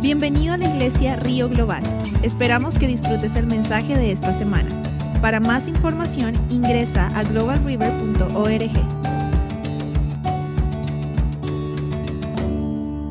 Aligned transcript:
Bienvenido 0.00 0.52
a 0.52 0.58
la 0.58 0.68
iglesia 0.68 1.16
Río 1.16 1.48
Global. 1.48 1.82
Esperamos 2.22 2.78
que 2.78 2.86
disfrutes 2.86 3.34
el 3.34 3.46
mensaje 3.46 3.96
de 3.96 4.12
esta 4.12 4.34
semana. 4.34 4.70
Para 5.22 5.40
más 5.40 5.68
información 5.68 6.34
ingresa 6.50 7.06
a 7.18 7.24
globalriver.org. 7.24 8.60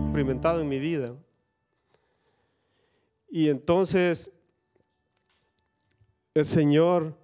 experimentado 0.06 0.62
en 0.62 0.70
mi 0.70 0.80
vida. 0.80 1.16
Y 3.30 3.50
entonces 3.50 4.32
el 6.36 6.46
Señor 6.46 7.18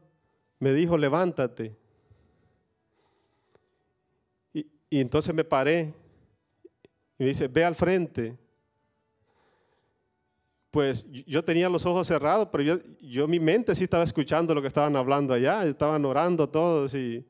me 0.59 0.73
dijo, 0.73 0.97
levántate. 0.97 1.77
Y, 4.53 4.65
y 4.89 4.99
entonces 4.99 5.33
me 5.35 5.43
paré 5.43 5.93
y 7.19 7.23
me 7.23 7.27
dice, 7.27 7.47
ve 7.47 7.63
al 7.63 7.75
frente. 7.75 8.40
Pues 10.71 11.05
yo 11.11 11.43
tenía 11.43 11.67
los 11.67 11.85
ojos 11.85 12.07
cerrados, 12.07 12.47
pero 12.51 12.63
yo, 12.63 12.77
yo 13.01 13.27
mi 13.27 13.39
mente 13.39 13.75
sí 13.75 13.83
estaba 13.83 14.03
escuchando 14.03 14.55
lo 14.55 14.61
que 14.61 14.67
estaban 14.67 14.95
hablando 14.95 15.33
allá, 15.33 15.65
estaban 15.65 16.05
orando 16.05 16.47
todos 16.47 16.95
y 16.95 17.25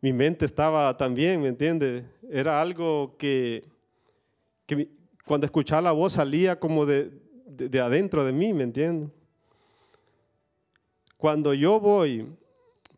mi 0.00 0.12
mente 0.12 0.44
estaba 0.44 0.96
también, 0.96 1.42
¿me 1.42 1.48
entiende? 1.48 2.04
Era 2.30 2.60
algo 2.60 3.16
que, 3.18 3.64
cuando 5.24 5.46
escuchaba 5.46 5.82
la 5.82 5.92
voz 5.92 6.12
salía 6.12 6.60
como 6.60 6.86
de, 6.86 7.10
de, 7.46 7.68
de 7.68 7.80
adentro 7.80 8.24
de 8.24 8.32
mí, 8.32 8.52
¿me 8.52 8.62
entiende? 8.62 9.10
Cuando 11.16 11.54
yo 11.54 11.80
voy 11.80 12.26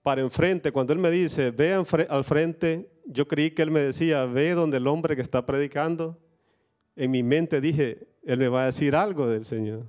para 0.02 0.20
enfrente, 0.20 0.70
cuando 0.70 0.92
Él 0.92 0.98
me 0.98 1.10
dice, 1.10 1.50
ve 1.50 1.72
al 1.72 2.24
frente, 2.24 2.90
yo 3.06 3.26
creí 3.26 3.52
que 3.52 3.62
Él 3.62 3.70
me 3.70 3.80
decía, 3.80 4.24
ve 4.26 4.52
donde 4.52 4.76
el 4.76 4.86
hombre 4.86 5.16
que 5.16 5.22
está 5.22 5.46
predicando. 5.46 6.18
En 6.94 7.10
mi 7.10 7.22
mente 7.22 7.60
dije, 7.60 8.06
Él 8.26 8.38
me 8.38 8.48
va 8.48 8.62
a 8.62 8.66
decir 8.66 8.94
algo 8.94 9.26
del 9.28 9.44
Señor. 9.44 9.84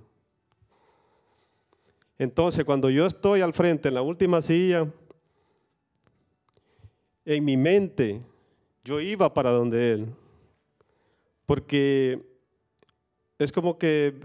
Entonces, 2.20 2.64
cuando 2.66 2.90
yo 2.90 3.06
estoy 3.06 3.42
al 3.42 3.54
frente 3.54 3.90
en 3.90 3.96
la 3.96 4.02
última 4.04 4.42
silla, 4.42 4.88
en 7.26 7.44
mi 7.44 7.58
mente, 7.58 8.22
yo 8.86 9.02
iba 9.02 9.34
para 9.34 9.50
donde 9.50 9.92
Él. 9.94 10.16
Porque 11.46 12.24
es 13.40 13.52
como 13.52 13.78
que, 13.78 14.20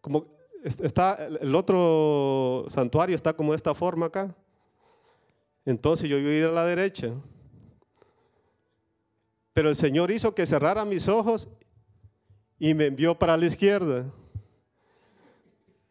como 0.00 0.26
es- 0.64 0.80
está, 0.80 1.26
el 1.40 1.54
otro 1.54 2.64
santuario 2.68 3.14
está 3.14 3.34
como 3.34 3.52
de 3.52 3.56
esta 3.56 3.74
forma 3.74 4.06
acá. 4.06 4.34
Entonces 5.66 6.08
yo 6.08 6.18
iba 6.18 6.30
a 6.30 6.34
ir 6.34 6.44
a 6.44 6.52
la 6.52 6.64
derecha. 6.64 7.12
Pero 9.52 9.68
el 9.68 9.76
Señor 9.76 10.10
hizo 10.10 10.34
que 10.34 10.46
cerrara 10.46 10.84
mis 10.86 11.06
ojos 11.08 11.50
y 12.64 12.74
me 12.74 12.86
envió 12.86 13.18
para 13.18 13.36
la 13.36 13.44
izquierda. 13.46 14.04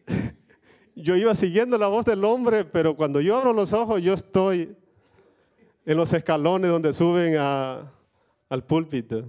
Yo 0.95 1.17
iba 1.17 1.36
siguiendo 1.36 1.77
la 1.77 1.89
voz 1.89 2.05
del 2.05 2.23
hombre, 2.23 2.64
pero 2.64 2.95
cuando 2.95 3.19
yo 3.19 3.36
abro 3.36 3.52
los 3.52 3.73
ojos, 3.73 4.02
yo 4.02 4.14
estoy 4.14 4.73
en 5.86 5.97
los 5.97 6.14
escalones 6.14 6.72
donde 6.72 6.94
suben 6.94 7.36
a- 7.38 7.92
al 8.47 8.64
púlpito, 8.64 9.25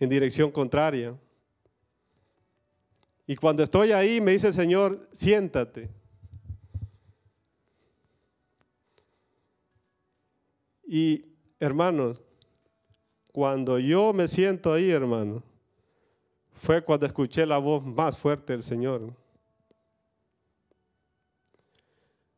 en 0.00 0.08
dirección 0.08 0.50
contraria. 0.50 1.16
Y 3.28 3.36
cuando 3.36 3.62
estoy 3.62 3.92
ahí, 3.92 4.20
me 4.20 4.32
dice 4.32 4.48
el 4.48 4.52
Señor, 4.54 5.08
siéntate. 5.12 5.88
Y 10.84 11.26
hermanos, 11.60 12.22
cuando 13.34 13.80
yo 13.80 14.12
me 14.12 14.28
siento 14.28 14.72
ahí, 14.72 14.92
hermano, 14.92 15.42
fue 16.52 16.84
cuando 16.84 17.04
escuché 17.04 17.44
la 17.44 17.58
voz 17.58 17.84
más 17.84 18.16
fuerte 18.16 18.52
del 18.52 18.62
Señor. 18.62 19.12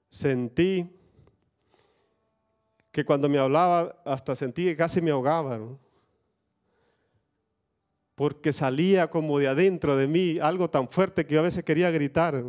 Sentí 0.08 0.88
que 2.90 3.04
cuando 3.04 3.28
me 3.28 3.36
hablaba, 3.36 3.94
hasta 4.06 4.34
sentí 4.34 4.64
que 4.64 4.74
casi 4.74 5.02
me 5.02 5.10
ahogaba, 5.10 5.60
porque 8.14 8.50
salía 8.54 9.10
como 9.10 9.38
de 9.38 9.48
adentro 9.48 9.98
de 9.98 10.06
mí 10.06 10.38
algo 10.38 10.70
tan 10.70 10.88
fuerte 10.88 11.26
que 11.26 11.34
yo 11.34 11.40
a 11.40 11.42
veces 11.42 11.62
quería 11.62 11.90
gritar. 11.90 12.42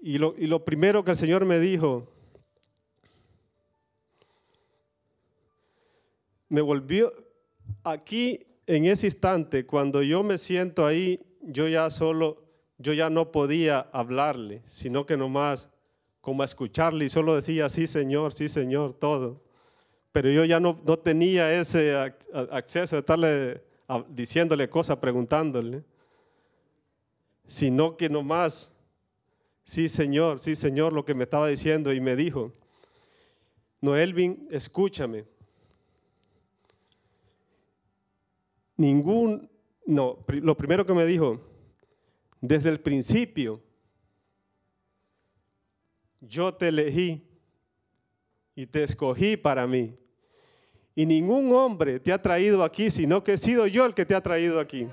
y 0.00 0.16
lo 0.16 0.64
primero 0.64 1.04
que 1.04 1.10
el 1.10 1.18
Señor 1.18 1.44
me 1.44 1.58
dijo, 1.60 2.08
me 6.50 6.60
volvió 6.60 7.14
aquí 7.84 8.46
en 8.66 8.84
ese 8.84 9.06
instante, 9.06 9.64
cuando 9.64 10.02
yo 10.02 10.22
me 10.22 10.36
siento 10.36 10.84
ahí, 10.84 11.20
yo 11.40 11.66
ya 11.68 11.88
solo, 11.90 12.44
yo 12.76 12.92
ya 12.92 13.08
no 13.08 13.32
podía 13.32 13.80
hablarle, 13.92 14.60
sino 14.64 15.06
que 15.06 15.16
nomás 15.16 15.70
como 16.20 16.44
escucharle 16.44 17.06
y 17.06 17.08
solo 17.08 17.34
decía, 17.34 17.68
sí 17.68 17.86
Señor, 17.86 18.32
sí 18.32 18.48
Señor, 18.48 18.92
todo. 18.92 19.40
Pero 20.12 20.30
yo 20.30 20.44
ya 20.44 20.60
no, 20.60 20.78
no 20.84 20.98
tenía 20.98 21.52
ese 21.52 21.94
acceso 22.32 22.96
de 22.96 23.00
estarle 23.00 23.62
diciéndole 24.08 24.68
cosas, 24.68 24.98
preguntándole, 24.98 25.84
sino 27.46 27.96
que 27.96 28.08
nomás, 28.08 28.72
sí 29.64 29.88
Señor, 29.88 30.40
sí 30.40 30.56
Señor, 30.56 30.92
lo 30.92 31.04
que 31.04 31.14
me 31.14 31.24
estaba 31.24 31.48
diciendo 31.48 31.92
y 31.92 32.00
me 32.00 32.16
dijo, 32.16 32.52
Noelvin, 33.80 34.48
escúchame. 34.50 35.24
Ningún, 38.80 39.50
no, 39.84 40.24
lo 40.26 40.56
primero 40.56 40.86
que 40.86 40.94
me 40.94 41.04
dijo, 41.04 41.38
desde 42.40 42.70
el 42.70 42.80
principio, 42.80 43.60
yo 46.18 46.54
te 46.54 46.68
elegí 46.68 47.22
y 48.54 48.64
te 48.64 48.82
escogí 48.82 49.36
para 49.36 49.66
mí. 49.66 49.94
Y 50.94 51.04
ningún 51.04 51.52
hombre 51.52 52.00
te 52.00 52.10
ha 52.10 52.22
traído 52.22 52.64
aquí, 52.64 52.90
sino 52.90 53.22
que 53.22 53.34
he 53.34 53.36
sido 53.36 53.66
yo 53.66 53.84
el 53.84 53.92
que 53.92 54.06
te 54.06 54.14
ha 54.14 54.22
traído 54.22 54.58
aquí. 54.58 54.88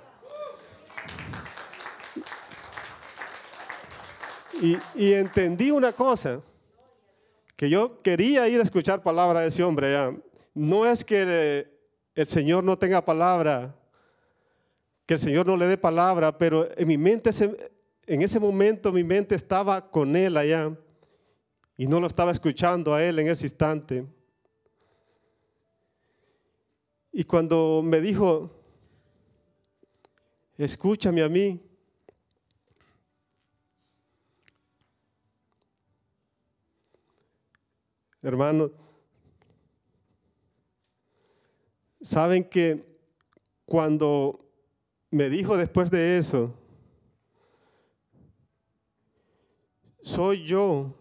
Y, 4.96 5.14
entendí 5.14 5.72
una 5.72 5.94
cosa, 5.94 6.42
que 7.56 7.70
yo 7.70 8.02
quería 8.02 8.50
ir 8.50 8.60
a 8.60 8.64
escuchar 8.64 9.02
palabra 9.02 9.40
de 9.40 9.48
ese 9.48 9.64
hombre. 9.64 9.94
ya. 9.94 10.14
No 10.54 10.86
es 10.86 11.06
que 11.06 11.77
el 12.18 12.26
Señor 12.26 12.64
no 12.64 12.80
tenga 12.80 13.06
palabra, 13.06 13.76
que 15.06 15.14
el 15.14 15.20
Señor 15.20 15.46
no 15.46 15.56
le 15.56 15.68
dé 15.68 15.78
palabra, 15.78 16.36
pero 16.36 16.68
en 16.76 16.88
mi 16.88 16.98
mente, 16.98 17.30
en 18.08 18.22
ese 18.24 18.40
momento 18.40 18.92
mi 18.92 19.04
mente 19.04 19.36
estaba 19.36 19.92
con 19.92 20.16
Él 20.16 20.36
allá 20.36 20.76
y 21.78 21.86
no 21.86 22.00
lo 22.00 22.08
estaba 22.08 22.32
escuchando 22.32 22.96
a 22.96 23.04
Él 23.04 23.20
en 23.20 23.28
ese 23.28 23.46
instante. 23.46 24.04
Y 27.12 27.24
cuando 27.24 27.84
me 27.84 28.02
dijo, 28.02 28.50
escúchame 30.58 31.22
a 31.22 31.30
mí, 31.30 31.62
hermano, 38.24 38.87
saben 42.02 42.44
que 42.44 42.86
cuando 43.66 44.46
me 45.12 45.30
dijo 45.30 45.58
después 45.58 45.92
de 45.92 46.18
eso, 46.18 46.54
soy 50.02 50.46
yo 50.46 50.96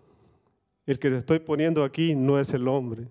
el 0.87 0.99
que 0.99 1.11
te 1.11 1.17
estoy 1.17 1.39
poniendo 1.39 1.85
aquí, 1.85 2.15
no 2.15 2.39
es 2.39 2.53
el 2.55 2.67
hombre. 2.69 3.09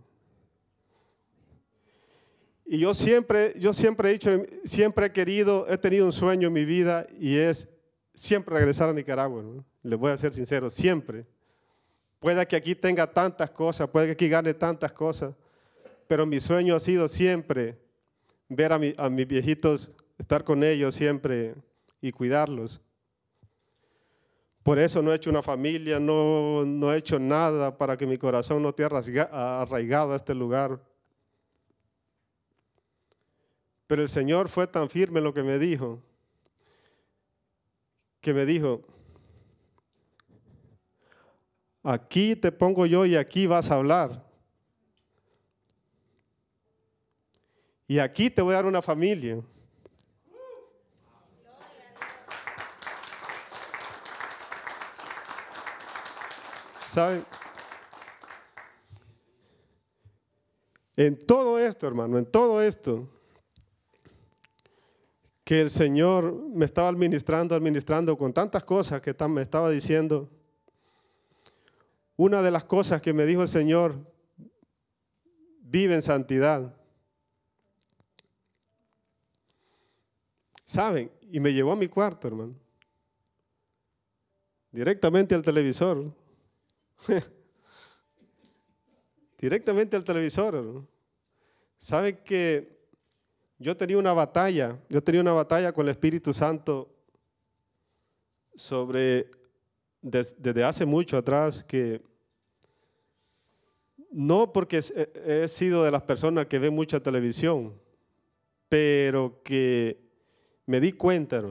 Y 2.65 2.79
yo 2.79 2.93
siempre, 2.93 3.53
yo 3.57 3.73
siempre 3.73 4.09
he 4.09 4.13
dicho, 4.13 4.43
siempre 4.63 5.07
he 5.07 5.11
querido, 5.11 5.67
he 5.69 5.77
tenido 5.77 6.05
un 6.05 6.13
sueño 6.13 6.47
en 6.47 6.53
mi 6.53 6.65
vida 6.65 7.05
y 7.19 7.37
es 7.37 7.71
siempre 8.13 8.55
regresar 8.55 8.89
a 8.89 8.93
Nicaragua. 8.93 9.43
¿no? 9.43 9.65
Les 9.83 9.99
voy 9.99 10.11
a 10.11 10.17
ser 10.17 10.33
sincero, 10.33 10.69
siempre. 10.69 11.25
Puede 12.19 12.45
que 12.47 12.55
aquí 12.55 12.73
tenga 12.73 13.05
tantas 13.05 13.51
cosas, 13.51 13.87
puede 13.89 14.07
que 14.07 14.11
aquí 14.13 14.29
gane 14.29 14.53
tantas 14.53 14.91
cosas, 14.93 15.35
pero 16.07 16.25
mi 16.25 16.39
sueño 16.39 16.75
ha 16.75 16.79
sido 16.79 17.07
siempre 17.07 17.77
ver 18.49 18.73
a, 18.73 18.79
mi- 18.79 18.93
a 18.97 19.09
mis 19.09 19.27
viejitos, 19.27 19.91
estar 20.17 20.43
con 20.43 20.63
ellos 20.63 20.93
siempre 20.95 21.55
y 22.01 22.11
cuidarlos. 22.11 22.81
Por 24.63 24.79
eso 24.79 25.01
no 25.01 25.11
he 25.11 25.15
hecho 25.15 25.29
una 25.29 25.43
familia, 25.43 25.99
no, 25.99 26.65
no 26.65 26.91
he 26.91 26.97
hecho 26.97 27.19
nada 27.19 27.77
para 27.77 27.95
que 27.97 28.07
mi 28.07 28.17
corazón 28.17 28.63
no 28.63 28.69
esté 28.69 28.83
arraigado 28.83 30.13
a 30.13 30.15
este 30.15 30.33
lugar. 30.33 30.79
Pero 33.87 34.01
el 34.01 34.09
Señor 34.09 34.49
fue 34.49 34.65
tan 34.65 34.89
firme 34.89 35.19
en 35.19 35.25
lo 35.25 35.33
que 35.33 35.43
me 35.43 35.59
dijo, 35.59 36.01
que 38.21 38.33
me 38.33 38.43
dijo, 38.45 38.81
aquí 41.83 42.35
te 42.35 42.51
pongo 42.51 42.87
yo 42.87 43.05
y 43.05 43.15
aquí 43.15 43.45
vas 43.45 43.69
a 43.69 43.75
hablar. 43.75 44.24
Y 47.87 47.99
aquí 47.99 48.29
te 48.29 48.41
voy 48.41 48.53
a 48.53 48.55
dar 48.55 48.65
una 48.65 48.81
familia. 48.81 49.41
¿Saben? 56.83 57.25
En 60.97 61.19
todo 61.19 61.59
esto, 61.59 61.87
hermano, 61.87 62.17
en 62.17 62.25
todo 62.25 62.61
esto 62.61 63.09
que 65.43 65.59
el 65.61 65.69
Señor 65.69 66.33
me 66.33 66.65
estaba 66.65 66.87
administrando, 66.87 67.53
administrando 67.53 68.17
con 68.17 68.33
tantas 68.33 68.63
cosas 68.63 69.01
que 69.01 69.13
me 69.27 69.41
estaba 69.41 69.69
diciendo. 69.69 70.27
Una 72.17 72.41
de 72.41 72.49
las 72.49 72.65
cosas 72.65 73.01
que 73.01 73.13
me 73.13 73.25
dijo 73.25 73.43
el 73.43 73.47
Señor, 73.47 73.95
vive 75.59 75.93
en 75.93 76.01
santidad. 76.01 76.75
¿Saben? 80.65 81.11
Y 81.31 81.39
me 81.39 81.53
llevó 81.53 81.71
a 81.71 81.75
mi 81.75 81.87
cuarto, 81.87 82.27
hermano. 82.27 82.55
Directamente 84.71 85.35
al 85.35 85.43
televisor. 85.43 86.11
Directamente 89.37 89.95
al 89.95 90.03
televisor. 90.03 90.55
Hermano. 90.55 90.87
¿Saben 91.77 92.17
que 92.23 92.75
yo 93.59 93.77
tenía 93.77 93.97
una 93.97 94.13
batalla? 94.13 94.77
Yo 94.89 95.03
tenía 95.03 95.21
una 95.21 95.33
batalla 95.33 95.71
con 95.71 95.85
el 95.85 95.91
Espíritu 95.91 96.33
Santo 96.33 96.89
sobre, 98.55 99.29
desde 100.01 100.63
hace 100.63 100.85
mucho 100.85 101.17
atrás, 101.17 101.63
que 101.63 102.01
no 104.11 104.51
porque 104.51 104.81
he 105.25 105.47
sido 105.47 105.83
de 105.83 105.91
las 105.91 106.01
personas 106.03 106.47
que 106.47 106.57
ven 106.57 106.73
mucha 106.73 107.01
televisión, 107.01 107.79
pero 108.69 109.41
que 109.43 110.04
me 110.65 110.79
di 110.79 110.93
cuenta 110.93 111.43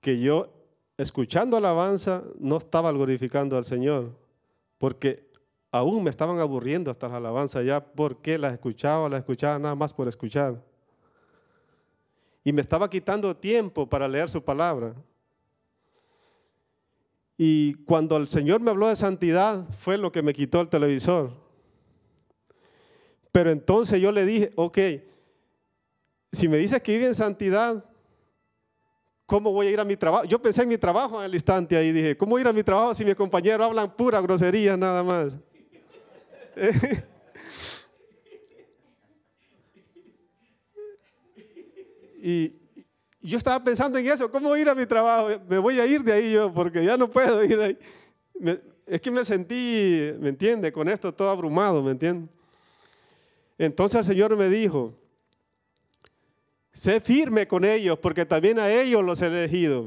que 0.00 0.18
yo, 0.18 0.52
escuchando 0.96 1.56
alabanza, 1.56 2.22
no 2.38 2.56
estaba 2.56 2.92
glorificando 2.92 3.56
al 3.56 3.64
Señor, 3.64 4.12
porque 4.78 5.30
aún 5.70 6.04
me 6.04 6.10
estaban 6.10 6.38
aburriendo 6.38 6.90
hasta 6.90 7.08
las 7.08 7.16
alabanzas 7.16 7.64
ya, 7.64 7.84
porque 7.84 8.38
las 8.38 8.52
escuchaba, 8.52 9.08
las 9.08 9.20
escuchaba 9.20 9.58
nada 9.58 9.74
más 9.74 9.92
por 9.92 10.08
escuchar. 10.08 10.62
Y 12.44 12.52
me 12.52 12.60
estaba 12.60 12.88
quitando 12.88 13.36
tiempo 13.36 13.88
para 13.88 14.06
leer 14.06 14.28
su 14.28 14.44
palabra. 14.44 14.94
Y 17.36 17.74
cuando 17.84 18.16
el 18.16 18.28
Señor 18.28 18.60
me 18.60 18.70
habló 18.70 18.88
de 18.88 18.96
santidad, 18.96 19.68
fue 19.78 19.98
lo 19.98 20.12
que 20.12 20.22
me 20.22 20.32
quitó 20.32 20.60
el 20.60 20.68
televisor. 20.68 21.32
Pero 23.32 23.50
entonces 23.50 24.00
yo 24.00 24.12
le 24.12 24.24
dije, 24.24 24.50
ok, 24.54 24.78
si 26.36 26.46
me 26.48 26.58
dices 26.58 26.80
que 26.82 26.92
vive 26.92 27.06
en 27.06 27.14
santidad, 27.14 27.82
¿cómo 29.24 29.52
voy 29.52 29.66
a 29.68 29.70
ir 29.70 29.80
a 29.80 29.84
mi 29.84 29.96
trabajo? 29.96 30.24
Yo 30.24 30.40
pensé 30.40 30.62
en 30.62 30.68
mi 30.68 30.78
trabajo 30.78 31.18
en 31.20 31.26
el 31.26 31.34
instante 31.34 31.76
ahí, 31.76 31.90
dije, 31.92 32.16
¿cómo 32.16 32.38
ir 32.38 32.46
a 32.46 32.52
mi 32.52 32.62
trabajo 32.62 32.94
si 32.94 33.04
mis 33.04 33.16
compañeros 33.16 33.66
hablan 33.66 33.90
pura 33.96 34.20
grosería 34.20 34.76
nada 34.76 35.02
más? 35.02 35.38
y 42.22 42.54
yo 43.20 43.38
estaba 43.38 43.62
pensando 43.64 43.98
en 43.98 44.06
eso, 44.06 44.30
¿cómo 44.30 44.56
ir 44.56 44.68
a 44.68 44.74
mi 44.74 44.86
trabajo? 44.86 45.30
Me 45.48 45.58
voy 45.58 45.80
a 45.80 45.86
ir 45.86 46.02
de 46.02 46.12
ahí 46.12 46.32
yo, 46.32 46.52
porque 46.52 46.84
ya 46.84 46.96
no 46.96 47.10
puedo 47.10 47.42
ir 47.44 47.58
ahí. 47.60 47.78
es 48.86 49.00
que 49.00 49.10
me 49.10 49.24
sentí, 49.24 50.12
¿me 50.20 50.28
entiende? 50.28 50.70
Con 50.70 50.88
esto 50.88 51.12
todo 51.12 51.30
abrumado, 51.30 51.82
¿me 51.82 51.92
entiende? 51.92 52.28
Entonces 53.58 54.00
el 54.00 54.04
Señor 54.04 54.36
me 54.36 54.48
dijo, 54.50 54.92
sé 56.76 57.00
firme 57.00 57.48
con 57.48 57.64
ellos, 57.64 57.98
porque 57.98 58.26
también 58.26 58.58
a 58.58 58.70
ellos 58.70 59.02
los 59.02 59.22
he 59.22 59.26
elegido. 59.26 59.86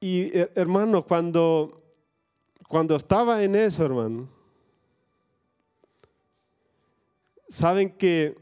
Y 0.00 0.36
hermano, 0.56 1.04
cuando, 1.04 1.80
cuando 2.66 2.96
estaba 2.96 3.44
en 3.44 3.54
eso, 3.54 3.84
hermano, 3.84 4.28
saben 7.48 7.96
que, 7.96 8.36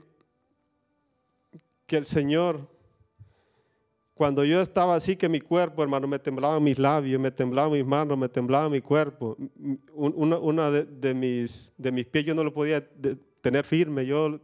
que 1.87 1.99
el 1.99 2.06
Señor 2.06 2.75
cuando 4.17 4.47
yo 4.47 4.63
estaba 4.63 4.95
así 4.95 5.15
que 5.15 5.29
mi 5.29 5.43
cuerpo, 5.43 5.83
hermano, 5.83 6.09
me 6.09 6.19
temblaban 6.19 6.63
mis 6.63 6.79
labios, 6.79 7.21
me 7.21 7.31
temblaban 7.31 7.73
mis 7.73 7.85
manos, 7.85 8.17
me 8.17 8.31
temblaba 8.31 8.71
mi 8.71 8.81
cuerpo. 8.81 9.37
Una, 9.93 10.71
de, 10.71 11.13
mis, 11.13 11.75
de 11.77 11.93
mis 11.93 12.07
pies 12.07 12.25
yo 12.25 12.35
no 12.35 12.43
lo 12.43 12.51
podía 12.51 12.83
tener 13.43 13.63
firme, 13.67 14.07
yo 14.07 14.41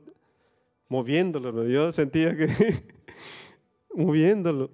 moviéndolo, 0.90 1.66
yo 1.66 1.90
sentía 1.90 2.36
que 2.36 2.48
moviéndolo. 3.94 4.70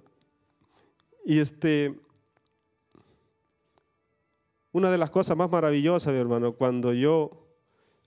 Y 1.23 1.39
este, 1.39 1.97
una 4.73 4.91
de 4.91 4.97
las 4.97 5.11
cosas 5.11 5.37
más 5.37 5.49
maravillosas, 5.49 6.11
mi 6.11 6.19
hermano, 6.19 6.51
cuando 6.51 6.91
yo, 6.91 7.47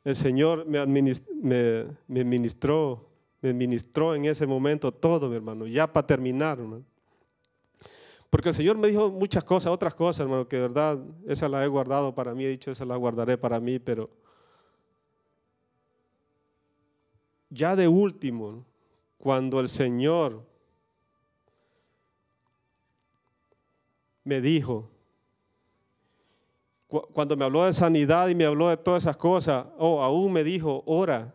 el 0.04 0.14
Señor 0.14 0.66
me, 0.66 0.84
me, 0.86 1.86
me 2.06 2.24
ministró 2.24 3.11
me 3.42 3.52
ministró 3.52 4.14
en 4.14 4.24
ese 4.24 4.46
momento 4.46 4.92
todo, 4.92 5.28
mi 5.28 5.34
hermano, 5.34 5.66
ya 5.66 5.92
para 5.92 6.06
terminar. 6.06 6.60
Porque 8.30 8.48
el 8.48 8.54
Señor 8.54 8.78
me 8.78 8.88
dijo 8.88 9.10
muchas 9.10 9.42
cosas, 9.42 9.72
otras 9.72 9.94
cosas, 9.96 10.20
hermano, 10.20 10.46
que 10.46 10.56
de 10.56 10.62
verdad, 10.62 10.98
esa 11.26 11.48
la 11.48 11.64
he 11.64 11.68
guardado 11.68 12.14
para 12.14 12.34
mí, 12.34 12.44
he 12.44 12.48
dicho, 12.48 12.70
esa 12.70 12.84
la 12.84 12.94
guardaré 12.94 13.36
para 13.36 13.58
mí, 13.58 13.80
pero 13.80 14.08
ya 17.50 17.74
de 17.74 17.88
último, 17.88 18.64
cuando 19.18 19.58
el 19.58 19.68
Señor 19.68 20.46
me 24.22 24.40
dijo, 24.40 24.88
cuando 26.86 27.36
me 27.36 27.44
habló 27.44 27.64
de 27.64 27.72
sanidad 27.72 28.28
y 28.28 28.36
me 28.36 28.44
habló 28.44 28.68
de 28.68 28.76
todas 28.76 29.02
esas 29.02 29.16
cosas, 29.16 29.66
oh, 29.78 30.00
aún 30.00 30.32
me 30.32 30.44
dijo, 30.44 30.84
ora 30.86 31.34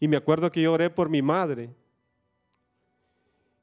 y 0.00 0.08
me 0.08 0.16
acuerdo 0.16 0.50
que 0.50 0.62
yo 0.62 0.72
oré 0.72 0.90
por 0.90 1.08
mi 1.08 1.22
madre. 1.22 1.70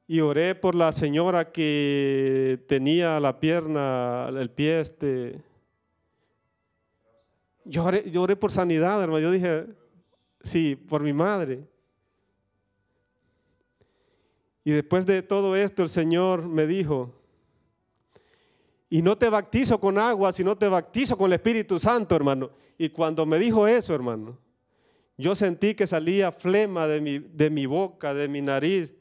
Y 0.08 0.20
oré 0.20 0.54
por 0.54 0.74
la 0.74 0.92
señora 0.92 1.50
que 1.50 2.64
tenía 2.68 3.18
la 3.18 3.40
pierna, 3.40 4.28
el 4.28 4.50
pie 4.50 4.80
este. 4.80 5.40
Yo 7.64 7.84
oré, 7.84 8.36
por 8.36 8.52
sanidad, 8.52 9.02
hermano. 9.02 9.18
Yo 9.18 9.32
dije, 9.32 9.66
sí, 10.42 10.76
por 10.76 11.02
mi 11.02 11.12
madre. 11.12 11.66
Y 14.62 14.70
después 14.70 15.06
de 15.06 15.22
todo 15.22 15.56
esto, 15.56 15.82
el 15.82 15.88
Señor 15.88 16.46
me 16.46 16.66
dijo, 16.66 17.12
y 18.88 19.02
no 19.02 19.18
te 19.18 19.28
bautizo 19.28 19.80
con 19.80 19.98
agua, 19.98 20.32
sino 20.32 20.56
te 20.56 20.68
bautizo 20.68 21.16
con 21.16 21.26
el 21.26 21.34
Espíritu 21.34 21.78
Santo, 21.78 22.14
hermano. 22.14 22.50
Y 22.78 22.90
cuando 22.90 23.26
me 23.26 23.38
dijo 23.38 23.66
eso, 23.66 23.92
hermano, 23.94 24.38
yo 25.18 25.34
sentí 25.34 25.74
que 25.74 25.86
salía 25.86 26.30
flema 26.30 26.86
de 26.86 27.00
mi, 27.00 27.18
de 27.18 27.48
mi 27.48 27.64
boca, 27.66 28.12
de 28.12 28.28
mi 28.28 28.42
nariz. 28.42 28.94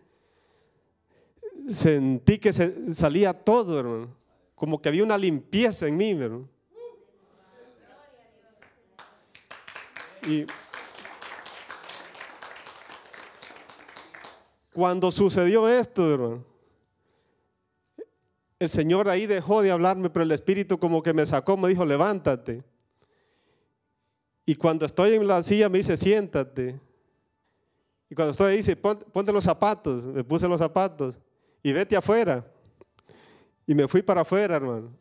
Sentí 1.68 2.38
que 2.38 2.54
salía 2.54 3.34
todo, 3.34 3.80
hermano. 3.80 4.16
Como 4.56 4.82
que 4.82 4.90
había 4.90 5.04
una 5.04 5.18
limpieza 5.18 5.88
en 5.88 5.98
mí, 5.98 6.12
hermano. 6.12 6.48
Y 10.28 10.46
cuando 14.74 15.12
sucedió 15.12 15.68
esto, 15.68 16.14
hermano, 16.14 16.46
el 18.58 18.70
Señor 18.70 19.10
ahí 19.10 19.26
dejó 19.26 19.62
de 19.62 19.72
hablarme, 19.72 20.10
pero 20.10 20.24
el 20.24 20.32
Espíritu 20.32 20.80
como 20.80 21.04
que 21.04 21.14
me 21.14 21.26
sacó, 21.26 21.58
me 21.58 21.68
dijo, 21.68 21.84
levántate. 21.86 22.64
Y 24.46 24.56
cuando 24.56 24.86
estoy 24.86 25.14
en 25.14 25.28
la 25.28 25.42
silla 25.42 25.70
me 25.70 25.80
dice, 25.80 25.98
siéntate. 25.98 26.80
Y 28.10 28.16
cuando 28.16 28.32
estoy 28.32 28.52
ahí 28.52 28.58
dice, 28.58 28.76
ponte 28.76 29.32
los 29.32 29.44
zapatos. 29.44 30.06
Me 30.08 30.24
puse 30.24 30.48
los 30.48 30.60
zapatos 30.60 31.20
y 31.64 31.74
vete 31.74 31.96
afuera. 31.96 32.46
Y 33.66 33.74
me 33.74 33.88
fui 33.88 34.04
para 34.04 34.22
afuera, 34.22 34.56
hermano. 34.56 34.96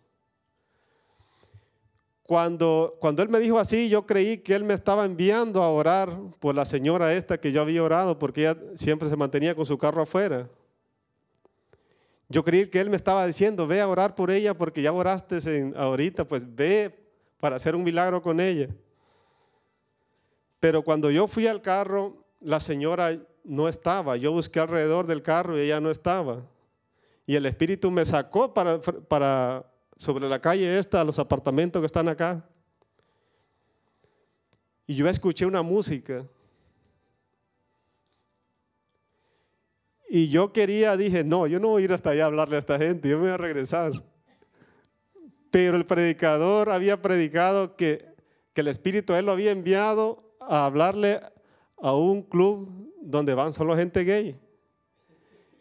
Cuando, 2.23 2.97
cuando 3.01 3.23
él 3.23 3.29
me 3.29 3.39
dijo 3.39 3.59
así, 3.59 3.91
yo 3.91 4.07
creí 4.07 4.39
que 4.39 4.55
él 4.55 4.65
me 4.65 4.73
estaba 4.73 5.05
enviando 5.05 5.63
a 5.63 5.69
orar 5.69 6.19
por 6.41 6.55
la 6.55 6.65
señora 6.65 7.13
esta 7.13 7.39
que 7.39 7.53
yo 7.53 7.61
había 7.61 7.83
orado, 7.83 8.19
porque 8.19 8.41
ella 8.41 8.59
siempre 8.75 9.11
se 9.11 9.17
mantenía 9.17 9.55
con 9.55 9.67
su 9.67 9.77
carro 9.77 10.01
afuera. 10.01 10.49
Yo 12.31 12.43
creí 12.43 12.67
que 12.67 12.81
él 12.81 12.89
me 12.89 12.97
estaba 12.97 13.27
diciendo, 13.27 13.67
ve 13.67 13.83
a 13.83 13.89
orar 13.89 14.15
por 14.15 14.31
ella 14.31 14.57
porque 14.57 14.81
ya 14.81 14.91
oraste 14.91 15.39
ahorita, 15.77 16.27
pues 16.27 16.47
ve 16.55 16.99
para 17.39 17.57
hacer 17.57 17.77
un 17.77 17.85
milagro 17.85 18.23
con 18.23 18.41
ella. 18.41 18.71
Pero 20.65 20.81
cuando 20.81 21.11
yo 21.11 21.29
fui 21.29 21.47
al 21.47 21.61
carro, 21.61 22.25
la 22.41 22.59
señora 22.59 23.21
no 23.45 23.69
estaba. 23.69 24.17
Yo 24.17 24.33
busqué 24.33 24.61
alrededor 24.61 25.07
del 25.07 25.21
carro 25.21 25.59
y 25.59 25.61
ella 25.61 25.79
no 25.79 25.91
estaba. 25.91 26.41
Y 27.27 27.35
el 27.35 27.45
Espíritu 27.45 27.91
me 27.91 28.03
sacó 28.07 28.55
para, 28.55 28.81
sobre 29.99 30.27
la 30.27 30.41
calle 30.41 30.79
esta, 30.79 31.05
los 31.05 31.19
apartamentos 31.19 31.83
que 31.83 31.85
están 31.85 32.09
acá. 32.09 32.49
Y 34.87 34.95
yo 34.95 35.07
escuché 35.07 35.45
una 35.45 35.61
música. 35.61 36.25
Y 40.09 40.31
yo 40.31 40.51
quería, 40.51 40.97
dije, 40.97 41.25
no, 41.25 41.47
yo 41.47 41.61
no 41.61 41.69
voy 41.69 41.83
a 41.83 41.85
ir 41.85 41.93
hasta 41.93 42.09
allá 42.09 42.25
a 42.25 42.29
hablarle 42.29 42.57
a 42.57 42.61
esta 42.61 42.79
gente, 42.79 43.11
yo 43.11 43.19
me 43.19 43.25
voy 43.25 43.33
a 43.33 43.37
regresar. 43.37 43.93
Pero 45.51 45.77
el 45.77 45.85
predicador 45.85 46.71
había 46.71 47.03
predicado 47.03 47.77
que, 47.77 48.15
que 48.55 48.63
el 48.63 48.69
Espíritu 48.69 49.13
él 49.13 49.27
lo 49.27 49.33
había 49.33 49.51
enviado 49.51 50.24
a 50.49 50.67
hablarle 50.67 51.21
a 51.79 51.95
un 51.95 52.23
club 52.23 52.69
donde 53.01 53.35
van 53.35 53.53
solo 53.53 53.77
gente 53.77 54.05
gay. 54.05 54.39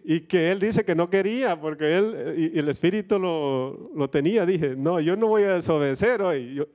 Y 0.04 0.22
que 0.22 0.52
él 0.52 0.60
dice 0.60 0.84
que 0.84 0.96
no 0.96 1.10
quería 1.10 1.60
porque 1.60 1.96
él 1.96 2.36
y, 2.38 2.60
el 2.60 2.68
Espíritu 2.68 3.18
lo, 3.20 3.92
lo, 3.96 4.10
tenía. 4.10 4.46
Dije, 4.46 4.76
no, 4.76 5.00
yo 5.00 5.16
no 5.16 5.28
voy 5.28 5.44
a 5.44 5.54
desobedecer 5.54 6.22
hoy. 6.22 6.56
Yo, 6.56 6.68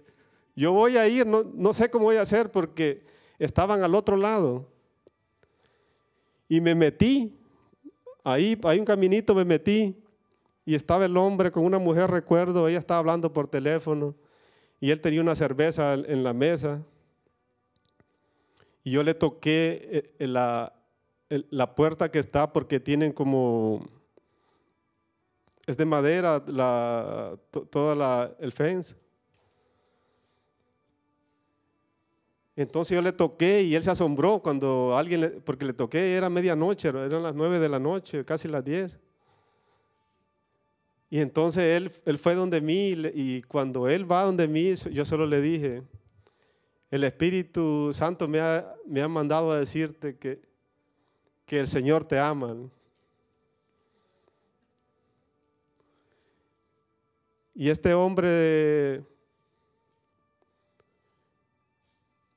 yo 0.56 0.72
voy 0.72 0.96
a 0.96 1.06
ir, 1.06 1.26
no, 1.26 1.44
no 1.54 1.72
sé 1.72 1.90
cómo 1.90 2.06
voy 2.06 2.16
a 2.16 2.22
hacer 2.22 2.50
porque 2.50 3.04
estaban 3.38 3.82
al 3.82 3.94
otro 3.94 4.16
lado. 4.16 4.66
Y 6.48 6.60
me 6.60 6.74
metí, 6.74 7.38
ahí 8.24 8.58
hay 8.64 8.78
un 8.78 8.84
caminito, 8.84 9.34
me 9.34 9.44
metí 9.44 10.02
y 10.64 10.74
estaba 10.74 11.04
el 11.04 11.16
hombre 11.16 11.50
con 11.50 11.64
una 11.64 11.78
mujer, 11.78 12.10
recuerdo, 12.10 12.68
ella 12.68 12.78
estaba 12.78 13.00
hablando 13.00 13.32
por 13.32 13.46
teléfono 13.48 14.14
y 14.80 14.90
él 14.90 15.00
tenía 15.00 15.20
una 15.20 15.34
cerveza 15.34 15.94
en 15.94 16.24
la 16.24 16.32
mesa. 16.32 16.82
Y 18.88 18.90
yo 18.90 19.02
le 19.02 19.12
toqué 19.12 20.14
eh, 20.18 20.26
la, 20.26 20.72
la 21.28 21.74
puerta 21.74 22.10
que 22.10 22.18
está 22.18 22.50
porque 22.50 22.80
tienen 22.80 23.12
como, 23.12 23.86
es 25.66 25.76
de 25.76 25.84
madera 25.84 26.42
la, 26.46 27.38
toda 27.70 27.94
la, 27.94 28.34
el 28.40 28.50
fence. 28.50 28.96
Entonces 32.56 32.94
yo 32.94 33.02
le 33.02 33.12
toqué 33.12 33.60
y 33.60 33.74
él 33.74 33.82
se 33.82 33.90
asombró 33.90 34.40
cuando 34.40 34.96
alguien, 34.96 35.42
porque 35.44 35.66
le 35.66 35.74
toqué, 35.74 36.14
era 36.14 36.30
medianoche, 36.30 36.88
eran 36.88 37.22
las 37.22 37.34
nueve 37.34 37.58
de 37.58 37.68
la 37.68 37.78
noche, 37.78 38.24
casi 38.24 38.48
las 38.48 38.64
diez. 38.64 38.98
Y 41.10 41.18
entonces 41.18 41.62
él, 41.62 41.92
él 42.06 42.16
fue 42.16 42.34
donde 42.34 42.62
mí 42.62 42.94
y 43.12 43.42
cuando 43.42 43.86
él 43.86 44.10
va 44.10 44.24
donde 44.24 44.48
mí, 44.48 44.72
yo 44.92 45.04
solo 45.04 45.26
le 45.26 45.42
dije, 45.42 45.82
el 46.90 47.04
Espíritu 47.04 47.90
Santo 47.92 48.28
me 48.28 48.40
ha, 48.40 48.74
me 48.86 49.02
ha 49.02 49.08
mandado 49.08 49.50
a 49.52 49.58
decirte 49.58 50.16
que, 50.16 50.40
que 51.44 51.60
el 51.60 51.66
Señor 51.66 52.04
te 52.04 52.18
ama. 52.18 52.56
Y 57.54 57.68
este 57.68 57.92
hombre 57.94 59.04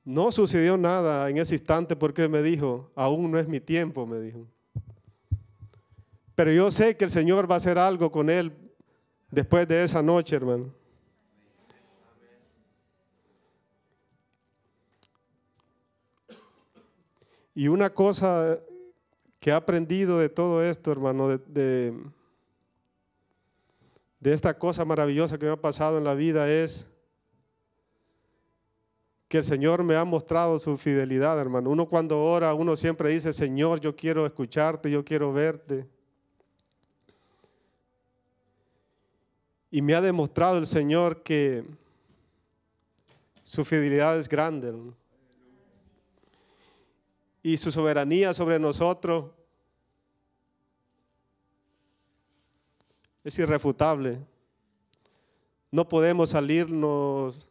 No 0.04 0.32
sucedió 0.32 0.76
nada 0.76 1.30
en 1.30 1.38
ese 1.38 1.54
instante 1.54 1.94
porque 1.94 2.28
me 2.28 2.42
dijo, 2.42 2.90
aún 2.96 3.30
no 3.30 3.38
es 3.38 3.46
mi 3.46 3.60
tiempo, 3.60 4.04
me 4.04 4.18
dijo. 4.18 4.46
Pero 6.34 6.50
yo 6.50 6.70
sé 6.72 6.96
que 6.96 7.04
el 7.04 7.10
Señor 7.10 7.48
va 7.48 7.54
a 7.54 7.58
hacer 7.58 7.78
algo 7.78 8.10
con 8.10 8.28
él 8.28 8.52
después 9.30 9.68
de 9.68 9.84
esa 9.84 10.02
noche, 10.02 10.34
hermano. 10.34 10.74
Y 17.54 17.68
una 17.68 17.90
cosa 17.90 18.58
que 19.38 19.50
he 19.50 19.52
aprendido 19.52 20.18
de 20.18 20.28
todo 20.28 20.62
esto, 20.62 20.92
hermano, 20.92 21.28
de, 21.28 21.92
esta 24.22 24.56
cosa 24.56 24.84
maravillosa 24.84 25.36
que 25.36 25.46
me 25.46 25.52
ha 25.52 25.60
pasado 25.60 25.98
en 25.98 26.04
la 26.04 26.14
vida 26.14 26.50
es 26.50 26.88
que 29.28 29.38
el 29.38 29.44
Señor 29.44 29.82
me 29.82 29.96
ha 29.96 30.04
mostrado 30.04 30.58
su 30.58 30.76
fidelidad, 30.76 31.38
hermano. 31.40 31.70
Uno 31.70 31.86
cuando 31.86 32.22
ora, 32.22 32.54
uno 32.54 32.76
siempre 32.76 33.08
dice, 33.08 33.32
Señor, 33.32 33.80
yo 33.80 33.96
quiero 33.96 34.24
escucharte, 34.26 34.90
yo 34.90 35.04
quiero 35.04 35.32
verte. 35.32 35.88
Y 39.70 39.82
me 39.82 39.94
ha 39.94 40.00
demostrado 40.00 40.58
el 40.58 40.66
Señor 40.66 41.22
que 41.22 41.64
su 43.42 43.64
fidelidad 43.64 44.18
es 44.18 44.28
grande. 44.28 44.72
Y 47.42 47.56
su 47.56 47.72
soberanía 47.72 48.32
sobre 48.34 48.58
nosotros 48.58 49.30
es 53.24 53.38
irrefutable. 53.38 54.18
No 55.70 55.88
podemos 55.88 56.30
salirnos 56.30 57.48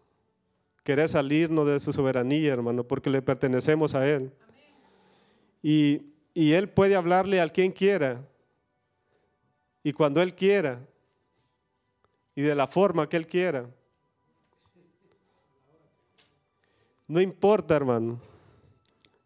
querer 0.84 1.10
salirnos 1.10 1.68
de 1.68 1.80
su 1.80 1.94
soberanía, 1.94 2.54
hermano, 2.54 2.84
porque 2.84 3.10
le 3.10 3.22
pertenecemos 3.22 3.96
a 3.96 4.08
Él. 4.08 4.32
Y, 5.62 6.02
Él 6.34 6.70
puede 6.70 6.96
hablarle 6.96 7.42
a 7.42 7.50
quien 7.50 7.72
quiera, 7.72 8.22
y 9.84 9.92
cuando 9.94 10.22
Él 10.22 10.34
quiera, 10.34 10.80
y 12.36 12.42
de 12.42 12.56
la 12.56 12.68
forma 12.68 13.08
que 13.08 13.18
Él 13.18 13.28
quiera. 13.28 13.70
No 17.08 17.20
importa, 17.20 17.76
hermano. 17.76 18.20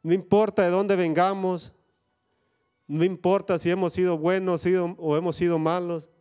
No 0.06 0.14
importa 0.14 0.62
de 0.62 0.70
dónde 0.70 0.96
vengamos. 0.96 1.74
No 2.86 3.04
importa 3.04 3.58
si 3.58 3.72
hemos 3.72 3.92
sido 3.92 4.20
buenos 4.20 4.64
o 5.00 5.18
hemos 5.18 5.36
sido 5.36 5.58
malos. 5.58 6.12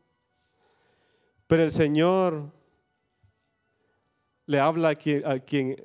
Pero 1.46 1.64
el 1.64 1.70
Señor 1.70 2.50
le 4.46 4.58
habla 4.58 4.88
a 4.88 4.94
quien, 4.94 5.76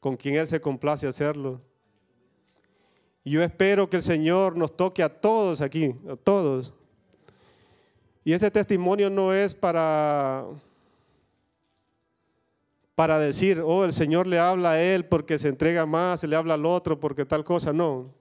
con 0.00 0.16
quien 0.16 0.34
Él 0.34 0.48
se 0.48 0.60
complace 0.60 1.06
hacerlo. 1.06 1.60
Y 3.22 3.30
yo 3.30 3.42
espero 3.44 3.88
que 3.88 3.98
el 3.98 4.02
Señor 4.02 4.56
nos 4.56 4.76
toque 4.76 5.04
a 5.04 5.08
todos 5.08 5.60
aquí, 5.60 5.94
a 6.10 6.16
todos. 6.16 6.74
Y 8.24 8.32
ese 8.32 8.50
testimonio 8.50 9.08
no 9.10 9.32
es 9.32 9.54
para, 9.54 10.44
para 12.94 13.18
decir, 13.18 13.60
oh, 13.64 13.84
el 13.84 13.92
Señor 13.92 14.26
le 14.26 14.38
habla 14.38 14.72
a 14.72 14.82
Él 14.82 15.06
porque 15.06 15.38
se 15.38 15.48
entrega 15.48 15.86
más, 15.86 16.20
se 16.20 16.28
le 16.28 16.36
habla 16.36 16.54
al 16.54 16.64
otro 16.64 16.98
porque 17.00 17.24
tal 17.24 17.44
cosa, 17.44 17.72
no. 17.72 18.12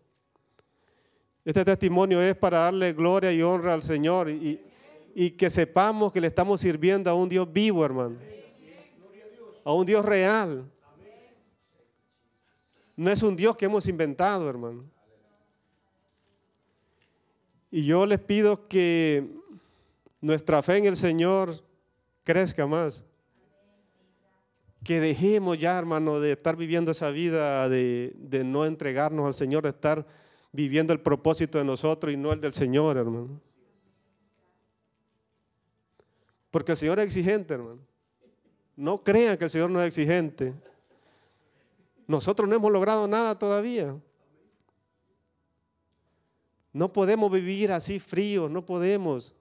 Este 1.45 1.63
testimonio 1.65 2.21
es 2.21 2.35
para 2.35 2.59
darle 2.59 2.93
gloria 2.93 3.31
y 3.31 3.41
honra 3.41 3.73
al 3.73 3.83
Señor 3.83 4.29
y, 4.29 4.59
y 5.13 5.31
que 5.31 5.49
sepamos 5.49 6.11
que 6.11 6.21
le 6.21 6.27
estamos 6.27 6.61
sirviendo 6.61 7.09
a 7.09 7.13
un 7.13 7.29
Dios 7.29 7.51
vivo, 7.51 7.83
hermano 7.85 8.17
a 9.63 9.73
un 9.73 9.85
Dios 9.85 10.03
real. 10.03 10.69
No 12.95 13.09
es 13.09 13.23
un 13.23 13.35
Dios 13.35 13.57
que 13.57 13.65
hemos 13.65 13.87
inventado, 13.87 14.49
hermano. 14.49 14.83
Y 17.71 17.85
yo 17.85 18.05
les 18.05 18.19
pido 18.19 18.67
que 18.67 19.27
nuestra 20.21 20.61
fe 20.61 20.77
en 20.77 20.85
el 20.85 20.95
Señor 20.95 21.59
crezca 22.23 22.67
más. 22.67 23.03
Que 24.83 24.99
dejemos 24.99 25.57
ya, 25.57 25.77
hermano, 25.77 26.19
de 26.19 26.33
estar 26.33 26.55
viviendo 26.57 26.91
esa 26.91 27.09
vida, 27.11 27.69
de, 27.69 28.13
de, 28.17 28.43
no 28.43 28.65
entregarnos 28.65 29.25
al 29.25 29.33
Señor, 29.33 29.63
de 29.63 29.69
estar 29.69 30.05
viviendo 30.51 30.91
el 30.93 30.99
propósito 30.99 31.57
de 31.57 31.63
nosotros 31.63 32.13
y 32.13 32.17
no 32.17 32.33
el 32.33 32.41
del 32.41 32.53
Señor, 32.53 32.97
hermano. 32.97 33.41
Porque 36.51 36.73
el 36.73 36.77
Señor 36.77 36.99
es 36.99 37.05
exigente, 37.05 37.53
hermano. 37.53 37.79
No 38.75 39.03
crean 39.03 39.37
que 39.37 39.45
el 39.45 39.49
Señor 39.49 39.69
no 39.69 39.81
es 39.81 39.87
exigente. 39.87 40.53
Nosotros 42.07 42.47
no 42.49 42.55
hemos 42.55 42.71
logrado 42.71 43.07
nada 43.07 43.37
todavía. 43.37 43.95
No 46.71 46.91
podemos 46.91 47.31
vivir 47.31 47.71
así 47.71 47.99
fríos, 47.99 48.49
no 48.49 48.65
podemos. 48.65 49.33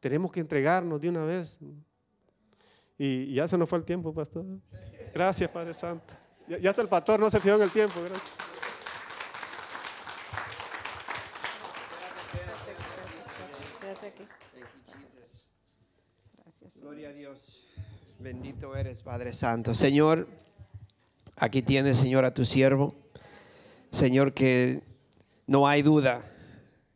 Tenemos 0.00 0.30
que 0.30 0.40
entregarnos 0.40 1.00
de 1.00 1.08
una 1.08 1.24
vez. 1.24 1.58
Y 2.98 3.34
ya 3.34 3.46
se 3.46 3.58
nos 3.58 3.68
fue 3.68 3.78
el 3.78 3.84
tiempo, 3.84 4.12
pastor. 4.14 4.44
Gracias, 5.12 5.50
Padre 5.50 5.74
Santo. 5.74 6.14
Ya, 6.48 6.70
está 6.70 6.82
el 6.82 6.88
pastor 6.88 7.18
no 7.20 7.28
se 7.28 7.40
fió 7.40 7.56
en 7.56 7.62
el 7.62 7.70
tiempo. 7.70 8.00
Gracias. 8.00 8.34
Gloria 16.80 17.08
a 17.08 17.12
Dios. 17.12 17.64
Bendito 18.20 18.76
eres, 18.76 19.02
Padre 19.02 19.34
Santo. 19.34 19.74
Señor, 19.74 20.28
aquí 21.36 21.62
tienes, 21.62 21.98
Señor, 21.98 22.24
a 22.24 22.32
tu 22.32 22.44
siervo. 22.44 22.94
Señor, 23.90 24.32
que 24.32 24.82
no 25.46 25.66
hay 25.66 25.82
duda 25.82 26.24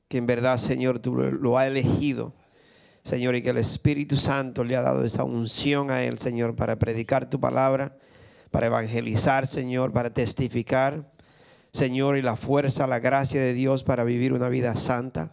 que 0.08 0.18
en 0.18 0.26
verdad, 0.26 0.58
Señor, 0.58 1.00
tú 1.00 1.14
lo 1.14 1.58
has 1.58 1.66
elegido. 1.66 2.32
Señor, 3.02 3.34
y 3.34 3.42
que 3.42 3.50
el 3.50 3.58
Espíritu 3.58 4.16
Santo 4.16 4.62
le 4.62 4.76
ha 4.76 4.82
dado 4.82 5.04
esa 5.04 5.24
unción 5.24 5.90
a 5.90 6.02
él, 6.02 6.18
Señor, 6.18 6.54
para 6.54 6.78
predicar 6.78 7.28
tu 7.30 7.40
palabra, 7.40 7.96
para 8.50 8.66
evangelizar, 8.66 9.46
Señor, 9.46 9.92
para 9.92 10.10
testificar. 10.10 11.10
Señor, 11.72 12.18
y 12.18 12.22
la 12.22 12.36
fuerza, 12.36 12.86
la 12.86 12.98
gracia 12.98 13.40
de 13.40 13.54
Dios 13.54 13.84
para 13.84 14.04
vivir 14.04 14.32
una 14.32 14.48
vida 14.48 14.74
santa. 14.74 15.32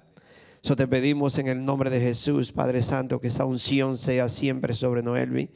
Eso 0.64 0.76
te 0.76 0.88
pedimos 0.88 1.38
en 1.38 1.48
el 1.48 1.66
nombre 1.66 1.90
de 1.90 2.00
Jesús, 2.00 2.52
Padre 2.52 2.82
Santo, 2.82 3.20
que 3.20 3.28
esa 3.28 3.46
unción 3.46 3.98
sea 3.98 4.30
siempre 4.30 4.74
sobre 4.74 5.02
Noelvi 5.02 5.50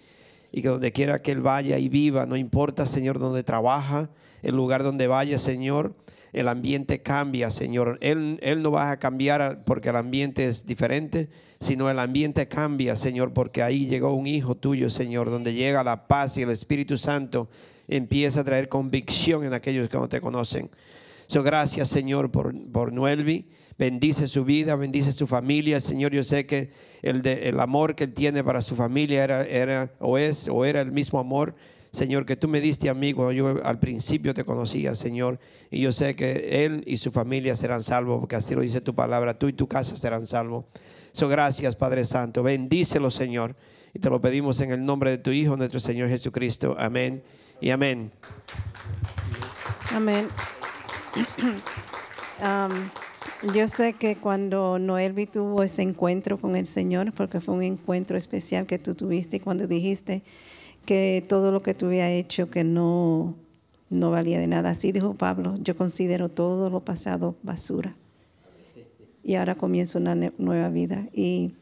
y 0.51 0.61
que 0.61 0.67
donde 0.67 0.91
quiera 0.91 1.21
que 1.21 1.31
Él 1.31 1.41
vaya 1.41 1.77
y 1.77 1.89
viva, 1.89 2.25
no 2.25 2.35
importa, 2.35 2.85
Señor, 2.85 3.19
donde 3.19 3.43
trabaja, 3.43 4.09
el 4.41 4.55
lugar 4.55 4.83
donde 4.83 5.07
vaya, 5.07 5.37
Señor, 5.37 5.95
el 6.33 6.47
ambiente 6.47 7.01
cambia, 7.01 7.51
Señor. 7.51 7.97
Él, 8.01 8.39
él 8.41 8.61
no 8.61 8.71
va 8.71 8.91
a 8.91 8.99
cambiar 8.99 9.63
porque 9.65 9.89
el 9.89 9.97
ambiente 9.97 10.45
es 10.45 10.65
diferente, 10.65 11.29
sino 11.59 11.89
el 11.89 11.99
ambiente 11.99 12.47
cambia, 12.47 12.95
Señor, 12.95 13.33
porque 13.33 13.61
ahí 13.61 13.87
llegó 13.87 14.13
un 14.13 14.27
hijo 14.27 14.55
tuyo, 14.55 14.89
Señor, 14.89 15.29
donde 15.29 15.53
llega 15.53 15.83
la 15.83 16.07
paz 16.07 16.37
y 16.37 16.41
el 16.41 16.49
Espíritu 16.49 16.97
Santo 16.97 17.49
empieza 17.87 18.41
a 18.41 18.43
traer 18.43 18.69
convicción 18.69 19.43
en 19.43 19.53
aquellos 19.53 19.89
que 19.89 19.97
no 19.97 20.07
te 20.07 20.21
conocen. 20.21 20.69
So, 21.27 21.43
gracias, 21.43 21.89
Señor, 21.89 22.31
por, 22.31 22.53
por 22.71 22.91
Noelvi. 22.91 23.45
Bendice 23.77 24.27
su 24.27 24.45
vida, 24.45 24.75
bendice 24.75 25.11
su 25.11 25.27
familia. 25.27 25.81
Señor, 25.81 26.11
yo 26.11 26.23
sé 26.23 26.45
que 26.45 26.69
el, 27.01 27.25
el 27.25 27.59
amor 27.59 27.95
que 27.95 28.05
él 28.05 28.13
tiene 28.13 28.43
para 28.43 28.61
su 28.61 28.75
familia 28.75 29.23
era, 29.23 29.43
era 29.43 29.91
o 29.99 30.17
es 30.17 30.47
o 30.47 30.65
era 30.65 30.81
el 30.81 30.91
mismo 30.91 31.19
amor 31.19 31.55
Señor, 31.91 32.25
que 32.25 32.37
tú 32.37 32.47
me 32.47 32.61
diste 32.61 32.89
amigo. 32.89 33.31
Yo 33.31 33.63
al 33.65 33.79
principio 33.79 34.33
te 34.33 34.45
conocía, 34.45 34.95
Señor, 34.95 35.39
y 35.69 35.81
yo 35.81 35.91
sé 35.91 36.15
que 36.15 36.63
él 36.63 36.83
y 36.87 36.97
su 36.97 37.11
familia 37.11 37.55
serán 37.55 37.83
salvos, 37.83 38.19
porque 38.19 38.37
así 38.37 38.55
lo 38.55 38.61
dice 38.61 38.79
tu 38.79 38.95
palabra, 38.95 39.37
tú 39.37 39.49
y 39.49 39.53
tu 39.53 39.67
casa 39.67 39.97
serán 39.97 40.25
salvos. 40.25 40.65
So, 41.11 41.27
gracias, 41.27 41.75
Padre 41.75 42.05
Santo. 42.05 42.43
Bendícelo, 42.43 43.11
Señor. 43.11 43.55
Y 43.93 43.99
te 43.99 44.09
lo 44.09 44.21
pedimos 44.21 44.61
en 44.61 44.71
el 44.71 44.85
nombre 44.85 45.11
de 45.11 45.17
tu 45.17 45.31
Hijo, 45.31 45.57
nuestro 45.57 45.81
Señor 45.81 46.07
Jesucristo. 46.07 46.77
Amén 46.79 47.23
y 47.59 47.71
amén. 47.71 48.11
Amén. 49.93 50.27
Um, 52.41 53.53
yo 53.53 53.67
sé 53.67 53.93
que 53.93 54.15
cuando 54.15 54.79
Noelvi 54.79 55.27
tuvo 55.27 55.61
ese 55.61 55.83
encuentro 55.83 56.39
con 56.39 56.55
el 56.55 56.65
Señor, 56.65 57.13
porque 57.13 57.39
fue 57.39 57.53
un 57.53 57.61
encuentro 57.61 58.17
especial 58.17 58.65
que 58.65 58.79
tú 58.79 58.95
tuviste 58.95 59.39
cuando 59.39 59.67
dijiste, 59.67 60.23
que 60.85 61.23
todo 61.27 61.51
lo 61.51 61.61
que 61.61 61.73
tú 61.73 61.87
había 61.87 62.09
hecho 62.11 62.49
que 62.49 62.63
no, 62.63 63.35
no 63.89 64.11
valía 64.11 64.39
de 64.39 64.47
nada. 64.47 64.71
Así 64.71 64.91
dijo 64.91 65.13
Pablo, 65.13 65.55
yo 65.61 65.75
considero 65.75 66.29
todo 66.29 66.69
lo 66.69 66.79
pasado 66.81 67.35
basura. 67.43 67.95
Y 69.23 69.35
ahora 69.35 69.55
comienzo 69.55 69.99
una 69.99 70.15
nueva 70.15 70.69
vida. 70.69 71.07
Y 71.13 71.53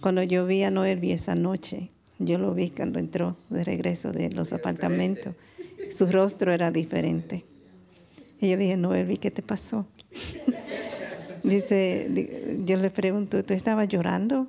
cuando 0.00 0.22
yo 0.22 0.46
vi 0.46 0.62
a 0.62 0.70
Noel 0.70 1.04
esa 1.04 1.34
noche, 1.34 1.90
yo 2.18 2.38
lo 2.38 2.54
vi 2.54 2.70
cuando 2.70 2.98
entró 2.98 3.36
de 3.50 3.64
regreso 3.64 4.12
de 4.12 4.30
los 4.30 4.52
apartamentos. 4.52 5.34
Su 5.90 6.06
rostro 6.06 6.52
era 6.52 6.70
diferente. 6.70 7.44
Y 8.40 8.50
yo 8.50 8.56
le 8.56 8.64
dije, 8.64 8.76
Noel, 8.76 9.18
¿qué 9.18 9.30
te 9.30 9.42
pasó? 9.42 9.86
Dice, 11.42 12.62
yo 12.64 12.78
le 12.78 12.90
pregunto, 12.90 13.44
¿tú 13.44 13.52
estabas 13.52 13.86
llorando? 13.88 14.46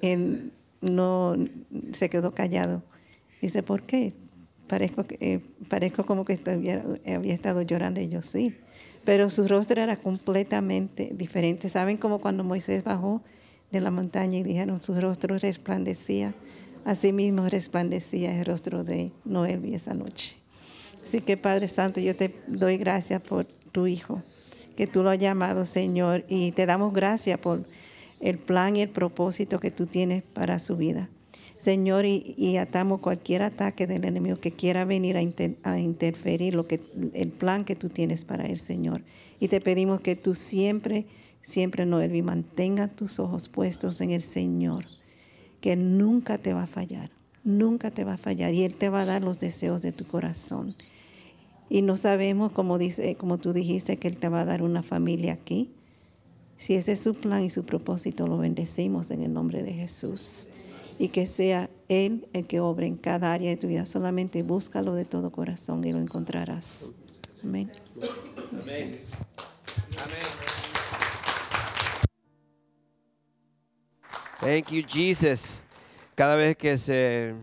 Él 0.00 0.52
no 0.80 1.36
se 1.92 2.08
quedó 2.08 2.34
callado. 2.34 2.84
Dice, 3.40 3.62
¿por 3.62 3.82
qué? 3.82 4.14
Parezco, 4.66 5.04
eh, 5.20 5.40
parezco 5.68 6.04
como 6.04 6.24
que 6.24 6.38
había, 6.46 7.34
estado 7.34 7.62
llorando 7.62 8.00
y 8.00 8.08
yo 8.08 8.22
sí. 8.22 8.54
Pero 9.04 9.30
su 9.30 9.48
rostro 9.48 9.80
era 9.80 9.96
completamente 9.96 11.10
diferente. 11.14 11.68
¿Saben 11.68 11.96
como 11.96 12.20
cuando 12.20 12.44
Moisés 12.44 12.84
bajó 12.84 13.22
de 13.70 13.80
la 13.80 13.90
montaña 13.90 14.38
y 14.38 14.42
dijeron 14.42 14.82
su 14.82 15.00
rostro 15.00 15.38
resplandecía? 15.38 16.34
Así 16.84 17.12
mismo 17.12 17.48
resplandecía 17.48 18.38
el 18.38 18.44
rostro 18.44 18.84
de 18.84 19.12
Noel 19.24 19.64
esa 19.74 19.94
noche. 19.94 20.36
Así 21.02 21.20
que 21.20 21.36
Padre 21.36 21.68
Santo, 21.68 22.00
yo 22.00 22.14
te 22.14 22.34
doy 22.46 22.76
gracias 22.76 23.22
por 23.22 23.46
tu 23.72 23.86
Hijo, 23.86 24.22
que 24.76 24.86
tú 24.86 25.02
lo 25.02 25.10
has 25.10 25.18
llamado 25.18 25.64
Señor, 25.64 26.24
y 26.28 26.52
te 26.52 26.66
damos 26.66 26.92
gracias 26.92 27.38
por 27.38 27.64
el 28.20 28.38
plan 28.38 28.76
y 28.76 28.82
el 28.82 28.90
propósito 28.90 29.60
que 29.60 29.70
tú 29.70 29.86
tienes 29.86 30.22
para 30.22 30.58
su 30.58 30.76
vida. 30.76 31.08
Señor, 31.58 32.06
y, 32.06 32.56
atamos 32.56 33.00
cualquier 33.00 33.42
ataque 33.42 33.88
del 33.88 34.04
enemigo 34.04 34.38
que 34.38 34.52
quiera 34.52 34.84
venir 34.84 35.16
a, 35.16 35.78
interferir 35.80 36.54
lo 36.54 36.68
que, 36.68 36.80
el 37.14 37.30
plan 37.30 37.64
que 37.64 37.74
tú 37.74 37.88
tienes 37.88 38.24
para 38.24 38.46
él, 38.46 38.60
Señor. 38.60 39.02
Y 39.40 39.48
te 39.48 39.60
pedimos 39.60 40.00
que 40.00 40.14
tú 40.14 40.36
siempre, 40.36 41.04
siempre, 41.42 41.84
Noel, 41.84 42.22
mantenga 42.22 42.86
tus 42.86 43.18
ojos 43.18 43.48
puestos 43.48 44.00
en 44.00 44.12
el 44.12 44.22
Señor, 44.22 44.84
que 45.60 45.74
nunca 45.74 46.38
te 46.38 46.54
va 46.54 46.62
a 46.62 46.66
fallar, 46.68 47.10
nunca 47.42 47.90
te 47.90 48.04
va 48.04 48.12
a 48.12 48.18
fallar, 48.18 48.54
y 48.54 48.62
Él 48.62 48.74
te 48.74 48.88
va 48.88 49.00
a 49.00 49.06
dar 49.06 49.22
los 49.22 49.40
deseos 49.40 49.82
de 49.82 49.90
tu 49.90 50.06
corazón. 50.06 50.76
Y 51.68 51.82
no 51.82 51.96
sabemos, 51.96 52.52
como, 52.52 52.78
dice, 52.78 53.16
como 53.16 53.36
tú 53.36 53.52
dijiste, 53.52 53.96
que 53.96 54.06
Él 54.06 54.16
te 54.16 54.28
va 54.28 54.42
a 54.42 54.44
dar 54.44 54.62
una 54.62 54.84
familia 54.84 55.32
aquí. 55.32 55.72
Si 56.56 56.74
ese 56.74 56.92
es 56.92 57.00
su 57.00 57.14
plan 57.14 57.42
y 57.42 57.50
su 57.50 57.64
propósito, 57.64 58.28
lo 58.28 58.38
bendecimos 58.38 59.10
en 59.10 59.22
el 59.22 59.32
nombre 59.32 59.64
de 59.64 59.72
Jesús 59.72 60.50
y 60.98 61.08
que 61.08 61.26
sea 61.26 61.70
Él 61.88 62.28
el 62.32 62.46
que 62.46 62.60
obre 62.60 62.86
en 62.86 62.96
cada 62.96 63.32
área 63.32 63.50
de 63.50 63.56
tu 63.56 63.68
vida. 63.68 63.86
Solamente 63.86 64.42
búscalo 64.42 64.94
de 64.94 65.04
todo 65.04 65.30
corazón 65.30 65.84
y 65.84 65.92
lo 65.92 65.98
encontrarás. 65.98 66.92
Amén. 67.42 67.70
Amén. 68.52 68.98
Thank 74.40 74.70
you, 74.70 74.82
Jesus. 74.86 75.60
Cada 76.14 76.36
vez 76.36 76.56
que 76.56 76.78
se, 76.78 77.34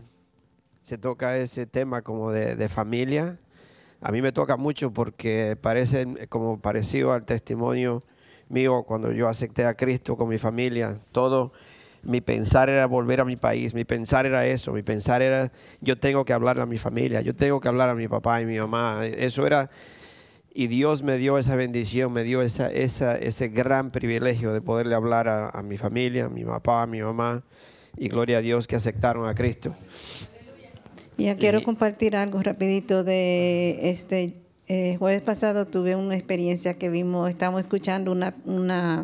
se 0.82 0.98
toca 0.98 1.38
ese 1.38 1.66
tema 1.66 2.02
como 2.02 2.32
de, 2.32 2.56
de 2.56 2.70
familia, 2.70 3.38
a 4.02 4.12
mí 4.12 4.22
me 4.22 4.32
toca 4.32 4.58
mucho 4.58 4.92
porque 4.92 5.58
parece 5.60 6.28
como 6.28 6.60
parecido 6.60 7.12
al 7.14 7.26
testimonio 7.26 8.04
mío 8.50 8.84
cuando 8.84 9.12
yo 9.12 9.28
acepté 9.28 9.66
a 9.66 9.74
Cristo 9.74 10.16
con 10.18 10.30
mi 10.30 10.38
familia. 10.38 11.00
Todo 11.12 11.54
mi 12.06 12.22
pensar 12.22 12.70
era 12.70 12.86
volver 12.86 13.20
a 13.20 13.26
mi 13.26 13.36
país, 13.36 13.74
mi 13.74 13.84
pensar 13.84 14.26
era 14.26 14.46
eso, 14.46 14.72
mi 14.72 14.84
pensar 14.84 15.22
era 15.22 15.52
yo 15.82 15.98
tengo 15.98 16.24
que 16.26 16.34
hablar 16.34 16.60
a 16.60 16.66
mi 16.66 16.78
familia, 16.78 17.22
yo 17.22 17.36
tengo 17.36 17.60
que 17.60 17.68
hablar 17.68 17.90
a 17.90 17.96
mi 17.96 18.08
papá 18.08 18.42
y 18.42 18.46
mi 18.46 18.58
mamá. 18.58 19.06
Eso 19.06 19.46
era, 19.46 19.70
y 20.54 20.68
Dios 20.68 21.04
me 21.04 21.18
dio 21.18 21.38
esa 21.38 21.56
bendición, 21.56 22.14
me 22.14 22.24
dio 22.24 22.42
esa, 22.42 22.72
esa, 22.72 23.18
ese 23.18 23.50
gran 23.50 23.92
privilegio 23.92 24.54
de 24.54 24.62
poderle 24.62 24.96
hablar 24.96 25.28
a, 25.28 25.62
mi 25.64 25.78
familia, 25.78 26.26
a 26.26 26.30
mi 26.30 26.46
papá, 26.46 26.84
a 26.84 26.88
mi 26.88 27.02
mamá, 27.02 27.44
y 27.98 28.08
gloria 28.08 28.38
a 28.38 28.42
Dios 28.42 28.68
que 28.68 28.76
aceptaron 28.76 29.28
a 29.28 29.36
Cristo. 29.36 29.76
Ya 31.18 31.38
quiero 31.38 31.64
compartir 31.64 32.16
algo 32.16 32.42
rapidito 32.42 33.04
de 33.04 33.90
este 33.90 34.46
eh, 34.68 34.96
jueves 34.98 35.22
pasado 35.22 35.68
tuve 35.68 35.96
una 35.96 36.16
experiencia 36.16 36.74
que 36.74 36.90
vimos, 36.90 37.30
estábamos 37.30 37.62
escuchando 37.62 38.12
una, 38.12 38.34
una 38.46 39.04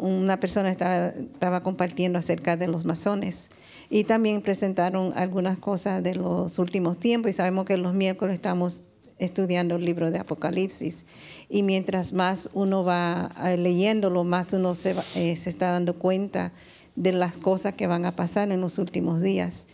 una 0.00 0.40
persona 0.40 0.70
estaba, 0.70 1.60
compartiendo 1.62 2.18
acerca 2.18 2.56
de 2.56 2.66
los 2.66 2.84
masones 2.84 3.50
y 3.90 4.04
también 4.04 4.40
presentaron 4.40 5.12
algunas 5.14 5.58
cosas 5.58 6.02
de 6.02 6.14
los 6.14 6.58
últimos 6.58 6.98
tiempos 6.98 7.30
y 7.30 7.32
sabemos 7.34 7.66
que 7.66 7.76
los 7.76 7.94
miércoles 7.94 8.34
estamos 8.34 8.82
estudiando 9.18 9.76
el 9.76 9.84
libro 9.84 10.10
de 10.10 10.18
Apocalipsis 10.18 11.04
y 11.50 11.62
mientras 11.62 12.14
más 12.14 12.50
uno 12.54 12.82
va 12.82 13.30
eh, 13.44 13.58
leyéndolo, 13.58 14.24
más 14.24 14.52
uno 14.54 14.74
se, 14.74 14.94
eh, 15.14 15.36
se 15.36 15.50
está 15.50 15.72
dando 15.72 15.94
cuenta 15.94 16.52
de 16.96 17.12
las 17.12 17.36
cosas 17.36 17.74
que 17.74 17.86
van 17.86 18.06
a 18.06 18.16
pasar 18.16 18.50
en 18.50 18.60
los 18.60 18.78
últimos 18.78 19.20
días. 19.20 19.66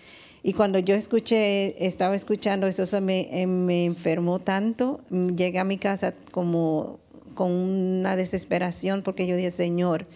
Y 0.42 0.52
cuando 0.52 0.78
yo 0.78 0.94
escuché, 0.94 1.86
estaba 1.86 2.14
escuchando 2.14 2.68
eso, 2.68 2.84
eso 2.84 3.00
me, 3.00 3.28
eh, 3.32 3.46
me 3.46 3.84
enfermó 3.84 4.38
tanto. 4.38 5.00
Llegué 5.10 5.58
a 5.58 5.64
mi 5.64 5.76
casa 5.76 6.14
como 6.30 7.00
con 7.36 7.52
una 7.52 8.16
desesperación 8.16 9.02
porque 9.02 9.28
yo 9.28 9.36
dije, 9.36 9.52
Señor, 9.52 10.08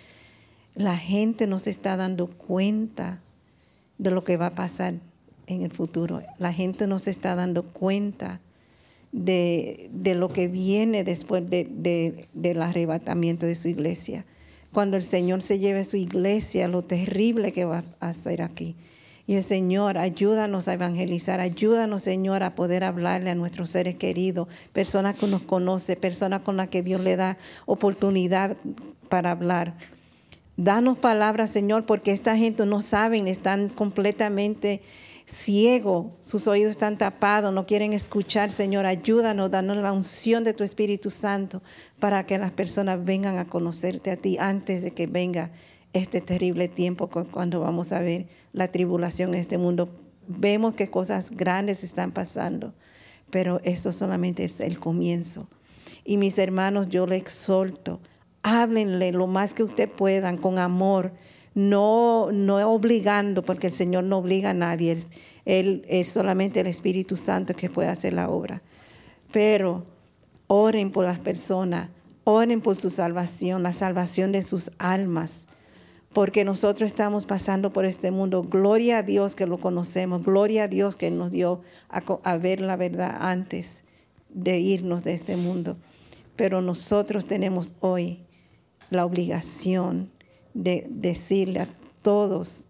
la 0.74 0.96
gente 0.96 1.46
no 1.46 1.60
se 1.60 1.70
está 1.70 1.96
dando 1.96 2.26
cuenta 2.26 3.20
de 3.98 4.10
lo 4.10 4.24
que 4.24 4.36
va 4.36 4.46
a 4.46 4.54
pasar 4.56 4.94
en 5.46 5.62
el 5.62 5.70
futuro. 5.70 6.22
La 6.38 6.52
gente 6.52 6.88
no 6.88 6.98
se 6.98 7.10
está 7.10 7.36
dando 7.36 7.62
cuenta 7.62 8.40
de, 9.12 9.90
lo 10.16 10.28
que 10.28 10.48
viene 10.48 11.04
después 11.04 11.48
de, 11.48 12.26
del 12.32 12.62
arrebatamiento 12.62 13.46
de 13.46 13.54
su 13.54 13.68
iglesia. 13.68 14.24
Cuando 14.72 14.96
el 14.96 15.02
Señor 15.02 15.42
se 15.42 15.58
lleve 15.58 15.80
a 15.80 15.84
su 15.84 15.96
iglesia, 15.96 16.68
lo 16.68 16.82
terrible 16.82 17.52
que 17.52 17.64
va 17.64 17.84
a 18.00 18.08
hacer 18.08 18.42
aquí. 18.42 18.76
Y 19.30 19.36
el 19.36 19.44
Señor, 19.44 19.96
ayúdanos 19.96 20.66
a 20.66 20.72
evangelizar, 20.72 21.38
ayúdanos, 21.38 22.02
Señor, 22.02 22.42
a 22.42 22.56
poder 22.56 22.82
hablarle 22.82 23.30
a 23.30 23.36
nuestros 23.36 23.70
seres 23.70 23.94
queridos, 23.94 24.48
personas 24.72 25.14
que 25.14 25.28
nos 25.28 25.42
conoce, 25.42 25.94
personas 25.94 26.40
con 26.40 26.56
las 26.56 26.66
que 26.66 26.82
Dios 26.82 27.00
le 27.00 27.14
da 27.14 27.38
oportunidad 27.64 28.56
para 29.08 29.30
hablar. 29.30 29.76
Danos 30.56 30.98
palabras, 30.98 31.50
Señor, 31.50 31.86
porque 31.86 32.10
esta 32.10 32.36
gente 32.36 32.66
no 32.66 32.82
saben, 32.82 33.28
están 33.28 33.68
completamente 33.68 34.82
ciegos, 35.26 36.06
sus 36.18 36.48
oídos 36.48 36.72
están 36.72 36.98
tapados, 36.98 37.54
no 37.54 37.66
quieren 37.66 37.92
escuchar, 37.92 38.50
Señor. 38.50 38.84
Ayúdanos, 38.84 39.48
danos 39.48 39.76
la 39.76 39.92
unción 39.92 40.42
de 40.42 40.54
tu 40.54 40.64
Espíritu 40.64 41.08
Santo 41.08 41.62
para 42.00 42.26
que 42.26 42.36
las 42.36 42.50
personas 42.50 43.04
vengan 43.04 43.38
a 43.38 43.44
conocerte 43.44 44.10
a 44.10 44.16
ti 44.16 44.38
antes 44.40 44.82
de 44.82 44.90
que 44.90 45.06
venga 45.06 45.52
este 45.92 46.20
terrible 46.20 46.66
tiempo 46.66 47.08
cuando 47.08 47.60
vamos 47.60 47.92
a 47.92 48.00
ver 48.00 48.39
la 48.52 48.68
tribulación 48.68 49.34
en 49.34 49.40
este 49.40 49.58
mundo. 49.58 49.88
Vemos 50.26 50.74
que 50.74 50.90
cosas 50.90 51.30
grandes 51.30 51.84
están 51.84 52.12
pasando, 52.12 52.74
pero 53.30 53.60
esto 53.64 53.92
solamente 53.92 54.44
es 54.44 54.60
el 54.60 54.78
comienzo. 54.78 55.48
Y 56.04 56.16
mis 56.16 56.38
hermanos, 56.38 56.88
yo 56.88 57.06
le 57.06 57.16
exhorto, 57.16 58.00
háblenle 58.42 59.12
lo 59.12 59.26
más 59.26 59.54
que 59.54 59.62
usted 59.62 59.88
puedan 59.88 60.36
con 60.36 60.58
amor, 60.58 61.12
no, 61.54 62.30
no 62.32 62.56
obligando, 62.70 63.42
porque 63.42 63.66
el 63.66 63.72
Señor 63.72 64.04
no 64.04 64.18
obliga 64.18 64.50
a 64.50 64.54
nadie, 64.54 64.96
Él 65.44 65.84
es 65.88 66.08
solamente 66.08 66.60
el 66.60 66.66
Espíritu 66.66 67.16
Santo 67.16 67.54
que 67.54 67.68
puede 67.68 67.88
hacer 67.88 68.12
la 68.12 68.30
obra. 68.30 68.62
Pero 69.32 69.84
Oren 70.52 70.90
por 70.90 71.04
las 71.04 71.20
personas, 71.20 71.90
oren 72.24 72.60
por 72.60 72.74
su 72.74 72.90
salvación, 72.90 73.62
la 73.62 73.72
salvación 73.72 74.32
de 74.32 74.42
sus 74.42 74.72
almas, 74.78 75.46
porque 76.12 76.44
nosotros 76.44 76.88
estamos 76.88 77.24
pasando 77.24 77.72
por 77.72 77.84
este 77.84 78.10
mundo. 78.10 78.42
Gloria 78.42 78.98
a 78.98 79.02
Dios 79.02 79.36
que 79.36 79.46
lo 79.46 79.58
conocemos, 79.58 80.24
gloria 80.24 80.64
a 80.64 80.68
Dios 80.68 80.96
que 80.96 81.10
nos 81.10 81.30
dio 81.30 81.62
a, 81.88 82.36
ver 82.38 82.60
la 82.60 82.76
verdad 82.76 83.16
antes 83.20 83.84
de 84.28 84.58
irnos 84.58 85.04
de 85.04 85.12
este 85.12 85.36
mundo. 85.36 85.76
Pero 86.36 86.62
nosotros 86.62 87.26
tenemos 87.26 87.74
hoy 87.80 88.20
la 88.90 89.04
obligación 89.04 90.10
de 90.52 90.86
decirle 90.90 91.60
a 91.60 91.68
todos 92.02 92.66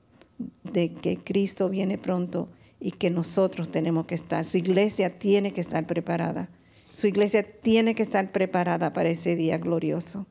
de 0.64 0.92
que 0.92 1.16
Cristo 1.16 1.70
viene 1.70 1.96
pronto 1.96 2.48
y 2.78 2.92
que 2.92 3.10
nosotros 3.10 3.70
tenemos 3.70 4.06
que 4.06 4.14
estar. 4.14 4.44
Su 4.44 4.58
iglesia 4.58 5.18
tiene 5.18 5.52
que 5.52 5.60
estar 5.62 5.86
preparada. 5.86 6.50
Su 6.92 7.06
iglesia 7.06 7.42
tiene 7.42 7.94
que 7.94 8.02
estar 8.02 8.30
preparada 8.32 8.92
para 8.92 9.08
ese 9.08 9.36
día 9.36 9.56
glorioso. 9.56 10.26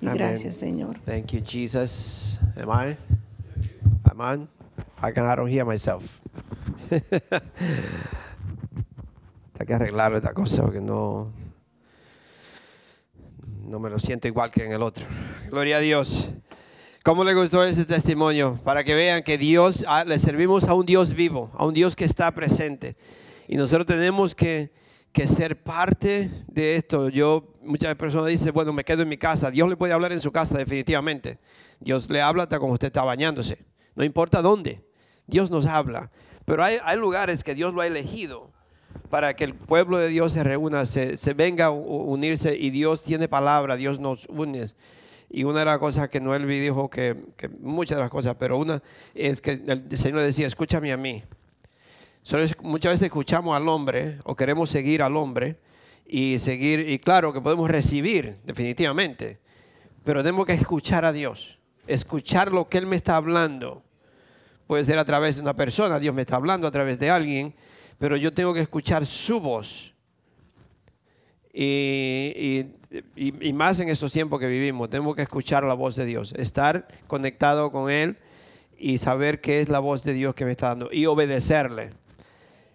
Y 0.00 0.06
Amén. 0.06 0.18
gracias, 0.18 0.56
Señor. 0.56 0.98
Thank 1.04 1.32
you, 1.32 1.40
Jesus. 1.40 2.38
Am 2.56 2.68
I? 2.70 2.96
Am 4.04 4.20
I? 4.20 4.46
I, 5.02 5.12
can, 5.12 5.24
I 5.26 5.34
don't 5.36 5.50
hear 5.50 5.64
myself. 5.64 6.20
Hay 9.58 9.66
que 9.66 9.74
arreglar 9.74 10.14
esta 10.14 10.32
cosa 10.32 10.62
porque 10.62 10.80
no, 10.80 11.32
no 13.66 13.78
me 13.78 13.88
lo 13.88 13.98
siento 13.98 14.28
igual 14.28 14.50
que 14.50 14.64
en 14.64 14.72
el 14.72 14.82
otro. 14.82 15.06
Gloria 15.48 15.76
a 15.78 15.80
Dios. 15.80 16.30
¿Cómo 17.04 17.22
le 17.22 17.34
gustó 17.34 17.62
ese 17.64 17.84
testimonio? 17.84 18.58
Para 18.64 18.82
que 18.82 18.94
vean 18.94 19.22
que 19.22 19.36
Dios, 19.36 19.84
ah, 19.86 20.04
le 20.04 20.18
servimos 20.18 20.64
a 20.64 20.74
un 20.74 20.86
Dios 20.86 21.12
vivo, 21.12 21.50
a 21.54 21.66
un 21.66 21.74
Dios 21.74 21.94
que 21.94 22.04
está 22.04 22.30
presente. 22.32 22.96
Y 23.46 23.56
nosotros 23.56 23.86
tenemos 23.86 24.34
que, 24.34 24.72
que 25.12 25.28
ser 25.28 25.62
parte 25.62 26.30
de 26.48 26.76
esto. 26.76 27.10
Yo, 27.10 27.52
muchas 27.64 27.94
personas 27.96 28.28
dicen, 28.28 28.52
bueno, 28.52 28.72
me 28.72 28.84
quedo 28.84 29.02
en 29.02 29.08
mi 29.08 29.16
casa. 29.16 29.50
Dios 29.50 29.68
le 29.68 29.76
puede 29.76 29.92
hablar 29.92 30.12
en 30.12 30.20
su 30.20 30.30
casa, 30.32 30.56
definitivamente. 30.56 31.38
Dios 31.80 32.08
le 32.10 32.20
habla 32.22 32.44
hasta 32.44 32.58
cuando 32.58 32.74
usted 32.74 32.86
está 32.88 33.02
bañándose. 33.04 33.58
No 33.94 34.04
importa 34.04 34.42
dónde. 34.42 34.82
Dios 35.26 35.50
nos 35.50 35.66
habla. 35.66 36.10
Pero 36.44 36.62
hay, 36.62 36.78
hay 36.84 36.98
lugares 36.98 37.42
que 37.44 37.54
Dios 37.54 37.72
lo 37.74 37.80
ha 37.80 37.86
elegido 37.86 38.50
para 39.10 39.34
que 39.34 39.44
el 39.44 39.54
pueblo 39.54 39.98
de 39.98 40.08
Dios 40.08 40.32
se 40.32 40.44
reúna, 40.44 40.86
se, 40.86 41.16
se 41.16 41.34
venga 41.34 41.66
a 41.66 41.70
unirse 41.70 42.56
y 42.56 42.70
Dios 42.70 43.02
tiene 43.02 43.28
palabra, 43.28 43.76
Dios 43.76 43.98
nos 44.00 44.26
une. 44.26 44.66
Y 45.30 45.44
una 45.44 45.60
de 45.60 45.64
las 45.64 45.78
cosas 45.78 46.08
que 46.08 46.20
Noelvi 46.20 46.60
dijo, 46.60 46.90
que, 46.90 47.16
que 47.36 47.48
muchas 47.48 47.96
de 47.96 48.02
las 48.02 48.10
cosas, 48.10 48.36
pero 48.38 48.56
una 48.58 48.82
es 49.14 49.40
que 49.40 49.62
el 49.66 49.96
Señor 49.96 50.20
decía, 50.20 50.46
escúchame 50.46 50.92
a 50.92 50.96
mí. 50.96 51.24
Solo 52.22 52.42
es- 52.44 52.56
muchas 52.62 52.92
veces 52.92 53.06
escuchamos 53.06 53.56
al 53.56 53.68
hombre 53.68 54.18
o 54.24 54.36
queremos 54.36 54.70
seguir 54.70 55.02
al 55.02 55.16
hombre 55.16 55.56
y 56.06 56.38
seguir, 56.38 56.80
y 56.88 56.98
claro 56.98 57.32
que 57.32 57.40
podemos 57.40 57.70
recibir 57.70 58.38
definitivamente, 58.44 59.38
pero 60.04 60.22
tenemos 60.22 60.46
que 60.46 60.52
escuchar 60.52 61.04
a 61.04 61.12
Dios, 61.12 61.58
escuchar 61.86 62.52
lo 62.52 62.68
que 62.68 62.78
Él 62.78 62.86
me 62.86 62.96
está 62.96 63.16
hablando. 63.16 63.82
Puede 64.66 64.84
ser 64.84 64.98
a 64.98 65.04
través 65.04 65.36
de 65.36 65.42
una 65.42 65.54
persona, 65.54 65.98
Dios 65.98 66.14
me 66.14 66.22
está 66.22 66.36
hablando 66.36 66.66
a 66.66 66.70
través 66.70 66.98
de 66.98 67.10
alguien, 67.10 67.54
pero 67.98 68.16
yo 68.16 68.32
tengo 68.32 68.52
que 68.54 68.60
escuchar 68.60 69.04
su 69.06 69.40
voz. 69.40 69.94
Y, 71.52 72.66
y- 73.16 73.52
más 73.52 73.78
en 73.80 73.88
estos 73.88 74.12
tiempos 74.12 74.40
que 74.40 74.46
vivimos, 74.48 74.90
tenemos 74.90 75.14
que 75.14 75.22
escuchar 75.22 75.64
la 75.64 75.74
voz 75.74 75.94
de 75.96 76.04
Dios, 76.04 76.32
estar 76.36 76.88
conectado 77.06 77.70
con 77.70 77.90
Él 77.90 78.16
y 78.78 78.98
saber 78.98 79.40
qué 79.40 79.60
es 79.60 79.68
la 79.68 79.78
voz 79.78 80.02
de 80.02 80.12
Dios 80.14 80.34
que 80.34 80.44
me 80.44 80.50
está 80.50 80.68
dando 80.68 80.88
y 80.92 81.06
obedecerle. 81.06 81.90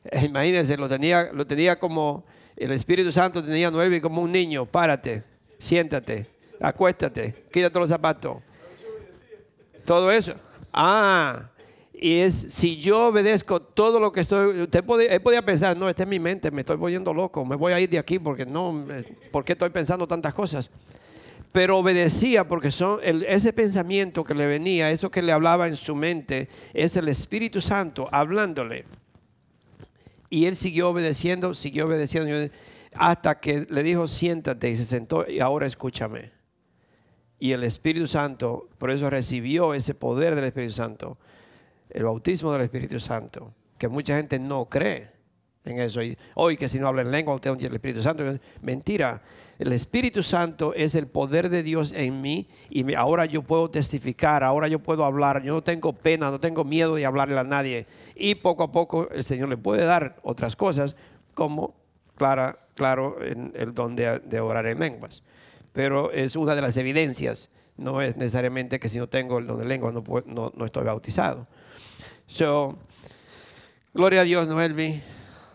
Imagínense, 0.23 0.77
lo 0.77 0.87
tenía, 0.87 1.31
lo 1.33 1.45
tenía 1.45 1.77
como 1.79 2.23
el 2.59 2.71
Espíritu 2.71 3.11
Santo 3.11 3.43
tenía 3.43 3.71
Noelvi 3.71 4.01
como 4.01 4.21
un 4.21 4.31
niño, 4.31 4.65
párate, 4.65 5.23
siéntate, 5.57 6.27
acuéstate, 6.59 7.45
quítate 7.51 7.79
los 7.79 7.89
zapatos. 7.89 8.37
Todo 9.85 10.11
eso. 10.11 10.33
Ah, 10.73 11.49
y 11.93 12.19
es 12.19 12.33
si 12.35 12.77
yo 12.77 13.07
obedezco 13.07 13.61
todo 13.61 13.99
lo 13.99 14.11
que 14.11 14.21
estoy, 14.21 14.61
usted 14.61 14.83
puede, 14.83 15.13
él 15.13 15.21
podía 15.21 15.41
pensar, 15.41 15.75
no, 15.75 15.89
esta 15.89 16.03
es 16.03 16.09
mi 16.09 16.19
mente, 16.19 16.51
me 16.51 16.61
estoy 16.61 16.77
poniendo 16.77 17.13
loco, 17.13 17.43
me 17.43 17.55
voy 17.55 17.73
a 17.73 17.79
ir 17.79 17.89
de 17.89 17.97
aquí 17.99 18.19
porque 18.19 18.45
no, 18.45 18.85
¿por 19.31 19.43
qué 19.43 19.53
estoy 19.53 19.69
pensando 19.69 20.07
tantas 20.07 20.33
cosas? 20.33 20.69
Pero 21.51 21.79
obedecía 21.79 22.47
porque 22.47 22.71
son 22.71 22.99
el- 23.03 23.23
ese 23.23 23.51
pensamiento 23.53 24.23
que 24.23 24.35
le 24.35 24.45
venía, 24.45 24.91
eso 24.91 25.09
que 25.09 25.23
le 25.23 25.31
hablaba 25.31 25.67
en 25.67 25.75
su 25.75 25.95
mente, 25.95 26.47
es 26.73 26.95
el 26.95 27.07
Espíritu 27.07 27.59
Santo 27.59 28.07
hablándole. 28.11 28.85
Y 30.29 30.45
él 30.45 30.55
siguió 30.55 30.89
obedeciendo, 30.89 31.53
siguió 31.53 31.87
obedeciendo, 31.87 32.53
hasta 32.93 33.39
que 33.39 33.65
le 33.69 33.83
dijo, 33.83 34.07
siéntate, 34.07 34.69
y 34.69 34.77
se 34.77 34.85
sentó, 34.85 35.29
y 35.29 35.39
ahora 35.39 35.67
escúchame. 35.67 36.31
Y 37.39 37.53
el 37.53 37.63
Espíritu 37.63 38.07
Santo, 38.07 38.69
por 38.77 38.91
eso 38.91 39.09
recibió 39.09 39.73
ese 39.73 39.95
poder 39.95 40.35
del 40.35 40.45
Espíritu 40.45 40.73
Santo, 40.73 41.17
el 41.89 42.03
bautismo 42.03 42.51
del 42.51 42.61
Espíritu 42.61 42.99
Santo, 42.99 43.53
que 43.77 43.87
mucha 43.87 44.17
gente 44.17 44.39
no 44.39 44.65
cree 44.65 45.18
en 45.65 45.79
eso. 45.79 45.99
Hoy 46.35 46.57
que 46.57 46.69
si 46.69 46.79
no 46.79 46.87
habla 46.87 47.01
en 47.01 47.11
lengua, 47.11 47.35
usted 47.35 47.51
el 47.51 47.73
Espíritu 47.73 48.01
Santo. 48.01 48.23
Mentira. 48.61 49.21
El 49.59 49.73
Espíritu 49.73 50.23
Santo 50.23 50.73
es 50.73 50.95
el 50.95 51.07
poder 51.07 51.49
de 51.49 51.63
Dios 51.63 51.91
en 51.91 52.21
mí 52.21 52.47
y 52.69 52.93
ahora 52.93 53.25
yo 53.25 53.41
puedo 53.41 53.69
testificar, 53.69 54.41
ahora 54.41 54.69
yo 54.69 54.79
puedo 54.79 55.03
hablar, 55.03 55.43
yo 55.43 55.53
no 55.53 55.61
tengo 55.61 55.91
pena, 55.91 56.31
no 56.31 56.39
tengo 56.39 56.63
miedo 56.63 56.95
de 56.95 57.05
hablarle 57.05 57.37
a 57.37 57.43
nadie. 57.43 57.85
Y 58.15 58.35
poco 58.35 58.63
a 58.63 58.71
poco 58.71 59.09
el 59.09 59.25
Señor 59.25 59.49
le 59.49 59.57
puede 59.57 59.83
dar 59.83 60.15
otras 60.23 60.55
cosas, 60.55 60.95
como, 61.33 61.75
clara, 62.15 62.57
claro, 62.73 63.17
el 63.19 63.73
don 63.73 63.97
de, 63.97 64.19
de 64.19 64.39
orar 64.39 64.65
en 64.65 64.79
lenguas. 64.79 65.23
Pero 65.73 66.13
es 66.13 66.37
una 66.37 66.55
de 66.55 66.61
las 66.61 66.77
evidencias. 66.77 67.49
No 67.75 68.01
es 68.01 68.15
necesariamente 68.15 68.79
que 68.79 68.87
si 68.87 68.97
no 68.97 69.07
tengo 69.07 69.39
el 69.39 69.47
don 69.47 69.59
de 69.59 69.65
lengua 69.65 69.91
no, 69.91 70.53
no 70.55 70.65
estoy 70.65 70.85
bautizado. 70.85 71.47
So, 72.27 72.77
gloria 73.93 74.21
a 74.21 74.23
Dios, 74.23 74.47
Noelvi. 74.47 75.01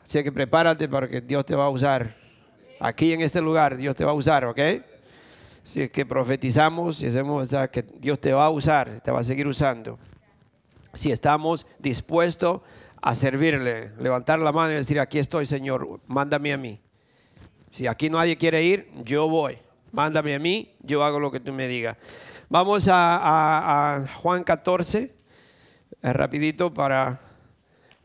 Así 0.04 0.22
que 0.22 0.30
prepárate 0.30 0.88
para 0.88 1.08
que 1.08 1.20
Dios 1.20 1.44
te 1.44 1.56
va 1.56 1.64
a 1.64 1.70
usar. 1.70 2.14
Aquí 2.78 3.12
en 3.12 3.22
este 3.22 3.40
lugar 3.40 3.76
Dios 3.76 3.96
te 3.96 4.04
va 4.04 4.10
a 4.12 4.14
usar, 4.14 4.44
¿ok? 4.44 4.58
Es 5.74 5.90
que 5.90 6.04
profetizamos 6.06 7.00
y 7.00 7.06
hacemos 7.06 7.50
que 7.72 7.82
Dios 7.98 8.20
te 8.20 8.32
va 8.34 8.44
a 8.44 8.50
usar, 8.50 9.00
te 9.00 9.10
va 9.10 9.20
a 9.20 9.24
seguir 9.24 9.46
usando. 9.46 9.98
Si 10.92 11.10
estamos 11.10 11.66
dispuestos 11.78 12.60
a 13.00 13.14
servirle, 13.14 13.92
levantar 13.98 14.38
la 14.38 14.52
mano 14.52 14.72
y 14.72 14.76
decir, 14.76 15.00
aquí 15.00 15.18
estoy, 15.18 15.46
Señor, 15.46 16.00
mándame 16.06 16.52
a 16.52 16.58
mí. 16.58 16.80
Si 17.70 17.86
aquí 17.86 18.10
nadie 18.10 18.36
quiere 18.36 18.62
ir, 18.62 18.90
yo 19.04 19.28
voy. 19.28 19.58
Mándame 19.90 20.34
a 20.34 20.38
mí, 20.38 20.74
yo 20.80 21.02
hago 21.02 21.18
lo 21.18 21.30
que 21.30 21.40
tú 21.40 21.52
me 21.52 21.66
digas. 21.66 21.96
Vamos 22.50 22.86
a, 22.88 23.16
a- 23.16 23.96
a 23.96 24.08
Juan 24.08 24.44
14, 24.44 25.14
eh, 26.02 26.12
rapidito 26.12 26.72
para 26.74 27.20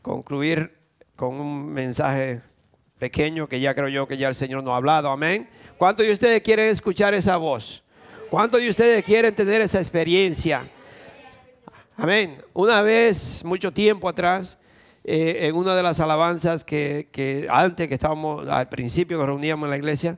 concluir 0.02 0.79
con 1.20 1.38
un 1.38 1.70
mensaje 1.70 2.40
pequeño 2.98 3.46
que 3.46 3.60
ya 3.60 3.74
creo 3.74 3.88
yo 3.88 4.08
que 4.08 4.16
ya 4.16 4.28
el 4.28 4.34
Señor 4.34 4.64
nos 4.64 4.72
ha 4.72 4.76
hablado. 4.76 5.10
Amén. 5.10 5.46
¿Cuántos 5.76 6.06
de 6.06 6.12
ustedes 6.12 6.40
quieren 6.40 6.70
escuchar 6.70 7.12
esa 7.12 7.36
voz? 7.36 7.84
¿Cuántos 8.30 8.58
de 8.58 8.70
ustedes 8.70 9.04
quieren 9.04 9.34
tener 9.34 9.60
esa 9.60 9.80
experiencia? 9.80 10.66
Amén. 11.94 12.42
Una 12.54 12.80
vez, 12.80 13.44
mucho 13.44 13.70
tiempo 13.70 14.08
atrás, 14.08 14.56
eh, 15.04 15.40
en 15.42 15.56
una 15.56 15.74
de 15.74 15.82
las 15.82 16.00
alabanzas 16.00 16.64
que, 16.64 17.10
que 17.12 17.46
antes 17.50 17.86
que 17.86 17.92
estábamos, 17.92 18.48
al 18.48 18.70
principio 18.70 19.18
nos 19.18 19.26
reuníamos 19.26 19.66
en 19.66 19.70
la 19.72 19.76
iglesia, 19.76 20.16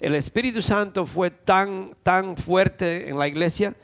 el 0.00 0.16
Espíritu 0.16 0.62
Santo 0.62 1.06
fue 1.06 1.30
tan, 1.30 1.92
tan 2.02 2.36
fuerte 2.36 3.08
en 3.08 3.20
la 3.20 3.28
iglesia 3.28 3.76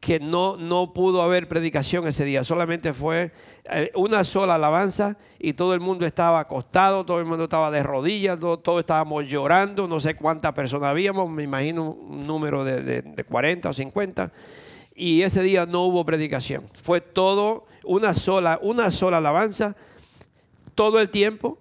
que 0.00 0.20
no, 0.20 0.56
no 0.56 0.92
pudo 0.94 1.22
haber 1.22 1.48
predicación 1.48 2.06
ese 2.06 2.24
día, 2.24 2.44
solamente 2.44 2.94
fue 2.94 3.32
eh, 3.70 3.90
una 3.96 4.22
sola 4.22 4.54
alabanza 4.54 5.16
y 5.40 5.54
todo 5.54 5.74
el 5.74 5.80
mundo 5.80 6.06
estaba 6.06 6.38
acostado, 6.38 7.04
todo 7.04 7.18
el 7.18 7.24
mundo 7.24 7.44
estaba 7.44 7.70
de 7.72 7.82
rodillas, 7.82 8.38
todo- 8.38 8.78
estábamos 8.78 9.24
llorando, 9.26 9.88
no 9.88 9.98
sé 9.98 10.14
cuántas 10.14 10.52
personas 10.52 10.90
habíamos, 10.90 11.28
me 11.28 11.42
imagino 11.42 11.90
un 11.90 12.26
número 12.26 12.64
de, 12.64 12.82
de- 12.82 13.02
de 13.02 13.24
40 13.24 13.70
o 13.70 13.72
50 13.72 14.32
y 14.94 15.22
ese 15.22 15.42
día 15.42 15.66
no 15.66 15.82
hubo 15.84 16.04
predicación. 16.06 16.68
Fue 16.80 17.00
todo 17.00 17.66
una 17.84 18.14
sola, 18.14 18.58
una 18.62 18.90
sola 18.92 19.18
alabanza 19.18 19.74
todo 20.74 21.00
el 21.00 21.10
tiempo 21.10 21.58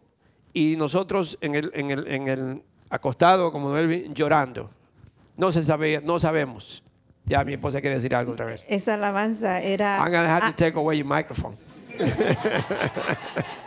y 0.53 0.75
nosotros 0.77 1.37
en 1.41 1.55
el, 1.55 1.71
en 1.73 1.91
el, 1.91 2.07
en 2.07 2.27
el 2.27 2.61
acostado 2.89 3.51
como 3.51 3.75
Elvin, 3.77 4.13
llorando. 4.13 4.69
No 5.35 5.51
se 5.51 5.63
sabía, 5.63 6.01
no 6.01 6.19
sabemos. 6.19 6.83
Ya 7.27 7.43
mi 7.43 7.53
esposa 7.53 7.81
quiere 7.81 7.95
decir 7.97 8.15
algo 8.15 8.31
otra 8.31 8.45
vez. 8.45 8.61
Esa 8.69 8.93
alabanza 8.95 9.61
era... 9.61 9.97
I'm 9.97 10.05
gonna 10.11 10.33
have 10.33 10.47
to 10.47 10.53
take 10.55 10.77
away 10.77 10.97
your 10.97 11.05
microphone. 11.07 11.55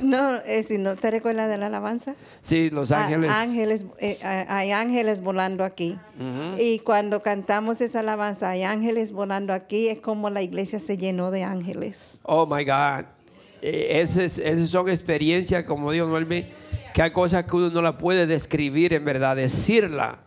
no, 0.00 0.36
eh, 0.46 0.62
si 0.62 0.78
no 0.78 0.96
te 0.96 1.10
recuerdas 1.10 1.48
de 1.48 1.58
la 1.58 1.66
alabanza. 1.66 2.14
Sí, 2.40 2.70
Los 2.70 2.92
Ah, 2.92 3.04
Ángeles. 3.06 3.30
ángeles, 3.30 3.86
eh, 3.98 4.18
ah, 4.22 4.44
hay 4.48 4.70
ángeles 4.72 5.20
volando 5.20 5.64
aquí. 5.64 5.98
Y 6.58 6.78
cuando 6.80 7.22
cantamos 7.22 7.80
esa 7.80 8.00
alabanza, 8.00 8.50
hay 8.50 8.62
ángeles 8.62 9.12
volando 9.12 9.52
aquí, 9.52 9.88
es 9.88 10.00
como 10.00 10.30
la 10.30 10.42
iglesia 10.42 10.78
se 10.78 10.96
llenó 10.98 11.30
de 11.30 11.44
ángeles. 11.44 12.20
Oh 12.24 12.46
my 12.46 12.64
God. 12.64 13.06
Eh, 13.62 14.00
Esas, 14.00 14.38
esas 14.38 14.68
son 14.68 14.88
experiencias, 14.88 15.64
como 15.64 15.90
dijo 15.90 16.06
Noelmi, 16.06 16.46
Que 16.92 17.02
hay 17.02 17.10
cosas 17.12 17.44
que 17.44 17.56
uno 17.56 17.70
no 17.70 17.82
la 17.82 17.96
puede 17.98 18.26
describir 18.26 18.92
en 18.92 19.04
verdad, 19.04 19.36
decirla. 19.36 20.18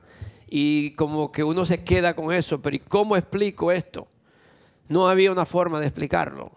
Y 0.47 0.91
como 0.91 1.31
que 1.31 1.43
uno 1.43 1.65
se 1.65 1.83
queda 1.83 2.15
con 2.15 2.33
eso, 2.33 2.61
pero 2.61 2.75
¿y 2.75 2.79
cómo 2.79 3.17
explico 3.17 3.71
esto? 3.71 4.07
No 4.87 5.07
había 5.07 5.31
una 5.31 5.45
forma 5.45 5.79
de 5.79 5.87
explicarlo. 5.87 6.51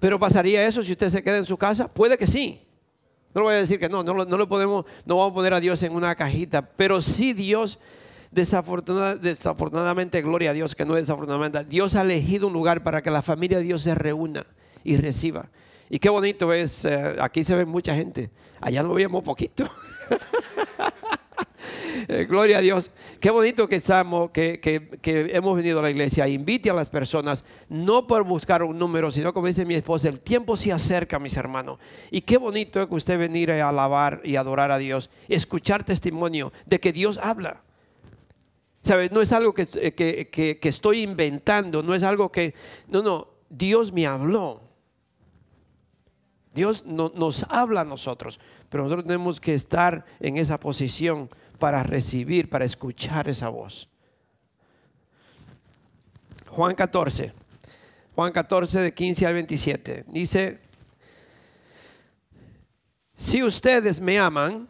Pero 0.00 0.18
pasaría 0.18 0.66
eso 0.66 0.82
si 0.82 0.92
usted 0.92 1.08
se 1.08 1.22
queda 1.22 1.38
en 1.38 1.44
su 1.44 1.56
casa? 1.56 1.88
Puede 1.88 2.18
que 2.18 2.26
sí. 2.26 2.60
No 3.32 3.40
le 3.40 3.44
voy 3.46 3.54
a 3.54 3.58
decir 3.58 3.80
que 3.80 3.88
no, 3.88 4.02
no, 4.04 4.12
no 4.24 4.36
lo 4.36 4.48
podemos, 4.48 4.84
no 5.04 5.16
vamos 5.16 5.32
a 5.32 5.34
poner 5.34 5.54
a 5.54 5.60
Dios 5.60 5.82
en 5.82 5.94
una 5.94 6.14
cajita, 6.14 6.62
pero 6.62 7.00
sí 7.02 7.32
Dios 7.32 7.78
desafortunadamente, 8.30 10.22
gloria 10.22 10.50
a 10.50 10.52
Dios, 10.52 10.74
que 10.74 10.84
no 10.84 10.94
desafortunadamente, 10.94 11.64
Dios 11.64 11.94
ha 11.94 12.02
elegido 12.02 12.48
un 12.48 12.52
lugar 12.52 12.82
para 12.82 13.02
que 13.02 13.10
la 13.10 13.22
familia 13.22 13.58
de 13.58 13.64
Dios 13.64 13.82
se 13.82 13.94
reúna 13.94 14.44
y 14.82 14.96
reciba. 14.96 15.48
Y 15.88 15.98
qué 15.98 16.08
bonito 16.08 16.52
es, 16.52 16.84
eh, 16.84 17.16
aquí 17.20 17.44
se 17.44 17.54
ve 17.54 17.64
mucha 17.64 17.94
gente, 17.94 18.30
allá 18.60 18.82
lo 18.82 18.94
veíamos 18.94 19.22
poquito. 19.22 19.64
Eh, 22.08 22.26
gloria 22.28 22.58
a 22.58 22.60
Dios. 22.60 22.90
Qué 23.20 23.30
bonito 23.30 23.68
que 23.68 23.76
estamos, 23.76 24.30
que, 24.30 24.60
que, 24.60 25.30
hemos 25.34 25.56
venido 25.56 25.78
a 25.78 25.82
la 25.82 25.90
iglesia. 25.90 26.28
Invite 26.28 26.70
a 26.70 26.74
las 26.74 26.90
personas, 26.90 27.44
no 27.68 28.06
por 28.06 28.24
buscar 28.24 28.62
un 28.62 28.78
número, 28.78 29.10
sino 29.10 29.32
como 29.32 29.46
dice 29.46 29.64
mi 29.64 29.74
esposa, 29.74 30.08
el 30.08 30.20
tiempo 30.20 30.56
se 30.56 30.72
acerca, 30.72 31.18
mis 31.18 31.36
hermanos. 31.36 31.78
Y 32.10 32.22
qué 32.22 32.36
bonito 32.36 32.80
es 32.80 32.86
que 32.88 32.94
usted 32.94 33.18
venir 33.18 33.50
a 33.52 33.68
alabar 33.68 34.20
y 34.24 34.36
adorar 34.36 34.70
a 34.70 34.78
Dios, 34.78 35.10
escuchar 35.28 35.84
testimonio 35.84 36.52
de 36.66 36.80
que 36.80 36.92
Dios 36.92 37.18
habla. 37.22 37.62
¿Sabes? 38.84 39.10
No 39.12 39.22
es 39.22 39.32
algo 39.32 39.54
eh, 39.56 39.94
que, 39.94 40.58
que, 40.60 40.68
estoy 40.68 41.02
inventando, 41.02 41.82
no 41.82 41.94
es 41.94 42.02
algo 42.02 42.30
que... 42.30 42.54
No, 42.86 43.02
no, 43.02 43.28
Dios 43.48 43.92
me 43.92 44.06
habló. 44.06 44.60
Dios 46.54 46.84
no, 46.84 47.10
nos 47.16 47.44
habla 47.48 47.80
a 47.80 47.84
nosotros, 47.84 48.38
pero 48.68 48.84
nosotros 48.84 49.06
tenemos 49.06 49.40
que 49.40 49.54
estar 49.54 50.04
en 50.20 50.36
esa 50.36 50.60
posición 50.60 51.28
para 51.64 51.82
recibir, 51.82 52.50
para 52.50 52.66
escuchar 52.66 53.26
esa 53.26 53.48
voz. 53.48 53.88
Juan 56.50 56.74
14, 56.74 57.32
Juan 58.14 58.32
14 58.32 58.80
de 58.82 58.92
15 58.92 59.26
al 59.26 59.32
27, 59.32 60.04
dice, 60.08 60.60
si 63.14 63.42
ustedes 63.42 63.98
me 63.98 64.18
aman, 64.18 64.68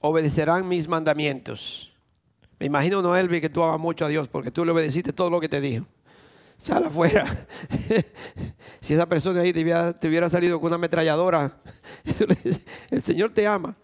obedecerán 0.00 0.66
mis 0.66 0.88
mandamientos. 0.88 1.92
Me 2.58 2.64
imagino, 2.64 3.02
Noelvi, 3.02 3.42
que 3.42 3.50
tú 3.50 3.62
amas 3.62 3.78
mucho 3.78 4.06
a 4.06 4.08
Dios 4.08 4.28
porque 4.28 4.50
tú 4.50 4.64
le 4.64 4.70
obedeciste 4.70 5.12
todo 5.12 5.28
lo 5.28 5.40
que 5.40 5.50
te 5.50 5.60
dijo. 5.60 5.86
Sal 6.56 6.84
afuera. 6.84 7.26
si 8.80 8.94
esa 8.94 9.04
persona 9.04 9.42
ahí 9.42 9.52
te 9.52 9.60
hubiera, 9.60 10.30
salido 10.30 10.58
con 10.58 10.68
una 10.68 10.76
ametralladora, 10.76 11.58
el 12.90 13.02
Señor 13.02 13.32
te 13.32 13.46
ama. 13.46 13.76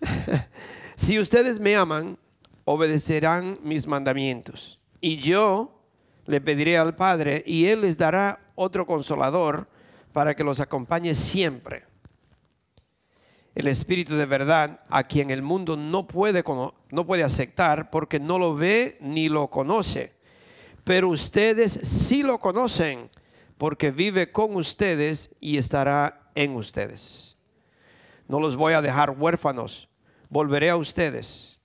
si 0.96 1.20
ustedes 1.20 1.60
me 1.60 1.76
aman, 1.76 2.18
obedecerán 2.64 3.56
mis 3.62 3.86
mandamientos. 3.86 4.80
Y 5.00 5.18
yo 5.18 5.80
le 6.24 6.40
pediré 6.40 6.76
al 6.76 6.96
Padre 6.96 7.44
y 7.46 7.66
Él 7.66 7.82
les 7.82 7.96
dará 7.96 8.40
otro 8.56 8.84
consolador 8.86 9.68
para 10.12 10.34
que 10.34 10.42
los 10.42 10.58
acompañe 10.58 11.14
siempre 11.14 11.84
el 13.56 13.68
Espíritu 13.68 14.14
de 14.16 14.26
verdad, 14.26 14.80
a 14.90 15.04
quien 15.04 15.30
el 15.30 15.40
mundo 15.40 15.78
no 15.78 16.06
puede, 16.06 16.44
no 16.90 17.06
puede 17.06 17.24
aceptar 17.24 17.88
porque 17.88 18.20
no 18.20 18.38
lo 18.38 18.54
ve 18.54 18.98
ni 19.00 19.30
lo 19.30 19.48
conoce. 19.48 20.12
Pero 20.84 21.08
ustedes 21.08 21.72
sí 21.72 22.22
lo 22.22 22.38
conocen 22.38 23.08
porque 23.56 23.90
vive 23.90 24.30
con 24.30 24.54
ustedes 24.56 25.30
y 25.40 25.56
estará 25.56 26.30
en 26.34 26.54
ustedes. 26.54 27.38
No 28.28 28.40
los 28.40 28.56
voy 28.56 28.74
a 28.74 28.82
dejar 28.82 29.10
huérfanos, 29.18 29.88
volveré 30.28 30.70
a 30.70 30.76
ustedes. 30.76 31.58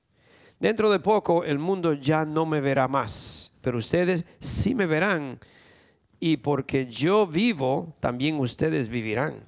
Dentro 0.60 0.91
de 0.91 1.00
poco 1.00 1.43
el 1.43 1.60
mundo 1.60 1.93
ya 1.93 2.26
no 2.26 2.45
me 2.45 2.62
verá 2.62 2.88
más, 2.88 3.52
pero 3.62 3.78
ustedes 3.78 4.26
sí 4.39 4.76
me 4.76 4.86
verán. 4.86 5.39
Y 6.19 6.38
porque 6.38 6.86
yo 6.86 7.26
vivo, 7.26 7.95
también 8.00 8.39
ustedes 8.39 8.89
vivirán. 8.89 9.43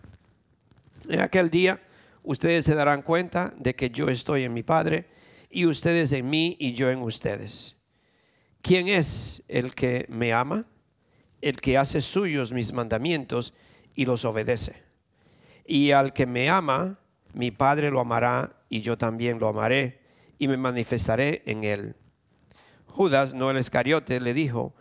En 1.08 1.20
aquel 1.20 1.50
día 1.50 1.80
ustedes 2.24 2.66
se 2.66 2.74
darán 2.74 3.04
cuenta 3.04 3.54
de 3.58 3.76
que 3.76 3.90
yo 3.90 4.10
estoy 4.10 4.44
en 4.44 4.54
mi 4.54 4.64
Padre 4.64 5.08
y 5.50 5.68
ustedes 5.68 6.12
en 6.14 6.30
mí 6.30 6.56
y 6.60 6.74
yo 6.74 6.90
en 6.90 7.02
ustedes. 7.02 7.76
¿Quién 8.64 8.88
es 8.88 9.44
el 9.48 9.76
que 9.76 10.06
me 10.10 10.34
ama? 10.34 10.66
El 11.42 11.60
que 11.62 11.78
hace 11.78 12.02
suyos 12.02 12.54
mis 12.54 12.74
mandamientos 12.74 13.54
y 13.94 14.06
los 14.06 14.26
obedece. 14.26 14.82
Y 15.66 15.92
al 15.92 16.14
que 16.14 16.26
me 16.26 16.50
ama, 16.50 17.00
mi 17.34 17.52
Padre 17.52 17.92
lo 17.92 18.00
amará 18.00 18.56
y 18.70 18.82
yo 18.82 18.98
también 18.98 19.40
lo 19.40 19.48
amaré 19.48 20.02
y 20.40 20.48
me 20.48 20.58
manifestaré 20.58 21.44
en 21.46 21.64
él. 21.64 21.96
Judas, 22.88 23.34
no 23.34 23.50
el 23.50 23.58
Escariote, 23.58 24.20
le 24.20 24.34
dijo, 24.34 24.74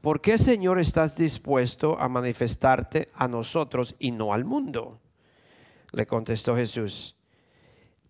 ¿por 0.00 0.20
qué 0.20 0.38
Señor 0.38 0.78
estás 0.78 1.16
dispuesto 1.16 1.98
a 2.00 2.08
manifestarte 2.08 3.10
a 3.14 3.26
nosotros 3.26 3.96
y 3.98 4.12
no 4.12 4.32
al 4.32 4.44
mundo? 4.44 5.00
Le 5.92 6.06
contestó 6.06 6.54
Jesús, 6.56 7.16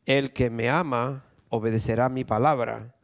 el 0.05 0.33
que 0.33 0.51
me 0.51 0.69
ama 0.69 1.25
obedecerá 1.49 2.09
mi 2.09 2.25
palabra, 2.25 2.95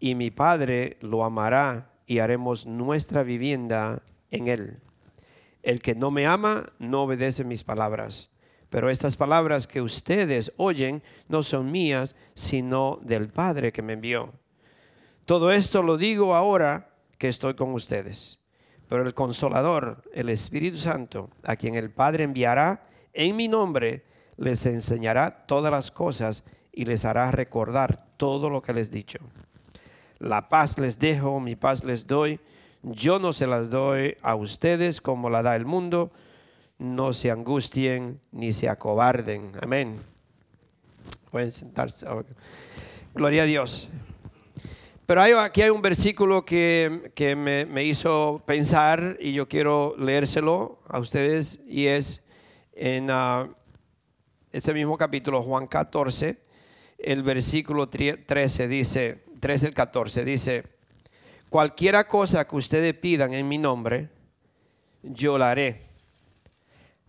y 0.00 0.14
mi 0.14 0.30
Padre 0.30 0.96
lo 1.00 1.24
amará 1.24 1.92
y 2.06 2.20
haremos 2.20 2.66
nuestra 2.66 3.22
vivienda 3.22 4.02
en 4.30 4.46
él. 4.46 4.80
El 5.62 5.80
que 5.80 5.94
no 5.94 6.10
me 6.10 6.26
ama 6.26 6.72
no 6.78 7.02
obedece 7.02 7.42
mis 7.44 7.64
palabras, 7.64 8.30
pero 8.70 8.90
estas 8.90 9.16
palabras 9.16 9.66
que 9.66 9.80
ustedes 9.80 10.52
oyen 10.56 11.02
no 11.28 11.42
son 11.42 11.70
mías, 11.70 12.14
sino 12.34 12.98
del 13.02 13.28
Padre 13.28 13.72
que 13.72 13.82
me 13.82 13.94
envió. 13.94 14.32
Todo 15.24 15.52
esto 15.52 15.82
lo 15.82 15.96
digo 15.96 16.34
ahora 16.34 16.90
que 17.18 17.28
estoy 17.28 17.54
con 17.54 17.72
ustedes. 17.72 18.40
Pero 18.88 19.02
el 19.02 19.14
consolador, 19.14 20.02
el 20.14 20.30
Espíritu 20.30 20.78
Santo, 20.78 21.30
a 21.44 21.56
quien 21.56 21.74
el 21.74 21.90
Padre 21.90 22.24
enviará 22.24 22.86
en 23.12 23.36
mi 23.36 23.48
nombre, 23.48 24.04
les 24.36 24.64
enseñará 24.66 25.46
todas 25.46 25.70
las 25.70 25.90
cosas 25.90 26.44
y 26.72 26.84
les 26.84 27.04
hará 27.04 27.30
recordar 27.30 28.06
todo 28.16 28.48
lo 28.48 28.62
que 28.62 28.72
les 28.72 28.88
he 28.88 28.92
dicho. 28.92 29.18
La 30.18 30.48
paz 30.48 30.78
les 30.78 30.98
dejo, 30.98 31.40
mi 31.40 31.56
paz 31.56 31.84
les 31.84 32.06
doy. 32.06 32.40
Yo 32.82 33.18
no 33.18 33.32
se 33.32 33.46
las 33.46 33.68
doy 33.68 34.16
a 34.22 34.34
ustedes 34.34 35.00
como 35.00 35.28
la 35.28 35.42
da 35.42 35.56
el 35.56 35.66
mundo. 35.66 36.10
No 36.78 37.12
se 37.12 37.30
angustien 37.30 38.20
ni 38.30 38.52
se 38.52 38.68
acobarden. 38.68 39.52
Amén. 39.60 39.98
Pueden 41.30 41.50
sentarse. 41.50 42.06
Gloria 43.14 43.42
a 43.42 43.46
Dios. 43.46 43.88
Pero 45.06 45.22
hay, 45.22 45.32
aquí 45.32 45.62
hay 45.62 45.70
un 45.70 45.80
versículo 45.80 46.44
que, 46.44 47.34
me, 47.36 47.64
me, 47.64 47.82
hizo 47.82 48.42
pensar 48.44 49.16
y 49.18 49.32
yo 49.32 49.48
quiero 49.48 49.94
leérselo 49.98 50.80
a 50.86 50.98
ustedes 51.00 51.60
y 51.66 51.86
es 51.86 52.22
en 52.74 53.10
uh, 53.10 53.52
ese 54.52 54.72
mismo 54.74 54.96
capítulo, 54.96 55.42
Juan 55.42 55.66
14, 55.66 56.38
el 56.98 57.22
versículo 57.22 57.88
13 57.88 58.68
dice, 58.68 59.24
13 59.40 59.68
el 59.68 59.74
14 59.74 60.24
dice, 60.24 60.64
cualquiera 61.48 62.06
cosa 62.06 62.46
que 62.46 62.56
ustedes 62.56 62.94
pidan 62.94 63.32
en 63.32 63.48
mi 63.48 63.58
nombre, 63.58 64.10
yo 65.02 65.38
la 65.38 65.50
haré. 65.50 65.87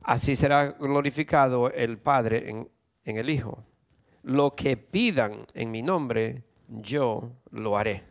Así 0.09 0.35
será 0.35 0.71
glorificado 0.71 1.69
el 1.69 1.99
Padre 1.99 2.49
en, 2.49 2.67
en 3.05 3.17
el 3.17 3.29
Hijo. 3.29 3.63
Lo 4.23 4.55
que 4.55 4.75
pidan 4.75 5.45
en 5.53 5.69
mi 5.69 5.83
nombre, 5.83 6.45
yo 6.67 7.33
lo 7.51 7.77
haré. 7.77 8.05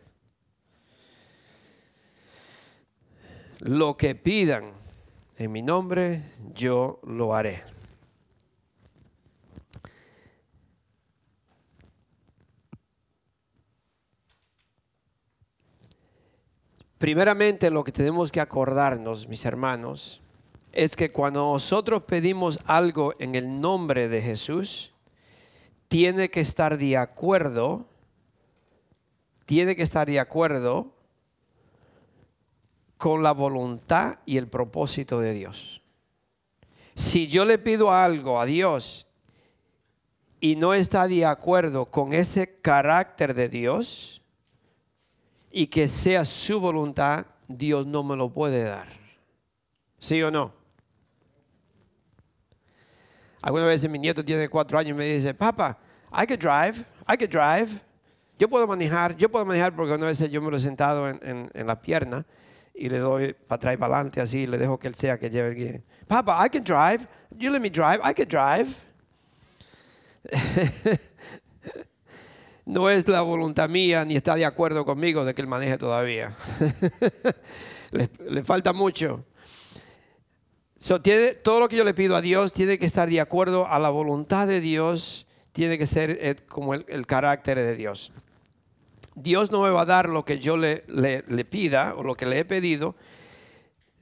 Lo 3.59 3.97
que 3.97 4.15
pidan 4.15 4.71
en 5.35 5.51
mi 5.51 5.61
nombre, 5.61 6.21
yo 6.53 7.01
lo 7.03 7.35
haré. 7.35 7.65
Primeramente 16.97 17.69
lo 17.69 17.83
que 17.83 17.91
tenemos 17.91 18.31
que 18.31 18.39
acordarnos, 18.39 19.27
mis 19.27 19.43
hermanos, 19.43 20.21
es 20.71 20.95
que 20.95 21.11
cuando 21.11 21.51
nosotros 21.51 22.03
pedimos 22.03 22.59
algo 22.65 23.13
en 23.19 23.35
el 23.35 23.59
nombre 23.59 24.07
de 24.07 24.21
Jesús, 24.21 24.91
tiene 25.87 26.29
que 26.29 26.39
estar 26.41 26.77
de 26.77 26.97
acuerdo, 26.97 27.87
tiene 29.45 29.75
que 29.75 29.83
estar 29.83 30.07
de 30.07 30.19
acuerdo 30.19 30.93
con 32.97 33.23
la 33.23 33.31
voluntad 33.31 34.19
y 34.25 34.37
el 34.37 34.47
propósito 34.47 35.19
de 35.19 35.33
Dios. 35.33 35.81
Si 36.95 37.27
yo 37.27 37.45
le 37.45 37.57
pido 37.57 37.91
algo 37.91 38.39
a 38.39 38.45
Dios 38.45 39.07
y 40.39 40.55
no 40.55 40.73
está 40.73 41.07
de 41.07 41.25
acuerdo 41.25 41.85
con 41.85 42.13
ese 42.13 42.59
carácter 42.61 43.33
de 43.33 43.49
Dios, 43.49 44.19
y 45.51 45.67
que 45.67 45.87
sea 45.87 46.25
su 46.25 46.59
voluntad, 46.59 47.25
Dios 47.47 47.85
no 47.85 48.03
me 48.03 48.15
lo 48.15 48.29
puede 48.29 48.63
dar. 48.63 48.87
¿Sí 49.99 50.21
o 50.21 50.31
no? 50.31 50.58
Algunas 53.41 53.67
veces 53.67 53.89
mi 53.89 53.99
nieto 53.99 54.23
tiene 54.23 54.49
cuatro 54.49 54.77
años 54.77 54.91
y 54.91 54.93
me 54.93 55.05
dice, 55.05 55.33
papá, 55.33 55.77
I 56.11 56.25
can 56.25 56.39
drive, 56.39 56.85
I 57.07 57.17
can 57.17 57.29
drive. 57.29 57.69
Yo 58.37 58.49
puedo 58.49 58.65
manejar, 58.67 59.15
yo 59.17 59.29
puedo 59.29 59.45
manejar 59.45 59.75
porque 59.75 59.93
una 59.93 60.05
vez 60.05 60.19
yo 60.29 60.41
me 60.41 60.49
lo 60.49 60.57
he 60.57 60.61
sentado 60.61 61.09
en, 61.09 61.49
la 61.53 61.81
pierna 61.81 62.25
y 62.73 62.89
le 62.89 62.99
doy 62.99 63.33
para 63.33 63.57
atrás 63.57 63.73
y 63.73 63.77
para 63.77 63.95
adelante 63.95 64.21
así, 64.21 64.47
le 64.47 64.57
dejo 64.57 64.79
que 64.79 64.87
él 64.87 64.95
sea 64.95 65.19
que 65.19 65.29
lleve 65.29 65.49
el 65.49 65.55
guía. 65.55 65.81
Papá, 66.07 66.45
I 66.45 66.49
can 66.49 66.63
drive. 66.63 67.07
You 67.37 67.51
let 67.51 67.59
me 67.59 67.69
drive. 67.69 67.99
I 68.03 68.13
can 68.13 68.27
drive. 68.27 68.69
no 72.65 72.89
es 72.89 73.07
la 73.07 73.21
voluntad 73.21 73.67
mía 73.69 74.05
ni 74.05 74.15
está 74.15 74.35
de 74.35 74.45
acuerdo 74.45 74.85
conmigo 74.85 75.25
de 75.25 75.33
que 75.33 75.41
él 75.41 75.47
maneje 75.47 75.77
todavía. 75.77 76.35
le, 77.91 78.43
falta 78.43 78.73
mucho. 78.73 79.25
Tiene, 81.01 81.33
todo 81.33 81.59
lo 81.59 81.69
que 81.69 81.75
yo 81.75 81.83
le 81.83 81.93
pido 81.93 82.15
a 82.15 82.21
Dios 82.21 82.53
tiene 82.53 82.77
que 82.79 82.85
estar 82.85 83.09
de 83.09 83.19
acuerdo 83.19 83.67
a 83.67 83.79
la 83.79 83.89
voluntad 83.89 84.47
de 84.47 84.61
Dios, 84.61 85.27
tiene 85.51 85.77
que 85.77 85.87
ser 85.87 86.17
eh, 86.21 86.35
como 86.47 86.73
el, 86.73 87.05
carácter 87.05 87.57
de 87.57 87.75
Dios. 87.75 88.11
Dios 89.15 89.51
no 89.51 89.61
me 89.61 89.69
va 89.69 89.81
a 89.81 89.85
dar 89.85 90.07
lo 90.07 90.23
que 90.23 90.39
yo 90.39 90.55
le, 90.55 90.83
le 90.87 91.45
pida 91.45 91.93
o 91.95 92.03
lo 92.03 92.15
que 92.15 92.25
le 92.25 92.39
he 92.39 92.45
pedido 92.45 92.95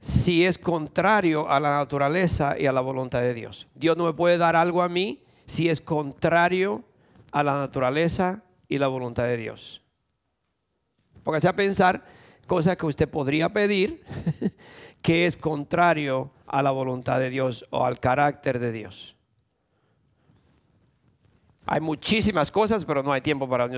si 0.00 0.44
es 0.44 0.58
contrario 0.58 1.50
a 1.50 1.58
la 1.58 1.78
naturaleza 1.78 2.56
y 2.58 2.66
a 2.66 2.72
la 2.72 2.80
voluntad 2.80 3.20
de 3.20 3.34
Dios. 3.34 3.66
Dios 3.74 3.96
no 3.96 4.04
me 4.04 4.12
puede 4.12 4.38
dar 4.38 4.54
algo 4.54 4.82
a 4.82 4.88
mí 4.88 5.22
si 5.46 5.68
es 5.68 5.80
contrario 5.80 6.84
a 7.32 7.42
la 7.42 7.58
naturaleza 7.58 8.44
y 8.68 8.78
la 8.78 8.88
voluntad 8.88 9.24
de 9.24 9.36
Dios. 9.36 9.82
Póngase 11.24 11.48
a 11.48 11.56
pensar 11.56 12.04
cosas 12.46 12.76
que 12.76 12.86
usted 12.86 13.08
podría 13.08 13.52
pedir 13.52 14.02
que 15.02 15.26
es 15.26 15.36
contrario 15.36 16.30
a 16.46 16.62
la 16.62 16.70
voluntad 16.70 17.18
de 17.20 17.30
Dios 17.30 17.66
o 17.70 17.84
al 17.84 18.00
carácter 18.00 18.58
de 18.58 18.72
Dios. 18.72 19.16
Hay 21.70 21.82
muchísimas 21.82 22.50
cosas, 22.50 22.86
pero 22.86 23.02
no 23.02 23.12
hay 23.12 23.20
tiempo 23.20 23.46
para 23.46 23.68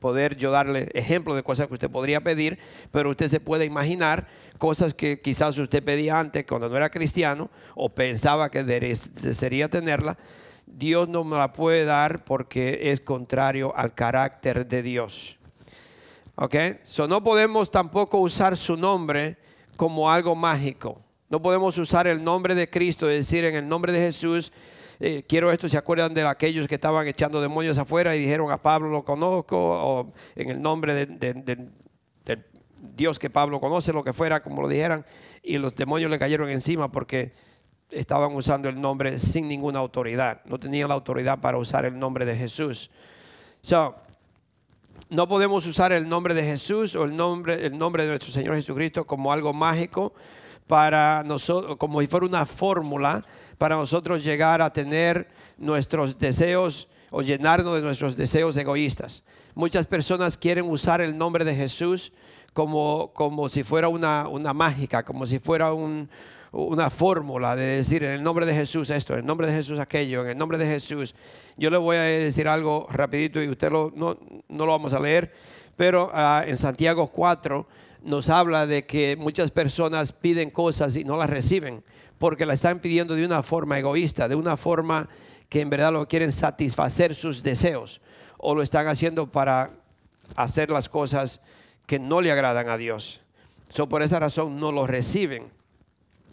poder 0.00 0.36
yo 0.36 0.50
darle 0.50 0.88
ejemplo 0.94 1.36
de 1.36 1.44
cosas 1.44 1.68
que 1.68 1.74
usted 1.74 1.88
podría 1.88 2.20
pedir, 2.22 2.58
pero 2.90 3.08
usted 3.10 3.28
se 3.28 3.38
puede 3.38 3.64
imaginar 3.64 4.26
cosas 4.58 4.94
que 4.94 5.20
quizás 5.20 5.56
usted 5.56 5.84
pedía 5.84 6.18
antes 6.18 6.44
cuando 6.44 6.68
no 6.68 6.76
era 6.76 6.90
cristiano 6.90 7.48
o 7.76 7.88
pensaba 7.88 8.50
que 8.50 8.64
desearía 8.64 9.68
tenerla. 9.68 10.18
Dios 10.66 11.08
no 11.08 11.22
me 11.22 11.36
la 11.36 11.52
puede 11.52 11.84
dar 11.84 12.24
porque 12.24 12.90
es 12.90 13.00
contrario 13.00 13.72
al 13.76 13.94
carácter 13.94 14.66
de 14.66 14.82
Dios. 14.82 15.36
¿Ok? 16.34 16.56
So 16.82 17.06
no 17.06 17.22
podemos 17.22 17.70
tampoco 17.70 18.18
usar 18.18 18.56
su 18.56 18.76
nombre 18.76 19.36
como 19.80 20.10
algo 20.10 20.34
mágico. 20.34 21.00
No 21.30 21.40
podemos 21.40 21.78
usar 21.78 22.06
el 22.06 22.22
nombre 22.22 22.54
de 22.54 22.68
Cristo, 22.68 23.08
es 23.08 23.24
decir, 23.24 23.46
en 23.46 23.54
el 23.54 23.66
nombre 23.66 23.92
de 23.92 23.98
Jesús, 23.98 24.52
eh, 24.98 25.24
quiero 25.26 25.50
esto, 25.50 25.70
¿se 25.70 25.78
acuerdan 25.78 26.12
de 26.12 26.20
aquellos 26.26 26.68
que 26.68 26.74
estaban 26.74 27.08
echando 27.08 27.40
demonios 27.40 27.78
afuera 27.78 28.14
y 28.14 28.18
dijeron 28.18 28.50
a 28.50 28.60
Pablo 28.60 28.90
lo 28.90 29.06
conozco? 29.06 29.56
O 29.58 30.12
en 30.36 30.50
el 30.50 30.60
nombre 30.60 31.06
de, 31.06 31.70
Dios 32.94 33.18
que 33.18 33.30
Pablo 33.30 33.58
conoce, 33.58 33.94
lo 33.94 34.04
que 34.04 34.12
fuera, 34.12 34.42
como 34.42 34.60
lo 34.60 34.68
dijeran, 34.68 35.06
y 35.42 35.56
los 35.56 35.74
demonios 35.74 36.10
le 36.10 36.18
cayeron 36.18 36.50
encima 36.50 36.92
porque 36.92 37.32
estaban 37.90 38.34
usando 38.34 38.68
el 38.68 38.78
nombre 38.78 39.18
sin 39.18 39.48
ninguna 39.48 39.78
autoridad. 39.78 40.42
No 40.44 40.60
tenían 40.60 40.90
la 40.90 40.94
autoridad 40.94 41.40
para 41.40 41.56
usar 41.56 41.86
el 41.86 41.98
nombre 41.98 42.26
de 42.26 42.36
Jesús. 42.36 42.90
No 45.10 45.28
podemos 45.28 45.66
usar 45.66 45.92
el 45.92 46.08
nombre 46.08 46.34
de 46.34 46.44
Jesús 46.44 46.94
o 46.94 47.04
el 47.04 47.16
nombre, 47.16 47.66
el 47.66 47.76
nombre 47.76 48.04
de 48.04 48.10
nuestro 48.10 48.30
Señor 48.30 48.54
Jesucristo 48.54 49.04
como 49.04 49.32
algo 49.32 49.52
mágico 49.52 50.14
para 50.68 51.24
nosotros, 51.24 51.76
como 51.76 52.00
si 52.00 52.06
fuera 52.06 52.26
una 52.26 52.46
fórmula 52.46 53.24
para 53.58 53.74
nosotros 53.74 54.22
llegar 54.22 54.62
a 54.62 54.72
tener 54.72 55.28
nuestros 55.58 56.16
deseos 56.16 56.86
o 57.10 57.22
llenarnos 57.22 57.74
de 57.74 57.82
nuestros 57.82 58.16
deseos 58.16 58.56
egoístas. 58.56 59.24
Muchas 59.56 59.88
personas 59.88 60.38
quieren 60.38 60.70
usar 60.70 61.00
el 61.00 61.18
nombre 61.18 61.44
de 61.44 61.56
Jesús 61.56 62.12
como, 62.52 63.10
como 63.12 63.48
si 63.48 63.64
fuera 63.64 63.88
una, 63.88 64.28
una 64.28 64.54
mágica, 64.54 65.04
como 65.04 65.26
si 65.26 65.40
fuera 65.40 65.72
una 66.52 66.90
fórmula 66.90 67.54
de 67.54 67.64
decir 67.64 68.02
en 68.02 68.12
el 68.12 68.22
nombre 68.22 68.46
de 68.46 68.54
Jesús 68.54 68.90
esto, 68.90 69.12
en 69.14 69.20
el 69.20 69.26
nombre 69.26 69.46
de 69.46 69.54
Jesús 69.54 69.78
aquello, 69.78 70.24
en 70.24 70.30
el 70.30 70.38
nombre 70.38 70.58
de 70.58 70.66
Jesús. 70.66 71.14
Yo 71.56 71.70
le 71.70 71.76
voy 71.76 71.96
a 71.96 72.02
decir 72.02 72.48
algo 72.48 72.86
rapidito 72.90 73.42
y 73.42 73.48
usted 73.48 73.70
no, 73.70 73.92
no, 73.94 74.16
lo 74.48 74.66
vamos 74.66 74.92
a 74.92 75.00
leer, 75.00 75.32
pero 75.76 76.10
ah, 76.12 76.44
en 76.46 76.56
Santiago 76.56 77.08
4 77.08 77.66
nos 78.02 78.28
habla 78.30 78.66
de 78.66 78.86
que 78.86 79.16
muchas 79.16 79.50
personas 79.50 80.12
piden 80.12 80.50
cosas 80.50 80.96
y 80.96 81.04
no 81.04 81.16
las 81.16 81.30
reciben 81.30 81.84
porque 82.18 82.44
la 82.44 82.54
están 82.54 82.80
pidiendo 82.80 83.14
de 83.14 83.24
una 83.24 83.42
forma 83.42 83.78
egoísta, 83.78 84.28
de 84.28 84.34
una 84.34 84.58
forma 84.58 85.08
que 85.48 85.62
en 85.62 85.70
verdad 85.70 85.92
lo 85.92 86.06
quieren 86.06 86.32
satisfacer 86.32 87.14
sus 87.14 87.42
deseos 87.42 88.00
o 88.36 88.54
lo 88.54 88.62
están 88.62 88.88
haciendo 88.88 89.30
para 89.30 89.70
hacer 90.36 90.70
las 90.70 90.88
cosas 90.88 91.40
que 91.86 91.98
no 91.98 92.20
le 92.20 92.30
agradan 92.30 92.68
a 92.68 92.76
Dios. 92.76 93.20
So, 93.70 93.88
por 93.88 94.02
esa 94.02 94.18
razón 94.18 94.60
no 94.60 94.70
lo 94.70 94.86
reciben. 94.86 95.48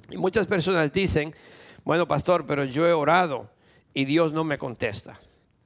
Y 0.10 0.18
muchas 0.18 0.48
personas 0.48 0.92
dicen, 0.92 1.36
bueno, 1.84 2.08
pastor, 2.08 2.46
pero 2.46 2.66
yo 2.66 2.88
he 2.88 2.94
orado 2.94 3.50
y 3.94 4.06
Dios 4.06 4.34
no 4.34 4.44
me 4.44 4.58
contesta. 4.58 5.20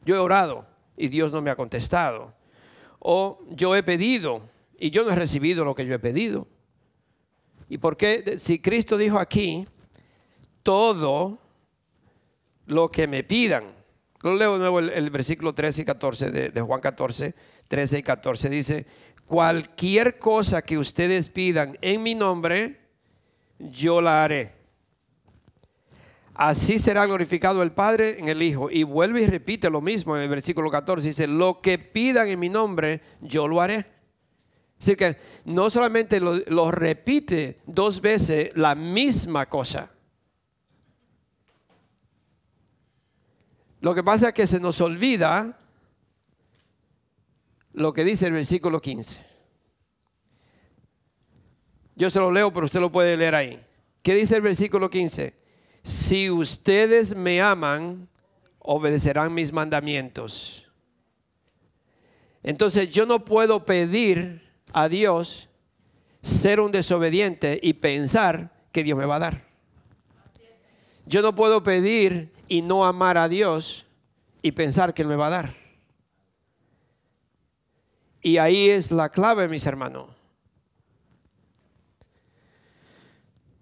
Yo 0.04 0.16
he 0.16 0.20
orado 0.20 0.66
y 0.98 1.08
Dios 1.08 1.32
no 1.32 1.42
me 1.42 1.52
ha 1.52 1.56
contestado. 1.56 2.34
O 3.00 3.40
yo 3.50 3.76
he 3.76 3.84
pedido 3.84 4.50
y 4.78 4.90
yo 4.90 5.04
no 5.04 5.12
he 5.12 5.16
recibido 5.16 5.66
lo 5.66 5.76
que 5.76 5.86
yo 5.86 5.94
he 5.94 6.00
pedido. 6.00 6.48
¿Y 7.70 7.78
por 7.78 7.98
qué? 7.98 8.38
Si 8.38 8.60
Cristo 8.60 8.98
dijo 8.98 9.20
aquí 9.20 9.68
todo 10.64 11.40
lo 12.66 12.90
que 12.90 13.08
me 13.08 13.24
pidan. 13.24 13.74
Lo 14.22 14.36
leo 14.36 14.54
de 14.54 14.60
nuevo 14.60 14.80
el, 14.80 15.10
versículo 15.10 15.54
13 15.54 15.82
y 15.82 15.86
14 15.86 16.32
de, 16.32 16.50
de, 16.50 16.62
Juan 16.62 16.80
14, 16.80 17.34
13 17.68 18.00
y 18.00 18.04
14. 18.04 18.50
Dice, 18.50 18.86
cualquier 19.26 20.20
cosa 20.20 20.62
que 20.62 20.78
ustedes 20.78 21.30
pidan 21.30 21.78
en 21.82 22.04
mi 22.04 22.14
nombre, 22.14 22.81
yo 23.70 24.02
la 24.02 24.24
haré. 24.24 24.56
Así 26.34 26.80
será 26.80 27.06
glorificado 27.06 27.62
el 27.62 27.72
Padre 27.72 28.20
en 28.20 28.30
el 28.30 28.42
Hijo. 28.42 28.70
Y 28.70 28.84
vuelve 28.84 29.22
y 29.22 29.28
repite 29.28 29.70
lo 29.70 29.82
mismo 29.82 30.16
en 30.16 30.24
el 30.24 30.30
versículo 30.30 30.72
14. 30.72 31.08
Dice, 31.08 31.28
lo 31.28 31.62
que 31.62 31.78
pidan 31.78 32.28
en 32.28 32.40
mi 32.40 32.50
nombre, 32.50 33.02
yo 33.22 33.48
lo 33.48 33.62
haré. 33.62 33.86
Es 34.80 34.86
decir, 34.88 34.98
que 34.98 35.18
no 35.46 35.70
solamente 35.70 36.20
lo 36.20 36.72
repite 36.72 37.62
dos 37.68 38.02
veces 38.02 38.50
la 38.56 38.74
misma 38.74 39.48
cosa 39.48 39.92
Lo 43.82 43.96
que 43.96 44.04
pasa 44.04 44.28
es 44.28 44.34
que 44.34 44.46
se 44.46 44.60
nos 44.60 44.80
olvida 44.80 45.58
lo 47.74 47.94
que 47.94 48.04
dice 48.04 48.28
el 48.28 48.34
versículo 48.34 48.80
15. 48.80 49.31
Yo 51.96 52.10
se 52.10 52.20
lo 52.20 52.32
leo, 52.32 52.52
pero 52.54 52.66
usted 52.66 52.80
lo 52.80 52.92
puede 52.92 53.18
leer 53.18 53.36
ahí. 53.36 53.64
¿Qué 54.02 54.16
dice 54.16 54.36
el 54.36 54.42
versículo 54.42 54.90
15? 54.90 55.36
Si 55.84 56.30
ustedes 56.30 57.16
me 57.16 57.42
aman, 57.42 58.08
obedecerán 58.60 59.34
mis 59.34 59.52
mandamientos. 59.52 60.66
Entonces 62.44 62.90
yo 62.90 63.06
no 63.06 63.26
puedo 63.26 63.66
pedir 63.66 64.42
a 64.74 64.90
Dios 64.90 65.50
ser 66.22 66.60
un 66.60 66.72
desobediente 66.72 67.60
y 67.62 67.74
pensar 67.74 68.52
que 68.72 68.84
Dios 68.84 68.98
me 68.98 69.06
va 69.06 69.16
a 69.16 69.20
dar. 69.20 69.46
Yo 71.06 71.22
no 71.22 71.36
puedo 71.36 71.64
pedir 71.64 72.32
y 72.48 72.62
no 72.62 72.86
amar 72.86 73.18
a 73.18 73.28
Dios 73.28 73.86
y 74.42 74.52
pensar 74.52 74.94
que 74.94 75.02
Él 75.02 75.08
me 75.08 75.16
va 75.16 75.28
a 75.28 75.32
dar. 75.32 75.56
Y 78.22 78.38
ahí 78.38 78.70
es 78.70 78.92
la 78.92 79.10
clave, 79.10 79.48
mis 79.48 79.66
hermanos. 79.66 80.21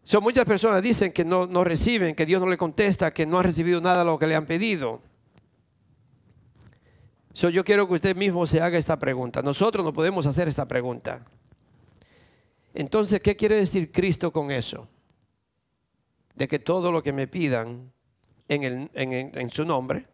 Son 0.10 0.24
muchas 0.24 0.44
personas 0.44 0.82
dicen 0.82 1.12
que 1.12 1.24
no, 1.24 1.46
no, 1.46 1.64
reciben, 1.64 2.16
que 2.16 2.26
Dios 2.26 2.42
no 2.42 2.48
le 2.48 2.58
contesta, 2.58 3.14
que 3.14 3.28
no 3.28 3.38
han 3.38 3.44
recibido 3.44 3.80
nada 3.80 4.00
de 4.00 4.06
lo 4.06 4.18
que 4.18 4.26
le 4.26 4.34
han 4.34 4.48
pedido. 4.48 5.04
So, 7.32 7.50
yo 7.50 7.64
quiero 7.64 7.88
que 7.88 7.94
usted 7.94 8.16
mismo 8.16 8.48
se 8.48 8.60
haga 8.60 8.80
esta 8.80 8.98
pregunta. 8.98 9.44
Nosotros 9.44 9.86
no 9.86 9.94
podemos 9.94 10.26
hacer 10.26 10.48
esta 10.48 10.68
pregunta. 10.68 11.24
Entonces, 12.74 13.20
¿qué 13.20 13.36
quiere 13.36 13.58
decir 13.58 13.92
Cristo 13.92 14.34
con 14.34 14.50
eso? 14.50 14.88
De 16.34 16.48
que 16.48 16.58
todo 16.58 16.92
lo 16.92 17.04
que 17.04 17.14
me 17.14 17.28
pidan, 17.28 17.92
en, 18.48 19.50
su 19.52 19.64
nombre. 19.64 20.08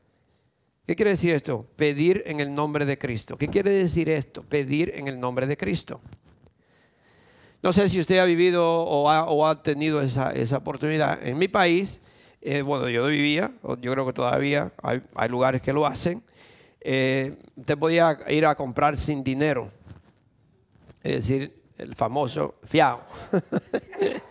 ¿Qué 0.86 0.98
quiere 0.98 1.12
decir 1.12 1.34
esto? 1.34 1.70
Pedir 1.78 2.22
en 2.26 2.41
el 2.41 2.54
nombre 2.54 2.86
de 2.86 2.98
Cristo. 2.98 3.38
¿Qué 3.38 3.48
quiere 3.48 3.70
decir 3.70 4.10
esto? 4.10 4.43
Pedir 4.43 4.91
en 4.93 5.08
el 5.08 5.22
nombre 5.22 5.48
de 5.48 5.56
Cristo. 5.56 6.02
No 7.66 7.74
sé 7.74 7.89
si 7.89 7.99
usted 7.99 8.20
ha 8.20 8.26
vivido 8.26 8.63
o 8.63 9.47
ha, 9.47 9.63
tenido 9.63 9.99
esa, 9.99 10.32
oportunidad. 10.55 11.26
En 11.26 11.39
mi 11.39 11.47
país, 11.47 11.99
eh, 12.39 12.61
bueno, 12.61 12.88
yo 12.89 13.07
vivía, 13.07 13.53
yo 13.82 13.91
creo 13.91 14.05
que 14.05 14.13
todavía 14.13 14.72
hay, 14.84 15.30
lugares 15.30 15.63
que 15.63 15.74
lo 15.74 15.88
hacen. 15.88 16.22
Eh, 16.80 17.36
usted 17.55 17.76
podía 17.76 18.20
ir 18.28 18.45
a 18.45 18.53
comprar 18.53 18.97
sin 18.97 19.24
dinero. 19.24 19.72
Es 21.01 21.28
decir, 21.28 21.59
el 21.80 21.95
famoso 21.95 22.53
fiao. 22.66 23.01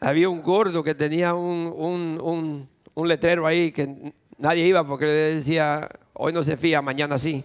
había 0.00 0.28
un 0.28 0.42
gordo 0.42 0.82
que 0.82 0.96
tenía 0.96 1.34
un, 1.34 2.68
un 2.92 3.08
letrero 3.08 3.46
ahí 3.46 3.70
que 3.70 4.12
nadie 4.36 4.66
iba 4.66 4.84
porque 4.84 5.04
le 5.04 5.34
decía, 5.36 5.88
hoy 6.12 6.32
no 6.32 6.42
se 6.42 6.56
fía, 6.56 6.82
mañana 6.82 7.20
sí. 7.20 7.44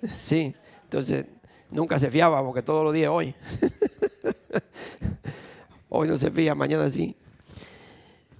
Sí, 0.18 0.54
entonces 0.84 1.26
nunca 1.70 1.98
se 1.98 2.10
fiaba 2.10 2.42
porque 2.44 2.62
todos 2.62 2.84
los 2.84 2.92
días 2.92 3.10
hoy. 3.10 3.34
hoy 5.88 6.08
no 6.08 6.16
se 6.16 6.30
fía, 6.30 6.54
mañana 6.54 6.88
sí. 6.88 7.16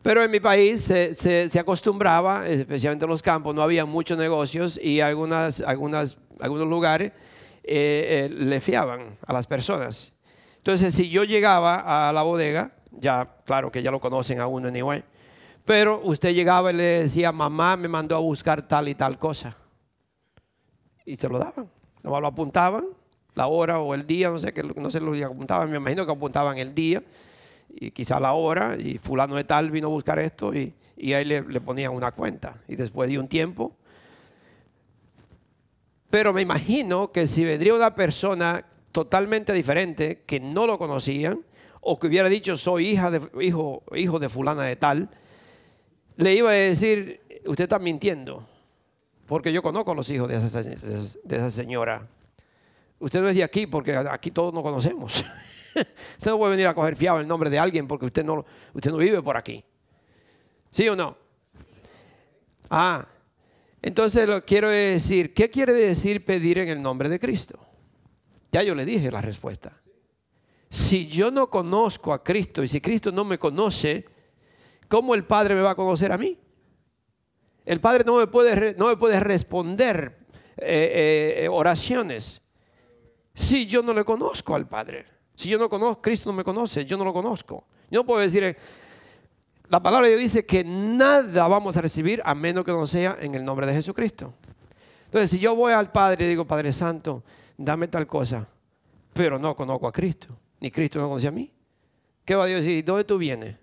Pero 0.03 0.23
en 0.23 0.31
mi 0.31 0.39
país 0.39 0.83
se, 0.83 1.59
acostumbraba, 1.59 2.47
especialmente 2.47 3.05
en 3.05 3.11
los 3.11 3.23
campos, 3.23 3.55
no 3.55 3.63
había 3.63 3.85
muchos 3.85 4.17
negocios 4.17 4.79
y 4.81 5.01
algunas, 5.01 5.63
algunas, 5.63 6.19
algunos 6.39 6.69
lugares 6.69 7.11
eh, 7.65 8.29
eh, 8.31 8.33
le 8.33 8.61
fiaban 8.61 9.19
a 9.27 9.33
las 9.33 9.49
personas. 9.49 10.13
Entonces, 10.59 10.95
si 10.95 11.09
yo 11.09 11.25
llegaba 11.25 12.09
a 12.09 12.13
la 12.13 12.23
bodega, 12.23 12.73
ya, 12.93 13.37
claro 13.45 13.73
que 13.73 13.83
ya 13.83 13.91
lo 13.91 13.99
conocen 14.01 14.39
a 14.39 14.47
uno 14.47 14.69
anyway, 14.69 15.03
pero 15.65 16.01
usted 16.05 16.33
llegaba 16.33 16.73
y 16.73 16.77
le 16.77 16.85
decía, 16.85 17.33
mamá 17.33 17.77
me 17.77 17.89
mandó 17.89 18.15
a 18.15 18.21
buscar 18.21 18.63
tal 18.63 18.89
y 18.89 18.95
tal 18.95 19.19
cosa. 19.19 19.57
Y 21.05 21.17
se 21.17 21.29
lo 21.29 21.41
daban. 21.41 21.69
Nomás 22.05 22.21
lo 22.21 22.29
apuntaban, 22.29 22.85
la 23.37 23.47
hora 23.47 23.79
o 23.79 23.95
el 23.95 24.07
día, 24.07 24.31
no 24.31 24.39
sé 24.41 24.53
qué, 24.53 24.63
no 24.63 24.91
sé 24.91 24.99
lo 24.99 25.13
que 25.13 25.23
apuntaban, 25.23 25.71
me 25.71 25.77
imagino 25.77 26.05
que 26.05 26.11
apuntaban 26.11 26.59
el 26.59 26.75
día 26.75 27.03
y 27.69 27.91
quizá 27.91 28.19
la 28.19 28.33
hora, 28.33 28.77
y 28.79 28.99
fulano 28.99 29.37
de 29.37 29.45
tal 29.45 29.71
vino 29.71 29.89
a 29.89 29.91
buscar 29.91 30.19
esto 30.19 30.53
y, 30.55 30.75
ahí 31.13 31.25
le, 31.25 31.43
le 31.43 31.61
ponían 31.61 31.93
una 31.93 32.13
cuenta. 32.13 32.57
Y 32.67 32.77
después 32.77 33.11
de 33.11 33.19
un 33.19 33.29
tiempo, 33.29 33.77
pero 36.09 36.33
me 36.33 36.41
imagino 36.41 37.13
que 37.13 37.27
si 37.27 37.45
vendría 37.45 37.75
una 37.75 37.95
persona 37.95 38.65
totalmente 38.91 39.53
diferente, 39.53 40.23
que 40.25 40.41
no 40.41 40.67
lo 40.67 40.79
conocían, 40.79 41.45
o 41.83 41.99
que 41.99 42.07
hubiera 42.07 42.31
dicho 42.31 42.57
soy 42.57 42.89
hija 42.89 43.11
de, 43.11 43.21
hijo, 43.43 44.19
de 44.19 44.29
fulana 44.31 44.63
de 44.63 44.77
tal, 44.77 45.11
le 46.17 46.35
iba 46.35 46.49
a 46.49 46.55
decir, 46.55 47.21
usted 47.45 47.65
está 47.65 47.79
mintiendo, 47.79 48.49
porque 49.27 49.53
yo 49.53 49.63
conozco 49.63 49.95
los 49.95 50.09
hijos 50.09 50.29
de 50.29 50.37
esa, 50.37 50.63
de 50.63 51.37
esa 51.37 51.51
señora. 51.51 52.09
Usted 52.99 53.21
no 53.21 53.29
es 53.29 53.35
de 53.35 53.45
aquí 53.45 53.67
porque 53.67 53.95
aquí 53.95 54.31
todos 54.31 54.53
nos 54.55 54.63
conocemos. 54.63 55.25
usted 55.75 56.31
no 56.31 56.39
puede 56.39 56.53
venir 56.53 56.67
a 56.67 56.75
coger 56.75 56.97
fiado 56.97 57.21
el 57.21 57.29
nombre 57.29 57.51
de 57.51 57.59
alguien 57.59 57.87
porque 57.87 58.07
usted 58.07 58.25
no, 58.25 58.45
usted 58.73 58.91
no 58.91 58.97
vive 58.97 59.23
por 59.23 59.37
aquí. 59.37 59.63
¿Sí 60.71 60.89
o 60.89 60.97
no? 60.97 61.17
Ah, 62.71 63.07
entonces 63.83 64.29
lo 64.29 64.45
quiero 64.45 64.71
decir, 64.71 65.33
¿qué 65.35 65.51
quiere 65.51 65.73
decir 65.73 66.25
pedir 66.25 66.59
en 66.59 66.69
el 66.69 66.83
nombre 66.83 67.09
de 67.09 67.21
Cristo? 67.21 67.59
Ya 68.51 68.63
yo 68.63 68.75
le 68.75 68.85
dije 68.85 69.11
la 69.11 69.21
respuesta. 69.21 69.81
Si 70.69 71.07
yo 71.07 71.31
no 71.31 71.49
conozco 71.49 72.13
a 72.13 72.25
Cristo 72.25 72.65
y 72.65 72.69
si 72.69 72.81
Cristo 72.81 73.13
no 73.13 73.25
me 73.25 73.39
conoce, 73.39 74.07
¿cómo 74.89 75.15
el 75.15 75.25
Padre 75.25 75.55
me 75.55 75.61
va 75.61 75.71
a 75.71 75.75
conocer 75.77 76.11
a 76.11 76.19
mí? 76.19 76.39
El 77.65 77.81
Padre 77.81 78.05
no 78.05 78.17
me 78.17 78.27
puede, 78.27 78.75
no 78.75 78.89
me 78.89 78.97
puede 78.97 79.21
responder 79.21 80.19
eh, 80.57 81.43
eh, 81.43 81.49
oraciones 81.49 82.43
si 83.37 83.67
yo 83.67 83.83
no 83.83 83.93
le 83.93 84.03
conozco 84.03 84.55
al 84.55 84.67
Padre. 84.67 85.05
Si 85.35 85.51
yo 85.51 85.59
no 85.59 85.69
conozco, 85.69 86.01
Cristo 86.01 86.31
no 86.31 86.37
me 86.37 86.43
conoce, 86.43 86.87
yo 86.87 86.97
no 86.97 87.05
lo 87.05 87.13
conozco. 87.13 87.67
Yo 87.91 88.01
no 88.01 88.07
puedo 88.07 88.21
decir, 88.21 88.57
la 89.69 89.83
palabra 89.83 90.09
de 90.09 90.15
Dios 90.17 90.23
dice 90.33 90.47
que 90.47 90.65
nada 90.65 91.47
vamos 91.47 91.77
a 91.77 91.83
recibir 91.83 92.23
a 92.25 92.35
menos 92.35 92.65
que 92.65 92.73
no 92.73 92.87
sea 92.87 93.19
en 93.21 93.35
el 93.35 93.45
nombre 93.45 93.67
de 93.67 93.75
Jesucristo. 93.75 94.33
Entonces, 95.05 95.31
si 95.31 95.39
yo 95.39 95.55
voy 95.55 95.75
al 95.75 95.93
Padre 95.93 96.25
y 96.25 96.29
digo, 96.31 96.47
Padre 96.47 96.73
Santo, 96.73 97.23
dame 97.59 97.89
tal 97.89 98.07
cosa, 98.07 98.49
pero 99.13 99.39
no 99.39 99.55
conozco 99.55 99.87
a 99.87 99.93
Cristo, 99.93 100.29
ni 100.59 100.71
Cristo 100.71 100.99
no 100.99 101.09
conoce 101.09 101.29
a 101.29 101.31
mí, 101.31 101.53
¿qué 102.25 102.35
va 102.35 102.45
a 102.45 102.47
Dios 102.47 102.63
decir? 102.63 102.83
¿Dónde 102.83 103.05
tú 103.05 103.19
vienes? 103.19 103.57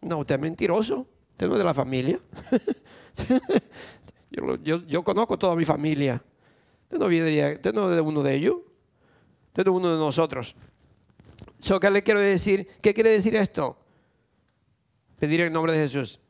No, 0.00 0.18
usted 0.18 0.36
es 0.36 0.40
mentiroso, 0.40 1.06
usted 1.32 1.46
no 1.46 1.52
es 1.52 1.58
de 1.58 1.64
la 1.64 1.74
familia. 1.74 2.18
yo, 4.62 5.04
conozco 5.04 5.38
toda 5.38 5.54
mi 5.54 5.66
familia. 5.66 6.22
No 6.98 7.08
viene 7.08 7.30
de, 7.30 8.00
uno 8.00 8.22
de 8.22 8.34
ellos, 8.34 8.56
usted 9.48 9.66
uno 9.68 9.92
de 9.92 9.98
nosotros. 9.98 10.54
¿Qué 11.80 11.90
le 11.90 12.02
quiero 12.02 12.20
decir? 12.20 12.68
¿Qué 12.80 12.94
quiere 12.94 13.10
decir 13.10 13.34
esto? 13.36 13.78
pedir 15.24 15.40
el 15.40 15.52
nombre 15.54 15.72
de 15.72 15.78
Jesús. 15.78 16.20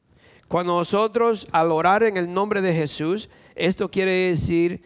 Cuando 0.46 0.76
nosotros 0.76 1.48
al 1.50 1.72
orar 1.72 2.04
en 2.04 2.16
el 2.16 2.32
nombre 2.32 2.62
de 2.62 2.72
Jesús, 2.72 3.28
esto 3.56 3.90
quiere 3.90 4.28
decir 4.28 4.84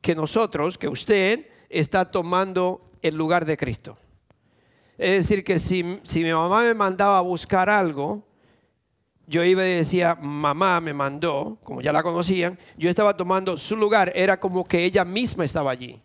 que 0.00 0.14
nosotros, 0.14 0.78
que 0.78 0.86
usted 0.86 1.48
está 1.68 2.08
tomando 2.12 2.92
el 3.02 3.16
lugar 3.16 3.44
de 3.44 3.56
Cristo. 3.56 3.98
Es 4.96 5.26
decir, 5.26 5.42
que 5.42 5.58
si, 5.58 5.98
si 6.04 6.22
mi 6.22 6.32
mamá 6.32 6.62
me 6.62 6.74
mandaba 6.74 7.18
a 7.18 7.22
buscar 7.22 7.68
algo, 7.68 8.24
yo 9.28 9.44
iba 9.44 9.64
y 9.64 9.74
decía, 9.74 10.14
mamá 10.14 10.80
me 10.80 10.94
mandó, 10.94 11.58
como 11.62 11.82
ya 11.82 11.92
la 11.92 12.02
conocían, 12.02 12.58
yo 12.78 12.88
estaba 12.88 13.14
tomando 13.14 13.58
su 13.58 13.76
lugar, 13.76 14.10
era 14.14 14.40
como 14.40 14.64
que 14.66 14.84
ella 14.84 15.04
misma 15.04 15.44
estaba 15.44 15.70
allí. 15.70 16.00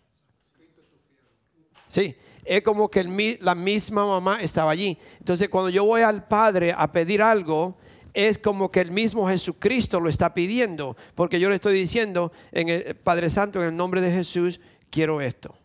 Sí, 1.88 2.14
es 2.44 2.62
como 2.62 2.90
que 2.90 3.38
la 3.40 3.54
misma 3.54 4.04
mamá 4.04 4.42
estaba 4.42 4.72
allí. 4.72 4.98
Entonces 5.18 5.48
cuando 5.48 5.70
yo 5.70 5.86
voy 5.86 6.02
al 6.02 6.28
Padre 6.28 6.74
a 6.76 6.92
pedir 6.92 7.22
algo, 7.22 7.78
es 8.12 8.38
como 8.38 8.70
que 8.70 8.80
el 8.80 8.90
mismo 8.90 9.26
Jesucristo 9.26 10.00
lo 10.00 10.10
está 10.10 10.34
pidiendo, 10.34 10.94
porque 11.14 11.40
yo 11.40 11.48
le 11.48 11.54
estoy 11.54 11.72
diciendo, 11.72 12.30
Padre 13.04 13.30
Santo, 13.30 13.62
en 13.62 13.68
el 13.68 13.76
nombre 13.76 14.02
de 14.02 14.12
Jesús, 14.12 14.60
quiero 14.90 15.22
esto. 15.22 15.56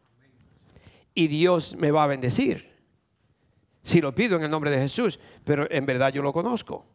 Y 1.13 1.27
Dios 1.27 1.75
me 1.77 1.91
va 1.91 2.05
a 2.05 2.07
bendecir. 2.07 2.69
Si 3.83 3.99
lo 3.99 4.15
pido 4.15 4.37
en 4.37 4.43
el 4.43 4.51
nombre 4.51 4.71
de 4.71 4.77
Jesús, 4.77 5.19
pero 5.43 5.69
en 5.69 5.85
verdad 5.85 6.13
yo 6.13 6.21
lo 6.21 6.31
conozco. 6.31 6.85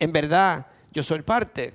En 0.00 0.12
verdad 0.12 0.66
yo 0.92 1.04
soy 1.04 1.22
parte. 1.22 1.72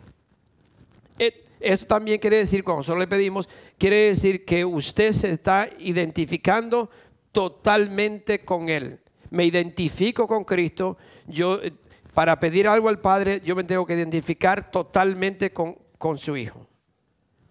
Eh, 1.17 1.43
Esto 1.61 1.85
también 1.85 2.19
quiere 2.19 2.37
decir, 2.39 2.63
cuando 2.63 2.79
nosotros 2.79 2.99
le 2.99 3.07
pedimos, 3.07 3.47
quiere 3.77 4.07
decir 4.07 4.43
que 4.43 4.65
usted 4.65 5.13
se 5.13 5.29
está 5.31 5.69
identificando 5.79 6.89
totalmente 7.31 8.43
con 8.43 8.67
Él. 8.67 8.99
Me 9.29 9.45
identifico 9.45 10.27
con 10.27 10.43
Cristo. 10.43 10.97
Yo, 11.27 11.61
eh, 11.61 11.71
para 12.13 12.39
pedir 12.39 12.67
algo 12.67 12.89
al 12.89 12.99
Padre, 12.99 13.41
yo 13.45 13.55
me 13.55 13.63
tengo 13.63 13.85
que 13.85 13.93
identificar 13.93 14.69
totalmente 14.71 15.51
con, 15.51 15.77
con 15.97 16.17
su 16.17 16.35
Hijo. 16.35 16.67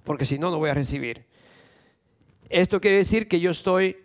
Porque 0.05 0.27
si 0.27 0.39
no, 0.39 0.51
no 0.51 0.59
voy 0.59 0.71
a 0.71 0.75
recibir. 0.75 1.25
Esto 2.51 2.81
quiere 2.81 2.99
decir 2.99 3.27
que 3.27 3.41
yo 3.41 3.51
estoy 3.51 3.97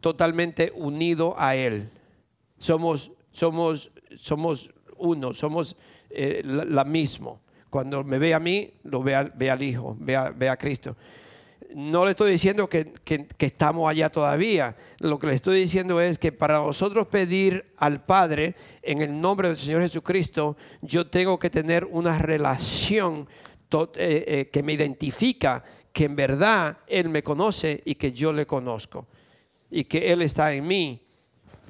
totalmente 0.00 0.72
unido 0.74 1.34
a 1.38 1.56
Él. 1.56 1.90
Somos, 2.58 3.10
somos, 3.32 3.90
somos 4.16 4.70
uno, 4.96 5.34
somos 5.34 5.76
eh, 6.18 6.42
la, 6.44 6.84
mismo. 6.84 7.40
Cuando 7.70 8.02
me 8.02 8.18
ve 8.18 8.34
a 8.34 8.40
mí, 8.40 8.70
lo 8.84 9.02
ve, 9.02 9.14
al 9.14 9.62
Hijo, 9.62 9.96
ve 9.98 10.16
a, 10.16 10.52
a 10.52 10.56
Cristo 10.56 10.96
no 11.74 12.04
le 12.04 12.12
estoy 12.12 12.32
diciendo 12.32 12.68
que, 12.68 12.92
estamos 13.38 13.88
allá 13.88 14.10
todavía. 14.10 14.76
Lo 14.98 15.18
que 15.18 15.26
le 15.26 15.34
estoy 15.34 15.60
diciendo 15.60 16.00
es 16.00 16.18
que 16.18 16.32
para 16.32 16.58
nosotros 16.58 17.06
pedir 17.08 17.72
al 17.76 18.04
Padre 18.04 18.54
en 18.82 19.02
el 19.02 19.20
nombre 19.20 19.48
del 19.48 19.56
Señor 19.56 19.82
Jesucristo, 19.82 20.56
yo 20.80 21.06
tengo 21.06 21.38
que 21.38 21.50
tener 21.50 21.84
una 21.84 22.18
relación 22.18 23.28
eh, 23.70 23.88
eh, 23.96 24.50
que 24.50 24.62
me 24.62 24.72
identifica 24.72 25.62
que 25.92 26.04
en 26.04 26.16
verdad 26.16 26.78
Él 26.86 27.08
me 27.08 27.22
conoce 27.22 27.82
y 27.84 27.96
que 27.96 28.12
yo 28.12 28.32
le 28.32 28.46
conozco. 28.46 29.06
Y 29.70 29.84
que 29.84 30.12
Él 30.12 30.22
está 30.22 30.54
en 30.54 30.66
mí 30.66 31.02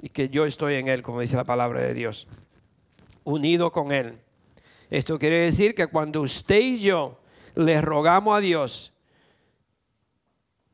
y 0.01 0.11
que 0.11 0.29
yo 0.29 0.47
estoy 0.47 0.77
en 0.77 0.89
Él, 0.89 1.03
como 1.03 1.21
dice 1.21 1.37
la 1.37 1.45
palabra 1.45 1.81
de 1.81 1.95
Dios. 1.95 2.29
Unido 3.25 3.73
con 3.73 3.91
Él. 3.91 4.19
Esto 4.91 5.19
quiere 5.19 5.41
decir 5.41 5.75
que 5.75 5.87
cuando 5.87 6.23
usted 6.23 6.61
y 6.61 6.79
yo 6.81 7.21
le 7.55 7.81
rogamos 7.81 8.37
a 8.37 8.41
Dios, 8.41 8.93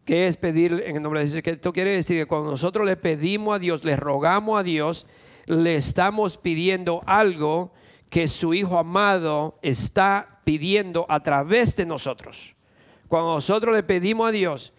¿Qué 0.05 0.27
es 0.27 0.37
pedir 0.37 0.83
en 0.87 0.97
el 0.97 1.03
nombre 1.03 1.21
de 1.21 1.27
Jesús? 1.27 1.43
Esto 1.43 1.73
quiere 1.73 1.97
decir 1.97 2.19
que 2.19 2.27
cuando 2.27 2.51
nosotros 2.51 2.85
le 2.85 2.97
pedimos 2.97 3.57
a 3.57 3.59
Dios, 3.59 3.85
le 3.85 3.97
rogamos 3.97 4.61
a 4.61 4.63
Dios, 4.63 5.07
le 5.47 5.77
estamos 5.77 6.37
pidiendo 6.37 7.01
algo 7.07 7.73
que 8.11 8.29
su 8.29 8.53
Hijo 8.53 8.79
amado 8.79 9.59
está 9.63 10.41
pidiendo 10.45 11.07
a 11.09 11.21
través 11.23 11.75
de 11.77 11.87
nosotros. 11.87 12.55
Cuando 13.09 13.35
nosotros 13.35 13.75
le 13.75 13.83
pedimos 13.83 14.29
a 14.29 14.33
Dios, 14.33 14.75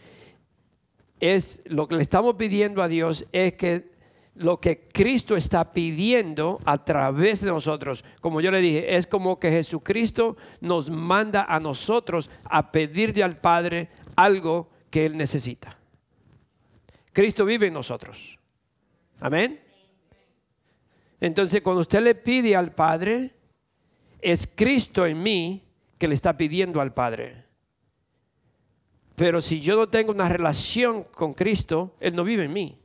es 1.19 1.63
lo 1.65 1.87
que 1.87 1.95
le 1.95 2.03
estamos 2.03 2.35
pidiendo 2.35 2.83
a 2.83 2.87
Dios 2.87 3.25
es 3.31 3.53
que 3.53 3.94
lo 4.35 4.59
que 4.59 4.89
Cristo 4.89 5.37
está 5.37 5.71
pidiendo 5.71 6.59
a 6.65 6.83
través 6.83 7.41
de 7.41 7.47
nosotros, 7.47 8.03
como 8.19 8.41
yo 8.41 8.51
le 8.51 8.59
dije, 8.59 8.95
es 8.95 9.07
como 9.07 9.39
que 9.39 9.49
Jesucristo 9.49 10.35
nos 10.59 10.89
manda 10.89 11.45
a 11.47 11.59
nosotros 11.59 12.29
a 12.43 12.71
pedirle 12.71 13.23
al 13.23 13.37
Padre 13.37 13.89
algo 14.15 14.69
que 14.89 15.05
Él 15.05 15.17
necesita. 15.17 15.77
Cristo 17.13 17.45
vive 17.45 17.67
en 17.67 17.73
nosotros. 17.73 18.37
Amén. 19.21 19.61
Entonces, 21.21 21.61
cuando 21.61 21.81
usted 21.81 22.01
le 22.01 22.13
pide 22.13 22.57
al 22.57 22.73
Padre, 22.73 23.33
es 24.19 24.47
Cristo 24.53 25.05
en 25.05 25.23
mí 25.23 25.63
que 25.97 26.09
le 26.09 26.15
está 26.15 26.35
pidiendo 26.35 26.81
al 26.81 26.93
Padre. 26.93 27.45
Pero 29.15 29.39
si 29.39 29.61
yo 29.61 29.77
no 29.77 29.87
tengo 29.87 30.11
una 30.11 30.27
relación 30.27 31.03
con 31.03 31.33
Cristo, 31.33 31.95
Él 32.01 32.15
no 32.15 32.25
vive 32.25 32.43
en 32.43 32.53
mí. 32.53 32.84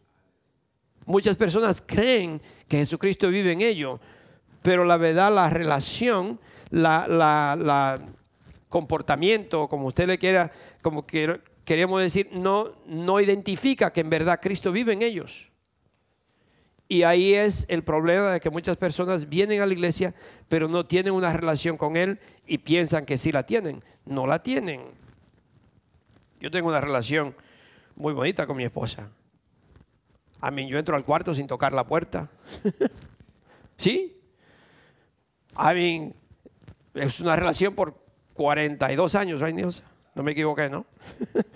Muchas 1.07 1.37
personas 1.37 1.83
creen 1.85 2.41
que 2.69 2.79
Jesucristo 2.79 3.29
vive 3.29 3.53
en 3.53 3.63
ellos, 3.63 4.01
pero 4.63 4.85
la 4.85 4.97
verdad, 4.97 5.35
la 5.35 5.51
relación, 5.51 6.39
la, 6.71 8.01
comportamiento, 8.69 9.69
como 9.69 9.87
usted 9.87 10.07
le 10.07 10.19
quiera, 10.19 10.53
como 10.83 11.07
que, 11.07 11.41
queríamos 11.65 12.01
decir, 12.01 12.29
no, 12.33 12.73
no 12.87 13.21
identifica 13.21 13.93
que 13.93 14.01
en 14.01 14.11
verdad 14.11 14.39
Cristo 14.41 14.71
vive 14.71 14.93
en 14.93 15.03
ellos. 15.03 15.51
Y 16.87 17.05
ahí 17.05 17.35
es 17.35 17.67
el 17.69 17.85
problema 17.85 18.33
de 18.33 18.41
que 18.41 18.51
muchas 18.51 18.77
personas 18.77 19.29
vienen 19.29 19.61
a 19.61 19.67
la 19.67 19.73
iglesia, 19.73 20.13
pero 20.49 20.67
no 20.67 20.87
tienen 20.87 21.13
una 21.13 21.33
relación 21.33 21.77
con 21.77 21.97
Él 21.97 22.19
y 22.47 22.59
piensan 22.59 23.07
que 23.07 23.17
sí 23.17 23.31
la 23.31 23.45
tienen. 23.45 23.83
No 24.05 24.27
la 24.27 24.43
tienen. 24.43 24.83
Yo 26.41 26.51
tengo 26.51 26.69
una 26.69 26.81
relación 26.81 27.35
muy 27.95 28.13
bonita 28.13 28.45
con 28.45 28.57
mi 28.57 28.65
esposa. 28.65 29.09
A 30.41 30.51
mí 30.51 30.67
yo 30.69 30.79
entro 30.79 30.97
al 30.97 31.05
cuarto 31.05 31.35
sin 31.35 31.47
tocar 31.47 31.73
la 31.73 31.87
puerta. 31.87 32.31
¿Sí? 33.77 34.17
A 35.55 35.75
mí 35.75 36.13
es 36.95 37.21
una 37.21 37.37
relación 37.37 37.75
por 37.75 37.95
42 38.35 39.15
años, 39.15 39.83
No 40.15 40.23
me 40.23 40.33
equivoqué, 40.33 40.69
¿no? 40.69 40.87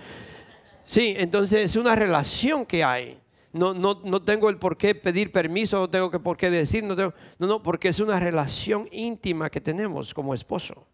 sí, 0.84 1.14
entonces 1.16 1.70
es 1.70 1.76
una 1.76 1.94
relación 1.94 2.66
que 2.66 2.84
hay 2.84 3.20
no, 3.54 3.72
no, 3.72 4.00
no 4.04 4.20
tengo 4.20 4.50
el 4.50 4.58
por 4.58 4.76
qué 4.76 4.96
pedir 4.96 5.30
permiso, 5.30 5.78
no 5.78 5.88
tengo 5.88 6.10
que 6.10 6.18
por 6.18 6.36
qué 6.36 6.50
decir, 6.50 6.82
no, 6.82 6.96
tengo, 6.96 7.14
no, 7.38 7.46
no, 7.46 7.62
porque 7.62 7.88
es 7.88 8.00
una 8.00 8.18
relación 8.18 8.88
íntima 8.90 9.48
que 9.48 9.60
tenemos 9.60 10.12
como 10.12 10.34
esposo. 10.34 10.84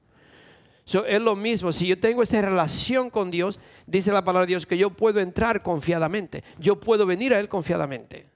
Es 0.92 1.20
lo 1.20 1.36
mismo, 1.36 1.72
si 1.72 1.86
yo 1.86 1.98
tengo 1.98 2.22
esa 2.22 2.42
relación 2.42 3.10
con 3.10 3.30
Dios, 3.30 3.60
dice 3.86 4.12
la 4.12 4.24
palabra 4.24 4.46
de 4.46 4.50
Dios 4.50 4.66
que 4.66 4.76
yo 4.76 4.90
puedo 4.90 5.20
entrar 5.20 5.62
confiadamente, 5.62 6.42
yo 6.58 6.80
puedo 6.80 7.06
venir 7.06 7.32
a 7.32 7.38
Él 7.38 7.48
confiadamente, 7.48 8.26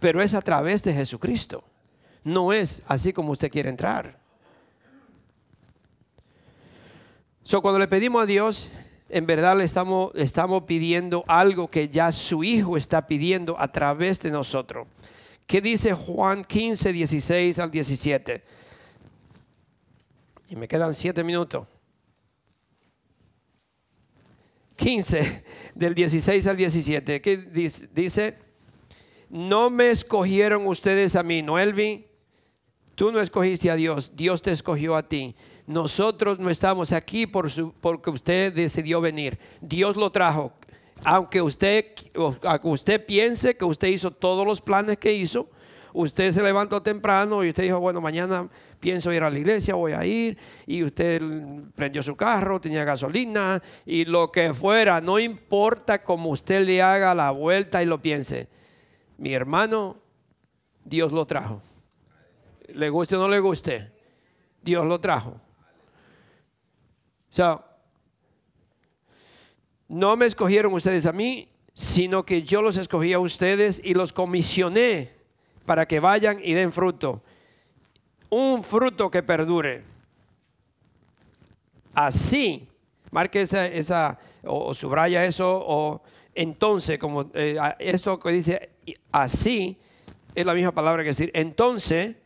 pero 0.00 0.20
es 0.20 0.34
a 0.34 0.42
través 0.42 0.82
de 0.82 0.92
Jesucristo, 0.92 1.64
no 2.24 2.52
es 2.52 2.82
así 2.86 3.12
como 3.12 3.32
usted 3.32 3.50
quiere 3.50 3.70
entrar. 3.70 4.18
So, 7.42 7.60
cuando 7.60 7.78
le 7.78 7.88
pedimos 7.88 8.22
a 8.22 8.26
Dios, 8.26 8.70
en 9.08 9.26
verdad 9.26 9.56
le 9.56 9.64
estamos, 9.64 10.12
estamos 10.14 10.64
pidiendo 10.64 11.24
algo 11.26 11.68
que 11.68 11.88
ya 11.88 12.10
su 12.10 12.42
Hijo 12.42 12.76
está 12.76 13.06
pidiendo 13.06 13.58
a 13.60 13.70
través 13.70 14.20
de 14.20 14.30
nosotros. 14.30 14.86
¿Qué 15.46 15.60
dice 15.60 15.92
Juan 15.92 16.44
15, 16.44 16.92
16 16.92 17.58
al 17.58 17.70
17? 17.70 18.42
Y 20.48 20.56
me 20.56 20.68
quedan 20.68 20.94
siete 20.94 21.24
minutos. 21.24 21.66
15 24.76 25.44
del 25.74 25.94
16 25.94 26.46
al 26.46 26.56
17. 26.56 27.20
¿Qué 27.20 27.36
dice? 27.36 28.38
No 29.28 29.70
me 29.70 29.90
escogieron 29.90 30.66
ustedes 30.66 31.16
a 31.16 31.22
mí, 31.22 31.42
¿no, 31.42 31.58
Elvi? 31.58 32.06
Tú 32.94 33.10
no 33.10 33.20
escogiste 33.20 33.70
a 33.70 33.76
Dios, 33.76 34.12
Dios 34.14 34.42
te 34.42 34.52
escogió 34.52 34.94
a 34.94 35.08
ti. 35.08 35.34
Nosotros 35.66 36.38
no 36.38 36.50
estamos 36.50 36.92
aquí 36.92 37.26
por 37.26 37.50
su, 37.50 37.72
porque 37.80 38.10
usted 38.10 38.52
decidió 38.52 39.00
venir. 39.00 39.38
Dios 39.60 39.96
lo 39.96 40.12
trajo. 40.12 40.52
Aunque 41.02 41.42
usted, 41.42 41.86
usted 42.62 43.04
piense 43.04 43.56
que 43.56 43.64
usted 43.64 43.88
hizo 43.88 44.10
todos 44.10 44.46
los 44.46 44.60
planes 44.60 44.98
que 44.98 45.12
hizo, 45.12 45.48
usted 45.92 46.30
se 46.32 46.42
levantó 46.42 46.82
temprano 46.82 47.42
y 47.42 47.48
usted 47.48 47.64
dijo, 47.64 47.80
bueno, 47.80 48.00
mañana 48.00 48.48
pienso 48.84 49.10
ir 49.12 49.22
a 49.22 49.30
la 49.30 49.38
iglesia, 49.38 49.74
voy 49.74 49.92
a 49.92 50.04
ir, 50.04 50.36
y 50.66 50.84
usted 50.84 51.22
prendió 51.74 52.02
su 52.02 52.14
carro, 52.14 52.60
tenía 52.60 52.84
gasolina, 52.84 53.62
y 53.86 54.04
lo 54.04 54.30
que 54.30 54.52
fuera, 54.52 55.00
no 55.00 55.18
importa 55.18 56.04
cómo 56.04 56.28
usted 56.28 56.64
le 56.64 56.82
haga 56.82 57.14
la 57.14 57.30
vuelta 57.30 57.82
y 57.82 57.86
lo 57.86 58.00
piense. 58.00 58.48
Mi 59.16 59.32
hermano, 59.32 59.96
Dios 60.84 61.12
lo 61.12 61.26
trajo. 61.26 61.62
Le 62.68 62.90
guste 62.90 63.16
o 63.16 63.18
no 63.18 63.28
le 63.28 63.40
guste, 63.40 63.90
Dios 64.62 64.84
lo 64.86 65.00
trajo 65.00 65.40
no 69.88 70.16
me 70.16 70.26
escogieron 70.26 70.72
ustedes 70.72 71.06
a 71.06 71.12
mí, 71.12 71.48
sino 71.72 72.24
que 72.24 72.42
yo 72.42 72.62
los 72.62 72.76
escogí 72.76 73.12
a 73.12 73.18
ustedes 73.18 73.80
y 73.82 73.94
los 73.94 74.12
comisioné 74.12 75.12
para 75.64 75.86
que 75.86 76.00
vayan 76.00 76.38
y 76.42 76.52
den 76.54 76.72
fruto. 76.72 77.22
Un 78.36 78.64
fruto 78.64 79.08
que 79.12 79.22
perdure. 79.22 79.84
Así, 81.94 82.66
marque 83.12 83.42
esa, 83.42 83.64
esa 83.68 84.18
o, 84.42 84.74
subraya 84.74 85.24
eso, 85.24 85.62
o 85.64 86.02
entonces, 86.34 86.98
como 86.98 87.30
eh, 87.32 87.56
esto 87.78 88.18
que 88.18 88.32
dice 88.32 88.70
así, 89.12 89.78
es 90.34 90.44
la 90.44 90.52
misma 90.52 90.72
palabra 90.72 91.04
que 91.04 91.10
decir, 91.10 91.30
entonces 91.32 92.16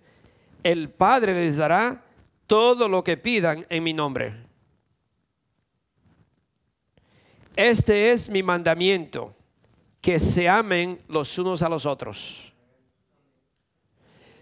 el 0.62 0.88
Padre 0.88 1.34
les 1.34 1.59
dará 1.59 2.02
todo 2.46 2.88
lo 2.88 3.04
que 3.04 3.18
pidan 3.18 3.66
en 3.68 3.84
mi 3.84 3.92
nombre. 3.92 4.34
Este 7.54 8.12
es 8.12 8.30
mi 8.30 8.42
mandamiento, 8.42 9.36
que 10.00 10.18
se 10.18 10.48
amen 10.48 11.02
los 11.09 11.36
unos 11.36 11.61
a 11.61 11.68
los 11.68 11.84
otros. 11.84 12.54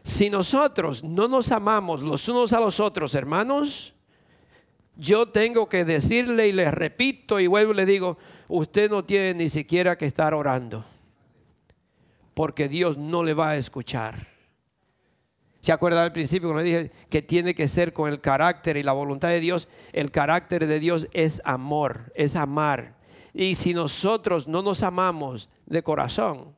Si 0.07 0.31
nosotros 0.31 1.03
no 1.03 1.27
nos 1.27 1.51
amamos 1.51 2.01
los 2.01 2.29
unos 2.29 2.53
a 2.53 2.61
los 2.61 2.79
otros, 2.79 3.17
hermanos, 3.17 3.93
yo 4.95 5.27
tengo 5.27 5.69
que 5.69 5.85
decirle 5.85 6.47
y 6.47 6.53
le 6.53 6.71
repito 6.71 7.41
y 7.41 7.49
vuelvo 7.49 7.73
y 7.73 7.77
le 7.77 7.87
digo, 7.87 8.17
usted 8.47 8.89
no 8.89 9.05
tiene 9.05 9.35
ni 9.35 9.49
siquiera 9.49 9.99
que 9.99 10.07
estar 10.07 10.33
orando, 10.33 10.85
porque 12.35 12.69
Dios 12.69 12.97
no 12.97 13.25
le 13.25 13.35
va 13.35 13.51
a 13.51 13.57
escuchar. 13.57 14.29
¿Se 15.59 15.73
acuerda 15.73 16.05
al 16.05 16.13
principio 16.13 16.51
cuando 16.51 16.63
dije 16.63 16.93
que 17.11 17.23
tiene 17.23 17.57
que 17.57 17.67
ser 17.67 17.93
con 17.93 18.09
el 18.09 18.21
carácter 18.21 18.77
y 18.77 18.85
la 18.85 18.93
voluntad 18.93 19.31
de 19.31 19.41
Dios? 19.41 19.67
El 19.93 20.13
carácter 20.13 20.69
de 20.69 20.79
Dios 20.79 21.09
es 21.15 21.43
amor, 21.45 22.13
es 22.15 22.37
amar. 22.37 22.95
Y 23.35 23.57
si 23.57 23.75
nosotros 23.75 24.47
no 24.47 24.63
nos 24.63 24.85
amamos 24.85 25.49
de 25.67 25.83
corazón, 25.83 26.55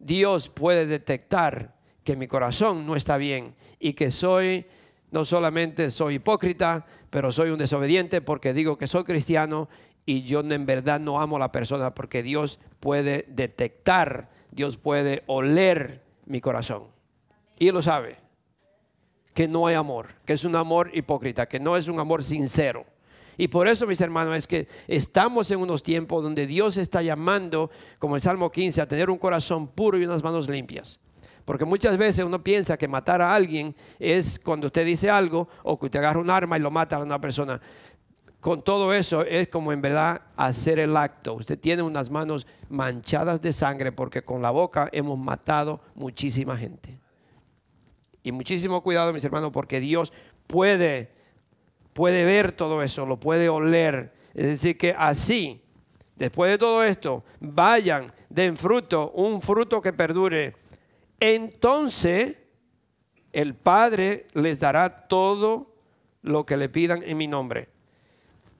Dios 0.00 0.48
puede 0.48 0.84
detectar 0.84 1.77
que 2.08 2.16
mi 2.16 2.26
corazón 2.26 2.86
no 2.86 2.96
está 2.96 3.18
bien 3.18 3.54
y 3.78 3.92
que 3.92 4.10
soy, 4.10 4.64
no 5.10 5.26
solamente 5.26 5.90
soy 5.90 6.14
hipócrita, 6.14 6.86
pero 7.10 7.32
soy 7.32 7.50
un 7.50 7.58
desobediente 7.58 8.22
porque 8.22 8.54
digo 8.54 8.78
que 8.78 8.86
soy 8.86 9.04
cristiano 9.04 9.68
y 10.06 10.22
yo 10.22 10.40
en 10.40 10.64
verdad 10.64 11.00
no 11.00 11.20
amo 11.20 11.36
a 11.36 11.40
la 11.40 11.52
persona 11.52 11.94
porque 11.94 12.22
Dios 12.22 12.60
puede 12.80 13.26
detectar, 13.28 14.30
Dios 14.52 14.78
puede 14.78 15.22
oler 15.26 16.02
mi 16.24 16.40
corazón. 16.40 16.84
Y 17.58 17.70
lo 17.72 17.82
sabe, 17.82 18.16
que 19.34 19.46
no 19.46 19.66
hay 19.66 19.74
amor, 19.74 20.14
que 20.24 20.32
es 20.32 20.44
un 20.44 20.56
amor 20.56 20.90
hipócrita, 20.94 21.44
que 21.44 21.60
no 21.60 21.76
es 21.76 21.88
un 21.88 22.00
amor 22.00 22.24
sincero. 22.24 22.86
Y 23.36 23.48
por 23.48 23.68
eso, 23.68 23.86
mis 23.86 24.00
hermanos, 24.00 24.34
es 24.34 24.46
que 24.46 24.66
estamos 24.86 25.50
en 25.50 25.60
unos 25.60 25.82
tiempos 25.82 26.22
donde 26.22 26.46
Dios 26.46 26.78
está 26.78 27.02
llamando, 27.02 27.70
como 27.98 28.16
el 28.16 28.22
Salmo 28.22 28.50
15, 28.50 28.80
a 28.80 28.88
tener 28.88 29.10
un 29.10 29.18
corazón 29.18 29.68
puro 29.68 29.98
y 29.98 30.06
unas 30.06 30.22
manos 30.22 30.48
limpias. 30.48 31.00
Porque 31.48 31.64
muchas 31.64 31.96
veces 31.96 32.26
uno 32.26 32.44
piensa 32.44 32.76
que 32.76 32.86
matar 32.86 33.22
a 33.22 33.34
alguien 33.34 33.74
es 33.98 34.38
cuando 34.38 34.66
usted 34.66 34.84
dice 34.84 35.08
algo 35.08 35.48
o 35.62 35.78
que 35.78 35.86
usted 35.86 35.98
agarra 35.98 36.20
un 36.20 36.28
arma 36.28 36.58
y 36.58 36.60
lo 36.60 36.70
mata 36.70 36.96
a 36.96 37.02
una 37.02 37.18
persona. 37.18 37.58
Con 38.38 38.60
todo 38.60 38.92
eso 38.92 39.24
es 39.24 39.48
como 39.48 39.72
en 39.72 39.80
verdad 39.80 40.20
hacer 40.36 40.78
el 40.78 40.94
acto. 40.94 41.32
Usted 41.32 41.58
tiene 41.58 41.80
unas 41.80 42.10
manos 42.10 42.46
manchadas 42.68 43.40
de 43.40 43.54
sangre 43.54 43.92
porque 43.92 44.20
con 44.20 44.42
la 44.42 44.50
boca 44.50 44.90
hemos 44.92 45.16
matado 45.16 45.80
muchísima 45.94 46.54
gente. 46.54 47.00
Y 48.22 48.30
muchísimo 48.30 48.82
cuidado, 48.82 49.14
mis 49.14 49.24
hermanos, 49.24 49.50
porque 49.50 49.80
Dios 49.80 50.12
puede 50.46 51.16
puede 51.94 52.26
ver 52.26 52.52
todo 52.52 52.82
eso, 52.82 53.06
lo 53.06 53.18
puede 53.18 53.48
oler. 53.48 54.12
Es 54.34 54.44
decir, 54.44 54.76
que 54.76 54.94
así, 54.98 55.62
después 56.14 56.50
de 56.50 56.58
todo 56.58 56.84
esto, 56.84 57.24
vayan, 57.40 58.12
den 58.28 58.54
fruto, 58.58 59.12
un 59.12 59.40
fruto 59.40 59.80
que 59.80 59.94
perdure. 59.94 60.67
Entonces, 61.20 62.38
el 63.32 63.54
Padre 63.54 64.26
les 64.34 64.60
dará 64.60 65.06
todo 65.08 65.74
lo 66.22 66.46
que 66.46 66.56
le 66.56 66.68
pidan 66.68 67.02
en 67.04 67.16
mi 67.16 67.26
nombre. 67.26 67.68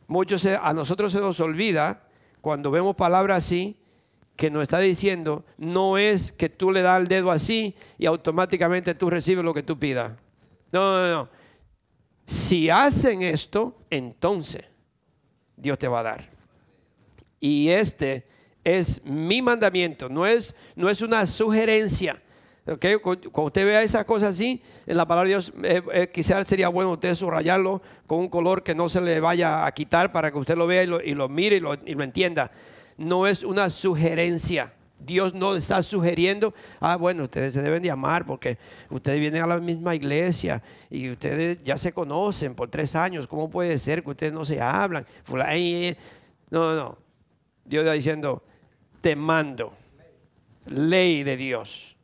Muchos 0.06 0.46
a 0.46 0.72
nosotros 0.72 1.12
se 1.12 1.20
nos 1.20 1.38
olvida 1.40 2.08
cuando 2.40 2.70
vemos 2.70 2.96
palabras 2.96 3.38
así 3.44 3.78
que 4.36 4.50
nos 4.50 4.62
está 4.62 4.78
diciendo 4.78 5.44
no 5.58 5.98
es 5.98 6.30
que 6.30 6.48
tú 6.48 6.70
le 6.70 6.80
das 6.80 7.00
el 7.00 7.08
dedo 7.08 7.30
así 7.30 7.74
y 7.98 8.06
automáticamente 8.06 8.94
tú 8.94 9.10
recibes 9.10 9.44
lo 9.44 9.52
que 9.52 9.64
tú 9.64 9.78
pidas. 9.78 10.12
No, 10.70 10.92
no, 10.92 11.10
no. 11.10 11.28
Si 12.24 12.70
hacen 12.70 13.22
esto, 13.22 13.76
entonces 13.90 14.64
Dios 15.56 15.78
te 15.78 15.88
va 15.88 16.00
a 16.00 16.04
dar. 16.04 16.30
Y 17.40 17.68
este 17.70 18.26
es 18.64 19.04
mi 19.04 19.42
mandamiento, 19.42 20.08
no 20.08 20.26
es, 20.26 20.54
no 20.76 20.88
es 20.88 21.02
una 21.02 21.26
sugerencia. 21.26 22.22
Okay, 22.70 22.96
cuando 22.96 23.44
usted 23.44 23.64
vea 23.64 23.82
esas 23.82 24.04
cosas 24.04 24.30
así, 24.34 24.62
en 24.86 24.98
la 24.98 25.08
palabra 25.08 25.26
de 25.26 25.34
Dios, 25.34 25.52
eh, 25.62 25.80
eh, 25.90 26.10
quizás 26.12 26.46
sería 26.46 26.68
bueno 26.68 26.92
usted 26.92 27.14
subrayarlo 27.14 27.80
con 28.06 28.18
un 28.18 28.28
color 28.28 28.62
que 28.62 28.74
no 28.74 28.90
se 28.90 29.00
le 29.00 29.20
vaya 29.20 29.64
a 29.64 29.72
quitar 29.72 30.12
para 30.12 30.30
que 30.30 30.36
usted 30.36 30.54
lo 30.54 30.66
vea 30.66 30.82
y 30.82 31.14
lo, 31.14 31.28
mire 31.30 31.56
y 31.56 31.60
lo, 31.60 31.72
entienda. 31.72 32.50
No 32.98 33.26
es 33.26 33.42
una 33.42 33.70
sugerencia, 33.70 34.74
Dios 34.98 35.32
no 35.32 35.56
está 35.56 35.82
sugiriendo, 35.82 36.52
ah, 36.80 36.96
bueno, 36.96 37.24
ustedes 37.24 37.54
se 37.54 37.62
deben 37.62 37.82
de 37.82 37.90
amar 37.90 38.26
porque 38.26 38.58
ustedes 38.90 39.18
vienen 39.18 39.42
a 39.42 39.46
la 39.46 39.60
misma 39.60 39.94
iglesia 39.94 40.62
y 40.90 41.08
ustedes 41.10 41.62
ya 41.64 41.78
se 41.78 41.92
conocen 41.92 42.54
por 42.54 42.68
tres 42.68 42.94
años. 42.94 43.26
¿Cómo 43.26 43.48
puede 43.48 43.78
ser 43.78 44.02
que 44.02 44.10
ustedes 44.10 44.32
no 44.34 44.44
se 44.44 44.60
hablan? 44.60 45.06
No, 45.30 45.38
no, 46.50 46.74
no. 46.74 46.98
Dios 47.64 47.82
está 47.82 47.94
diciendo, 47.94 48.42
te 49.00 49.16
mando, 49.16 49.72
ley 50.66 51.22
de 51.22 51.36
Dios. 51.38 51.97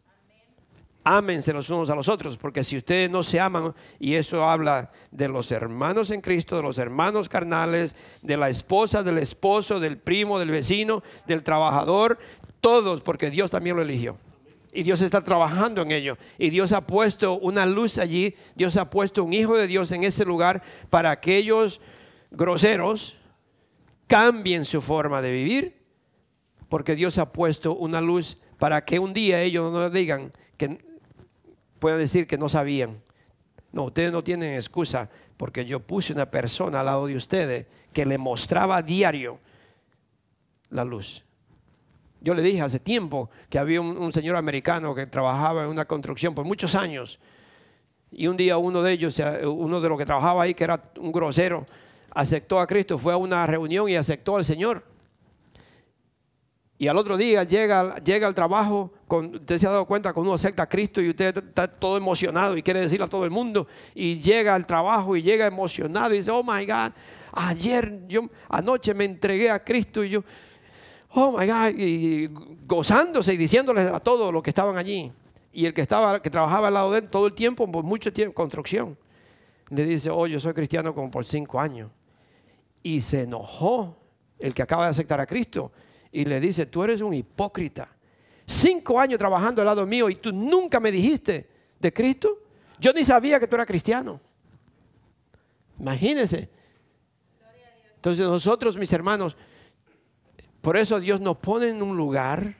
Ámense 1.06 1.52
los 1.52 1.68
unos 1.68 1.90
a 1.90 1.94
los 1.94 2.08
otros, 2.08 2.38
porque 2.38 2.64
si 2.64 2.78
ustedes 2.78 3.10
no 3.10 3.22
se 3.22 3.38
aman, 3.38 3.74
y 4.00 4.14
eso 4.14 4.42
habla 4.42 4.90
de 5.10 5.28
los 5.28 5.52
hermanos 5.52 6.10
en 6.10 6.22
Cristo, 6.22 6.56
de 6.56 6.62
los 6.62 6.78
hermanos 6.78 7.28
carnales, 7.28 7.94
de 8.22 8.38
la 8.38 8.48
esposa, 8.48 9.02
del 9.02 9.18
esposo, 9.18 9.80
del 9.80 9.98
primo, 9.98 10.38
del 10.38 10.50
vecino, 10.50 11.02
del 11.26 11.42
trabajador, 11.42 12.18
todos, 12.62 13.02
porque 13.02 13.30
Dios 13.30 13.50
también 13.50 13.76
lo 13.76 13.82
eligió. 13.82 14.16
Y 14.72 14.82
Dios 14.82 15.02
está 15.02 15.20
trabajando 15.20 15.82
en 15.82 15.92
ello. 15.92 16.16
Y 16.38 16.48
Dios 16.48 16.72
ha 16.72 16.86
puesto 16.86 17.38
una 17.38 17.66
luz 17.66 17.98
allí. 17.98 18.34
Dios 18.56 18.76
ha 18.76 18.88
puesto 18.88 19.22
un 19.22 19.32
hijo 19.32 19.56
de 19.56 19.68
Dios 19.68 19.92
en 19.92 20.02
ese 20.02 20.24
lugar 20.24 20.62
para 20.90 21.10
aquellos 21.12 21.80
groseros 22.32 23.14
cambien 24.08 24.64
su 24.64 24.80
forma 24.80 25.22
de 25.22 25.30
vivir. 25.30 25.84
Porque 26.68 26.96
Dios 26.96 27.18
ha 27.18 27.30
puesto 27.30 27.76
una 27.76 28.00
luz 28.00 28.38
para 28.58 28.84
que 28.84 28.98
un 28.98 29.14
día 29.14 29.42
ellos 29.42 29.70
no 29.70 29.90
digan 29.90 30.32
que 30.56 30.78
puedan 31.84 31.98
decir 31.98 32.26
que 32.26 32.38
no 32.38 32.48
sabían. 32.48 33.02
No, 33.70 33.84
ustedes 33.84 34.10
no 34.10 34.24
tienen 34.24 34.54
excusa 34.54 35.10
porque 35.36 35.66
yo 35.66 35.80
puse 35.80 36.14
una 36.14 36.30
persona 36.30 36.80
al 36.80 36.86
lado 36.86 37.06
de 37.06 37.14
ustedes 37.14 37.66
que 37.92 38.06
le 38.06 38.16
mostraba 38.16 38.78
a 38.78 38.82
diario 38.82 39.38
la 40.70 40.82
luz. 40.82 41.22
Yo 42.22 42.32
le 42.32 42.40
dije 42.40 42.62
hace 42.62 42.80
tiempo 42.80 43.28
que 43.50 43.58
había 43.58 43.82
un, 43.82 44.12
señor 44.14 44.36
americano 44.36 44.94
que 44.94 45.06
trabajaba 45.06 45.64
en 45.64 45.68
una 45.68 45.84
construcción 45.84 46.34
por 46.34 46.46
muchos 46.46 46.74
años. 46.74 47.20
Y 48.10 48.28
un 48.28 48.38
día 48.38 48.56
uno 48.56 48.82
de 48.82 48.92
ellos, 48.92 49.20
uno 49.44 49.78
de 49.78 49.88
los 49.90 49.98
que 49.98 50.06
trabajaba 50.06 50.44
ahí, 50.44 50.54
que 50.54 50.64
era 50.64 50.82
un 50.96 51.12
grosero, 51.12 51.66
aceptó 52.12 52.60
a 52.60 52.66
Cristo, 52.66 52.96
fue 52.96 53.12
a 53.12 53.18
una 53.18 53.46
reunión 53.46 53.90
y 53.90 53.96
aceptó 53.96 54.36
al 54.36 54.46
Señor. 54.46 54.82
Y 56.76 56.88
al 56.88 56.98
otro 56.98 57.16
día 57.16 57.44
llega, 57.44 57.96
llega 58.02 58.26
al 58.26 58.34
trabajo, 58.34 58.92
usted 59.08 59.58
se 59.58 59.66
ha 59.66 59.70
dado 59.70 59.84
cuenta 59.84 60.12
cuando 60.12 60.30
uno 60.30 60.34
acepta 60.34 60.64
a 60.64 60.68
Cristo 60.68 61.00
y 61.00 61.08
usted 61.08 61.36
está 61.36 61.68
todo 61.68 61.96
emocionado 61.96 62.56
y 62.56 62.62
quiere 62.62 62.80
decirle 62.80 63.04
a 63.04 63.08
todo 63.08 63.24
el 63.24 63.30
mundo. 63.30 63.68
Y 63.94 64.18
llega 64.18 64.54
al 64.54 64.66
trabajo 64.66 65.16
y 65.16 65.22
llega 65.22 65.46
emocionado 65.46 66.12
y 66.12 66.18
dice, 66.18 66.32
oh 66.32 66.42
my 66.42 66.66
God, 66.66 66.92
ayer, 67.32 68.00
yo 68.08 68.28
anoche 68.48 68.92
me 68.92 69.04
entregué 69.04 69.50
a 69.50 69.62
Cristo 69.62 70.02
y 70.02 70.10
yo, 70.10 70.24
oh 71.10 71.38
my 71.38 71.46
God, 71.46 71.78
y 71.78 72.28
gozándose 72.66 73.34
y 73.34 73.36
diciéndoles 73.36 73.86
a 73.86 74.00
todos 74.00 74.32
los 74.32 74.42
que 74.42 74.50
estaban 74.50 74.76
allí. 74.76 75.12
Y 75.52 75.66
el 75.66 75.74
que 75.74 75.82
estaba, 75.82 76.20
que 76.20 76.28
trabajaba 76.28 76.66
al 76.66 76.74
lado 76.74 76.90
de 76.90 76.98
él 76.98 77.08
todo 77.08 77.28
el 77.28 77.34
tiempo, 77.34 77.70
por 77.70 77.84
mucho 77.84 78.12
tiempo, 78.12 78.34
construcción, 78.34 78.98
le 79.70 79.84
dice, 79.84 80.10
oh, 80.10 80.26
yo 80.26 80.40
soy 80.40 80.52
cristiano 80.52 80.92
como 80.92 81.08
por 81.08 81.24
cinco 81.24 81.60
años. 81.60 81.88
Y 82.82 83.00
se 83.00 83.22
enojó 83.22 83.96
el 84.40 84.52
que 84.52 84.62
acaba 84.62 84.86
de 84.86 84.90
aceptar 84.90 85.20
a 85.20 85.26
Cristo 85.26 85.70
y 86.14 86.24
le 86.24 86.38
dice, 86.38 86.64
tú 86.66 86.84
eres 86.84 87.00
un 87.00 87.12
hipócrita. 87.12 87.88
Cinco 88.46 89.00
años 89.00 89.18
trabajando 89.18 89.60
al 89.60 89.66
lado 89.66 89.84
mío 89.84 90.08
y 90.08 90.14
tú 90.14 90.32
nunca 90.32 90.78
me 90.78 90.92
dijiste 90.92 91.48
de 91.80 91.92
Cristo. 91.92 92.38
Yo 92.78 92.92
ni 92.92 93.02
sabía 93.02 93.40
que 93.40 93.48
tú 93.48 93.56
eras 93.56 93.66
cristiano. 93.66 94.20
Imagínense. 95.80 96.48
Entonces 97.96 98.24
nosotros, 98.24 98.78
mis 98.78 98.92
hermanos, 98.92 99.36
por 100.60 100.76
eso 100.76 101.00
Dios 101.00 101.20
nos 101.20 101.38
pone 101.38 101.70
en 101.70 101.82
un 101.82 101.96
lugar. 101.96 102.58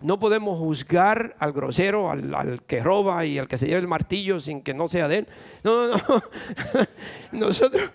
No 0.00 0.20
podemos 0.20 0.56
juzgar 0.58 1.34
al 1.40 1.52
grosero, 1.52 2.08
al, 2.08 2.62
que 2.68 2.84
roba 2.84 3.26
y 3.26 3.36
al 3.36 3.48
que 3.48 3.58
se 3.58 3.66
lleva 3.66 3.80
el 3.80 3.88
martillo 3.88 4.38
sin 4.38 4.62
que 4.62 4.74
no 4.74 4.88
sea 4.88 5.08
de 5.08 5.18
él. 5.18 5.28
No, 5.64 5.88
no, 5.88 5.96
no. 5.96 6.22
nosotros, 7.46 7.90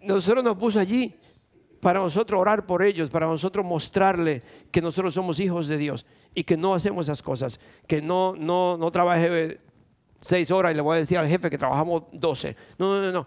nosotros 0.00 0.44
nos 0.44 0.56
puso 0.56 0.78
allí 0.78 1.18
para 1.84 2.00
nosotros 2.00 2.40
orar 2.40 2.64
por 2.64 2.82
ellos, 2.82 3.10
para 3.10 3.26
nosotros 3.26 3.62
mostrarle 3.62 4.42
que 4.72 4.80
nosotros 4.80 5.12
somos 5.12 5.38
hijos 5.38 5.68
de 5.68 5.76
Dios 5.76 6.06
y 6.34 6.42
que 6.42 6.56
no 6.56 6.72
hacemos 6.72 7.08
esas 7.08 7.20
cosas, 7.20 7.60
que 7.86 8.00
no, 8.00 8.34
no, 8.38 8.78
no 8.78 8.90
trabaje 8.90 9.60
seis 10.18 10.50
horas 10.50 10.72
y 10.72 10.76
le 10.76 10.80
voy 10.80 10.96
a 10.96 11.00
decir 11.00 11.18
al 11.18 11.28
jefe 11.28 11.50
que 11.50 11.58
trabajamos 11.58 12.04
doce. 12.10 12.56
No, 12.78 12.98
no, 12.98 13.12
no, 13.12 13.26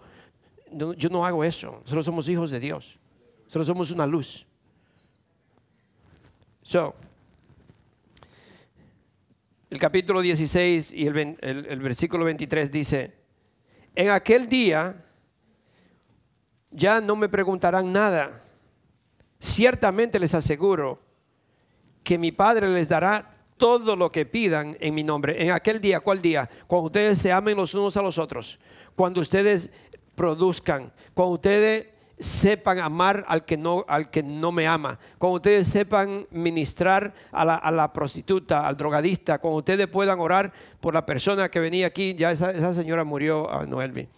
no. 0.72 0.92
Yo 0.94 1.08
no 1.08 1.24
hago 1.24 1.44
eso. 1.44 1.70
Nosotros 1.82 2.04
somos 2.04 2.28
hijos 2.28 2.50
de 2.50 2.58
Dios. 2.58 2.98
Nosotros 3.44 3.68
somos 3.68 3.92
una 3.92 4.08
luz. 4.08 4.44
So, 6.62 6.96
el 9.70 9.78
capítulo 9.78 10.20
16 10.20 10.94
y 10.94 11.06
el, 11.06 11.38
el, 11.42 11.80
versículo 11.80 12.24
23 12.24 12.72
dice, 12.72 13.14
en 13.94 14.10
aquel 14.10 14.48
día 14.48 15.04
ya 16.72 17.00
no 17.00 17.14
me 17.14 17.28
preguntarán 17.28 17.92
nada. 17.92 18.42
Ciertamente 19.38 20.18
les 20.18 20.34
aseguro 20.34 21.00
que 22.02 22.18
mi 22.18 22.32
Padre 22.32 22.68
les 22.68 22.88
dará 22.88 23.36
todo 23.56 23.96
lo 23.96 24.10
que 24.10 24.24
pidan 24.24 24.76
en 24.80 24.94
mi 24.94 25.02
nombre. 25.04 25.42
En 25.42 25.50
aquel 25.50 25.80
día, 25.80 26.00
¿cuál 26.00 26.22
día? 26.22 26.48
Cuando 26.66 26.86
ustedes 26.86 27.18
se 27.18 27.32
amen 27.32 27.56
los 27.56 27.74
unos 27.74 27.96
a 27.96 28.02
los 28.02 28.18
otros. 28.18 28.58
Cuando 28.94 29.20
ustedes 29.20 29.70
produzcan. 30.18 30.92
Cuando 31.14 31.34
ustedes 31.34 31.86
sepan 32.18 32.80
amar 32.80 33.24
al 33.28 33.44
que 33.44 33.56
no, 33.56 33.84
al 33.86 34.10
que 34.10 34.24
no 34.24 34.50
me 34.50 34.66
ama, 34.66 34.98
cuando 35.18 35.36
ustedes 35.36 35.68
sepan 35.68 36.26
ministrar 36.32 37.14
a 37.30 37.44
la, 37.44 37.92
prostituta, 37.92 38.66
al 38.66 38.76
drogadista, 38.76 39.38
cuando 39.38 39.58
ustedes 39.58 39.86
puedan 39.86 40.18
orar 40.18 40.52
por 40.80 40.92
la 40.92 41.06
persona 41.06 41.48
que 41.48 41.60
venía 41.60 41.86
aquí, 41.86 42.14
ya 42.16 42.32
esa, 42.32 42.74
señora 42.74 43.04
murió, 43.04 43.48
a 43.48 43.64
Noelvi, 43.66 44.08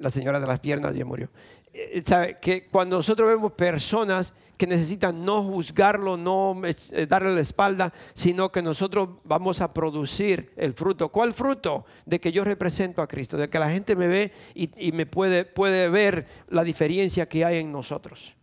la 0.00 0.10
señora 0.10 0.40
de 0.40 0.46
las 0.48 0.58
piernas 0.58 0.94
ya 0.94 1.04
murió. 1.04 1.30
Eh. 1.74 2.36
Que 2.40 2.68
cuando 2.68 2.96
nosotros 2.96 3.28
vemos 3.28 3.52
personas 3.52 4.32
que 4.56 4.66
necesitan 4.66 5.24
no 5.24 5.42
juzgarlo, 5.42 6.16
no 6.16 6.60
eh, 6.64 7.06
darle 7.06 7.34
la 7.34 7.40
espalda, 7.40 7.92
sino 8.14 8.52
que 8.52 8.62
nosotros 8.62 9.08
vamos 9.24 9.60
a 9.60 9.72
producir 9.72 10.52
el 10.56 10.74
fruto. 10.74 11.08
¿Cuál 11.08 11.32
fruto? 11.32 11.84
De 12.04 12.20
que 12.20 12.30
yo 12.30 12.44
represento 12.44 13.02
a 13.02 13.08
Cristo, 13.08 13.36
de 13.36 13.48
que 13.48 13.58
la 13.58 13.70
gente 13.70 13.96
me 13.96 14.06
ve 14.06 14.32
y, 14.54 14.92
me 14.92 15.06
puede, 15.06 15.44
puede 15.44 15.88
ver 15.88 16.26
la 16.48 16.62
diferencia 16.62 17.28
que 17.28 17.44
hay 17.44 17.58
en 17.58 17.72
nosotros. 17.72 18.34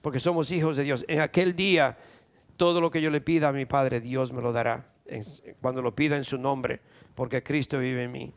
Porque 0.00 0.20
somos 0.20 0.50
hijos 0.50 0.76
de 0.76 0.84
Dios. 0.84 1.04
En 1.06 1.20
aquel 1.20 1.54
día, 1.54 1.98
todo 2.56 2.80
lo 2.80 2.90
que 2.90 3.02
yo 3.02 3.10
le 3.10 3.20
pida 3.20 3.48
a 3.48 3.52
mi 3.52 3.66
Padre, 3.66 4.00
Dios 4.00 4.32
me 4.32 4.40
lo 4.40 4.52
dará. 4.52 4.92
Cuando 5.60 5.82
lo 5.82 5.94
pida 5.94 6.16
en 6.16 6.24
su 6.24 6.38
nombre, 6.38 6.80
porque 7.14 7.42
Cristo 7.42 7.78
vive 7.78 8.04
en 8.04 8.12
mí. 8.12 8.34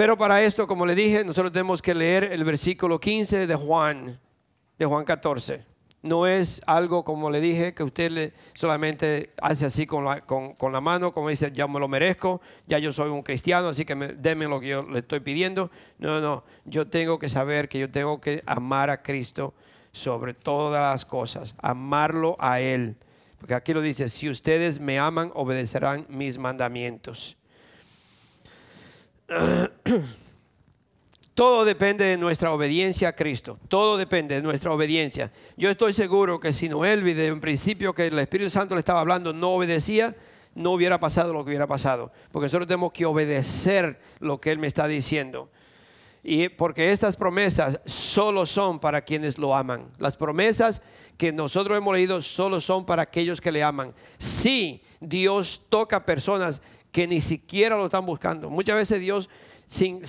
Pero 0.00 0.16
para 0.16 0.40
esto, 0.42 0.66
como 0.66 0.86
le 0.86 0.94
dije, 0.94 1.26
nosotros 1.26 1.52
tenemos 1.52 1.82
que 1.82 1.92
leer 1.92 2.24
el 2.24 2.42
versículo 2.42 2.98
15 2.98 3.46
de 3.46 3.54
Juan, 3.54 4.18
de 4.78 4.86
Juan 4.86 5.04
14. 5.04 5.62
No 6.00 6.26
es 6.26 6.62
algo, 6.64 7.04
como 7.04 7.28
le 7.28 7.38
dije, 7.38 7.74
que 7.74 7.82
usted 7.82 8.32
solamente 8.54 9.34
hace 9.42 9.66
así 9.66 9.86
con 9.86 10.06
la, 10.06 10.22
con, 10.22 10.72
la 10.72 10.80
mano, 10.80 11.12
como 11.12 11.28
dice, 11.28 11.52
ya 11.52 11.68
me 11.68 11.78
lo 11.78 11.86
merezco, 11.86 12.40
ya 12.66 12.78
yo 12.78 12.94
soy 12.94 13.10
un 13.10 13.22
cristiano, 13.22 13.68
así 13.68 13.84
que 13.84 13.94
me, 13.94 14.08
deme 14.08 14.46
lo 14.46 14.58
que 14.58 14.68
yo 14.68 14.84
le 14.84 15.00
estoy 15.00 15.20
pidiendo. 15.20 15.70
No, 15.98 16.18
no, 16.18 16.44
yo 16.64 16.88
tengo 16.88 17.18
que 17.18 17.28
saber 17.28 17.68
que 17.68 17.78
yo 17.78 17.90
tengo 17.90 18.22
que 18.22 18.42
amar 18.46 18.88
a 18.88 19.02
Cristo 19.02 19.52
sobre 19.92 20.32
todas 20.32 20.80
las 20.80 21.04
cosas, 21.04 21.54
amarlo 21.58 22.36
a 22.38 22.60
Él. 22.60 22.96
Porque 23.36 23.52
aquí 23.52 23.74
lo 23.74 23.82
dice, 23.82 24.08
si 24.08 24.30
ustedes 24.30 24.80
me 24.80 24.98
aman, 24.98 25.30
obedecerán 25.34 26.06
mis 26.08 26.38
mandamientos. 26.38 27.36
Todo 31.34 31.64
depende 31.64 32.04
de 32.04 32.18
nuestra 32.18 32.52
obediencia 32.52 33.08
a 33.08 33.14
Cristo. 33.14 33.58
Todo 33.68 33.96
depende 33.96 34.34
de 34.34 34.42
nuestra 34.42 34.72
obediencia. 34.72 35.32
Yo 35.56 35.70
estoy 35.70 35.92
seguro 35.92 36.40
que 36.40 36.52
si 36.52 36.68
Noel, 36.68 37.04
desde 37.04 37.32
un 37.32 37.40
principio 37.40 37.94
que 37.94 38.08
el 38.08 38.18
Espíritu 38.18 38.50
Santo 38.50 38.74
le 38.74 38.80
estaba 38.80 39.00
hablando, 39.00 39.32
no 39.32 39.52
obedecía, 39.52 40.14
no 40.54 40.72
hubiera 40.72 41.00
pasado 41.00 41.32
lo 41.32 41.44
que 41.44 41.50
hubiera 41.50 41.66
pasado. 41.66 42.12
Porque 42.32 42.46
nosotros 42.46 42.66
tenemos 42.66 42.92
que 42.92 43.06
obedecer 43.06 44.00
lo 44.18 44.40
que 44.40 44.50
Él 44.50 44.58
me 44.58 44.66
está 44.66 44.86
diciendo. 44.86 45.50
Y 46.22 46.50
porque 46.50 46.92
estas 46.92 47.16
promesas 47.16 47.80
solo 47.86 48.44
son 48.44 48.78
para 48.78 49.00
quienes 49.00 49.38
lo 49.38 49.54
aman. 49.54 49.90
Las 49.98 50.18
promesas 50.18 50.82
que 51.16 51.32
nosotros 51.32 51.78
hemos 51.78 51.94
leído 51.94 52.20
solo 52.20 52.60
son 52.60 52.84
para 52.84 53.02
aquellos 53.02 53.40
que 53.40 53.52
le 53.52 53.62
aman. 53.62 53.94
Si 54.18 54.82
Dios 55.00 55.62
toca 55.70 56.04
personas 56.04 56.60
que 56.92 57.06
ni 57.06 57.20
siquiera 57.20 57.76
lo 57.76 57.86
están 57.86 58.04
buscando. 58.04 58.50
Muchas 58.50 58.76
veces 58.76 59.00
Dios, 59.00 59.28
sin, 59.66 60.02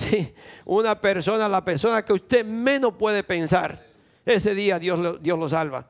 una 0.65 0.99
persona, 0.99 1.47
la 1.47 1.63
persona 1.63 2.03
que 2.03 2.13
usted 2.13 2.45
menos 2.45 2.93
puede 2.95 3.23
pensar, 3.23 3.85
ese 4.25 4.55
día 4.55 4.79
Dios, 4.79 5.21
Dios 5.21 5.37
lo 5.37 5.49
salva. 5.49 5.87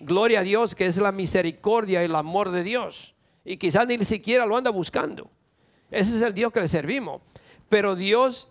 Gloria 0.00 0.40
a 0.40 0.42
Dios 0.42 0.74
que 0.74 0.86
es 0.86 0.96
la 0.96 1.12
misericordia 1.12 2.02
y 2.02 2.06
el 2.06 2.14
amor 2.14 2.50
de 2.50 2.62
Dios. 2.62 3.14
Y 3.44 3.56
quizás 3.56 3.86
ni 3.86 3.98
siquiera 3.98 4.46
lo 4.46 4.56
anda 4.56 4.70
buscando. 4.70 5.30
Ese 5.90 6.16
es 6.16 6.22
el 6.22 6.34
Dios 6.34 6.52
que 6.52 6.60
le 6.60 6.68
servimos. 6.68 7.20
Pero 7.68 7.94
Dios, 7.94 8.48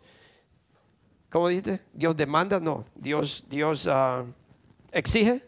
¿cómo 1.29 1.47
dice? 1.47 1.81
Dios 1.93 2.15
demanda, 2.15 2.59
no. 2.59 2.85
Dios, 2.95 3.45
Dios 3.49 3.87
ah, 3.87 4.25
exige. 4.91 5.43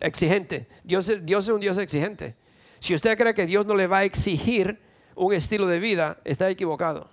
exigente. 0.00 0.68
Dios 0.84 1.10
Dios 1.24 1.44
es 1.44 1.54
un 1.54 1.60
Dios 1.60 1.78
exigente. 1.78 2.36
Si 2.78 2.94
usted 2.94 3.16
cree 3.16 3.34
que 3.34 3.46
Dios 3.46 3.64
no 3.64 3.74
le 3.74 3.86
va 3.86 3.98
a 3.98 4.04
exigir 4.04 4.80
un 5.14 5.32
estilo 5.32 5.66
de 5.66 5.78
vida, 5.78 6.18
está 6.24 6.48
equivocado. 6.50 7.10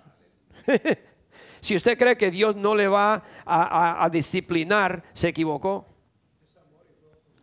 si 1.60 1.76
usted 1.76 1.98
cree 1.98 2.16
que 2.16 2.30
Dios 2.30 2.56
no 2.56 2.74
le 2.74 2.88
va 2.88 3.22
a, 3.44 4.08
disciplinar, 4.10 5.02
se 5.12 5.28
equivocó. 5.28 5.86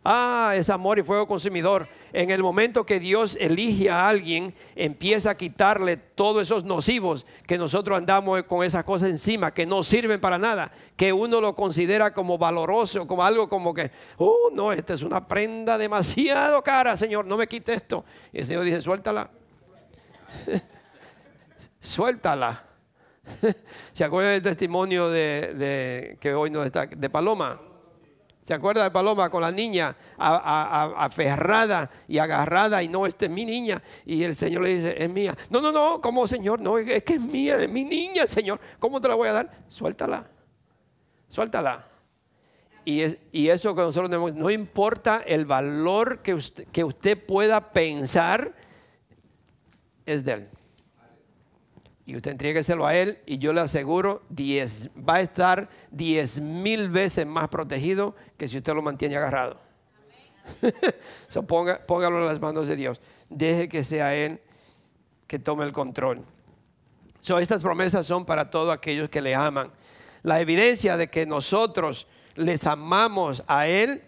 Ah, 0.04 0.54
es 0.56 0.70
amor 0.70 0.98
y 0.98 1.02
fuego 1.02 1.26
consumidor. 1.26 1.86
En 2.12 2.30
el 2.30 2.42
momento 2.42 2.86
que 2.86 2.98
Dios 2.98 3.36
elige 3.38 3.90
a 3.90 4.08
alguien, 4.08 4.54
empieza 4.74 5.30
a 5.30 5.36
quitarle 5.36 5.98
todos 5.98 6.42
esos 6.42 6.64
nocivos 6.64 7.26
que 7.46 7.58
nosotros 7.58 7.98
andamos 7.98 8.42
con 8.44 8.64
esas 8.64 8.84
cosas 8.84 9.10
encima, 9.10 9.52
que 9.52 9.66
no 9.66 9.82
sirven 9.82 10.18
para 10.18 10.38
nada, 10.38 10.72
que 10.96 11.12
uno 11.12 11.42
lo 11.42 11.54
considera 11.54 12.14
como 12.14 12.38
valoroso, 12.38 13.06
como 13.06 13.22
algo 13.22 13.50
como 13.50 13.74
que, 13.74 13.90
oh, 14.16 14.50
no, 14.54 14.72
esta 14.72 14.94
es 14.94 15.02
una 15.02 15.28
prenda 15.28 15.76
demasiado 15.76 16.62
cara, 16.62 16.96
Señor, 16.96 17.26
no 17.26 17.36
me 17.36 17.46
quite 17.46 17.74
esto. 17.74 18.04
Y 18.32 18.38
el 18.38 18.46
Señor 18.46 18.64
dice, 18.64 18.80
suéltala. 18.80 19.30
suéltala. 21.80 22.64
¿Se 23.92 24.04
acuerdan 24.04 24.34
del 24.34 24.42
testimonio 24.42 25.08
de, 25.10 26.16
que 26.20 26.34
hoy 26.34 26.50
no 26.50 26.62
está, 26.64 26.86
de 26.86 27.10
Paloma? 27.10 27.60
¿Se 28.42 28.54
acuerda 28.54 28.82
de 28.82 28.90
Paloma 28.90 29.28
con 29.28 29.42
la 29.42 29.52
niña 29.52 29.94
aferrada 30.16 31.90
y 32.06 32.16
agarrada 32.16 32.82
y 32.82 32.88
no, 32.88 33.04
esta 33.04 33.26
es 33.26 33.30
mi 33.30 33.44
niña? 33.44 33.82
Y 34.06 34.22
el 34.22 34.34
Señor 34.34 34.62
le 34.62 34.74
dice, 34.74 34.94
es 34.96 35.10
mía. 35.10 35.36
No, 35.50 35.60
no, 35.60 35.70
no, 35.70 36.00
¿cómo 36.00 36.26
Señor? 36.26 36.58
No, 36.58 36.78
es 36.78 37.02
que 37.04 37.14
es 37.14 37.20
mía, 37.20 37.62
es 37.62 37.68
mi 37.68 37.84
niña, 37.84 38.26
Señor. 38.26 38.58
¿Cómo 38.78 39.02
te 39.02 39.08
la 39.08 39.16
voy 39.16 39.28
a 39.28 39.34
dar? 39.34 39.64
Suéltala, 39.68 40.30
suéltala. 41.28 41.86
Y, 42.86 43.02
es, 43.02 43.18
y 43.32 43.48
eso 43.48 43.74
que 43.74 43.82
nosotros 43.82 44.08
tenemos, 44.08 44.34
no 44.34 44.48
importa 44.48 45.22
el 45.26 45.44
valor 45.44 46.22
que 46.22 46.32
usted, 46.32 46.66
que 46.68 46.84
usted 46.84 47.22
pueda 47.22 47.70
pensar, 47.70 48.54
es 50.12 50.24
de 50.24 50.32
Él 50.32 50.48
y 52.08 52.16
usted 52.16 52.30
entrégueselo 52.30 52.86
a 52.86 52.96
Él 52.96 53.18
y 53.26 53.36
yo 53.36 53.52
le 53.52 53.60
aseguro, 53.60 54.22
diez, 54.30 54.88
va 54.96 55.16
a 55.16 55.20
estar 55.20 55.68
diez 55.90 56.40
mil 56.40 56.88
veces 56.88 57.26
más 57.26 57.48
protegido 57.48 58.16
que 58.38 58.48
si 58.48 58.56
usted 58.56 58.72
lo 58.72 58.80
mantiene 58.80 59.14
agarrado. 59.16 59.60
so, 61.28 61.46
póngalo 61.46 62.20
en 62.20 62.24
las 62.24 62.40
manos 62.40 62.66
de 62.66 62.76
Dios. 62.76 63.02
Deje 63.28 63.68
que 63.68 63.84
sea 63.84 64.14
Él 64.14 64.40
que 65.26 65.38
tome 65.38 65.66
el 65.66 65.72
control. 65.72 66.24
So, 67.20 67.38
estas 67.38 67.60
promesas 67.60 68.06
son 68.06 68.24
para 68.24 68.48
todos 68.48 68.74
aquellos 68.74 69.10
que 69.10 69.20
le 69.20 69.34
aman. 69.34 69.70
La 70.22 70.40
evidencia 70.40 70.96
de 70.96 71.10
que 71.10 71.26
nosotros 71.26 72.06
les 72.36 72.66
amamos 72.66 73.44
a 73.46 73.66
Él, 73.66 74.02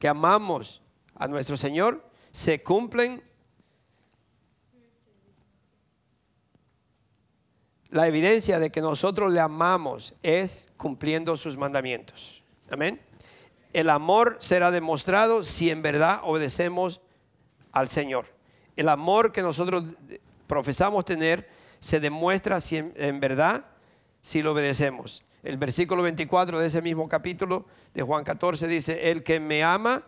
que 0.00 0.08
amamos 0.08 0.82
a 1.14 1.28
nuestro 1.28 1.56
Señor, 1.56 2.04
se 2.32 2.60
cumplen 2.64 3.22
La 7.92 8.06
evidencia 8.08 8.58
de 8.58 8.70
que 8.70 8.80
nosotros 8.80 9.30
le 9.30 9.40
amamos 9.40 10.14
es 10.22 10.66
cumpliendo 10.78 11.36
sus 11.36 11.58
mandamientos. 11.58 12.42
Amén. 12.70 12.98
El 13.74 13.90
amor 13.90 14.38
será 14.40 14.70
demostrado 14.70 15.42
si 15.42 15.68
en 15.68 15.82
verdad 15.82 16.20
obedecemos 16.22 17.02
al 17.70 17.88
Señor. 17.88 18.32
El 18.76 18.88
amor 18.88 19.30
que 19.30 19.42
nosotros 19.42 19.84
profesamos 20.46 21.04
tener 21.04 21.50
se 21.80 22.00
demuestra 22.00 22.62
si 22.62 22.78
en, 22.78 23.20
verdad 23.20 23.66
si 24.22 24.40
lo 24.40 24.52
obedecemos. 24.52 25.22
El 25.42 25.58
versículo 25.58 26.02
24 26.02 26.60
de 26.60 26.68
ese 26.68 26.80
mismo 26.80 27.06
capítulo 27.10 27.66
de 27.92 28.00
Juan 28.00 28.24
14 28.24 28.68
dice, 28.68 29.10
el 29.10 29.22
que 29.22 29.38
me 29.38 29.62
ama, 29.62 30.02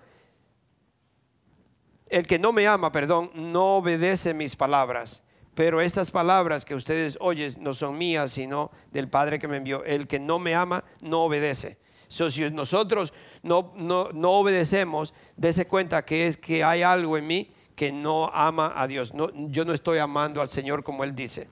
el 2.08 2.26
que 2.26 2.38
no 2.38 2.50
me 2.50 2.66
ama, 2.66 2.90
perdón, 2.90 3.30
no 3.34 3.76
obedece 3.76 4.32
mis 4.32 4.56
palabras. 4.56 5.22
Pero 5.54 5.80
estas 5.80 6.10
palabras 6.10 6.64
que 6.64 6.74
ustedes 6.74 7.16
oyen 7.20 7.52
no 7.60 7.74
son 7.74 7.96
mías, 7.96 8.32
sino 8.32 8.70
del 8.92 9.08
Padre 9.08 9.38
que 9.38 9.46
me 9.46 9.58
envió. 9.58 9.84
El 9.84 10.06
que 10.08 10.18
no 10.18 10.38
me 10.38 10.54
ama, 10.54 10.84
no 11.00 11.22
obedece. 11.22 11.78
So, 12.08 12.30
si 12.30 12.48
nosotros 12.50 13.12
no, 13.42 13.72
no, 13.76 14.10
no 14.12 14.32
obedecemos, 14.32 15.14
dése 15.36 15.66
cuenta 15.66 16.04
que 16.04 16.26
es 16.26 16.36
que 16.36 16.62
hay 16.62 16.82
algo 16.82 17.16
en 17.16 17.26
mí 17.26 17.52
que 17.74 17.92
no 17.92 18.30
ama 18.32 18.72
a 18.76 18.86
Dios. 18.86 19.12
Yo 19.48 19.64
no 19.64 19.72
estoy 19.72 19.98
amando 19.98 20.40
al 20.40 20.48
Señor 20.48 20.82
como 20.82 21.04
Él 21.04 21.14
dice. 21.14 21.48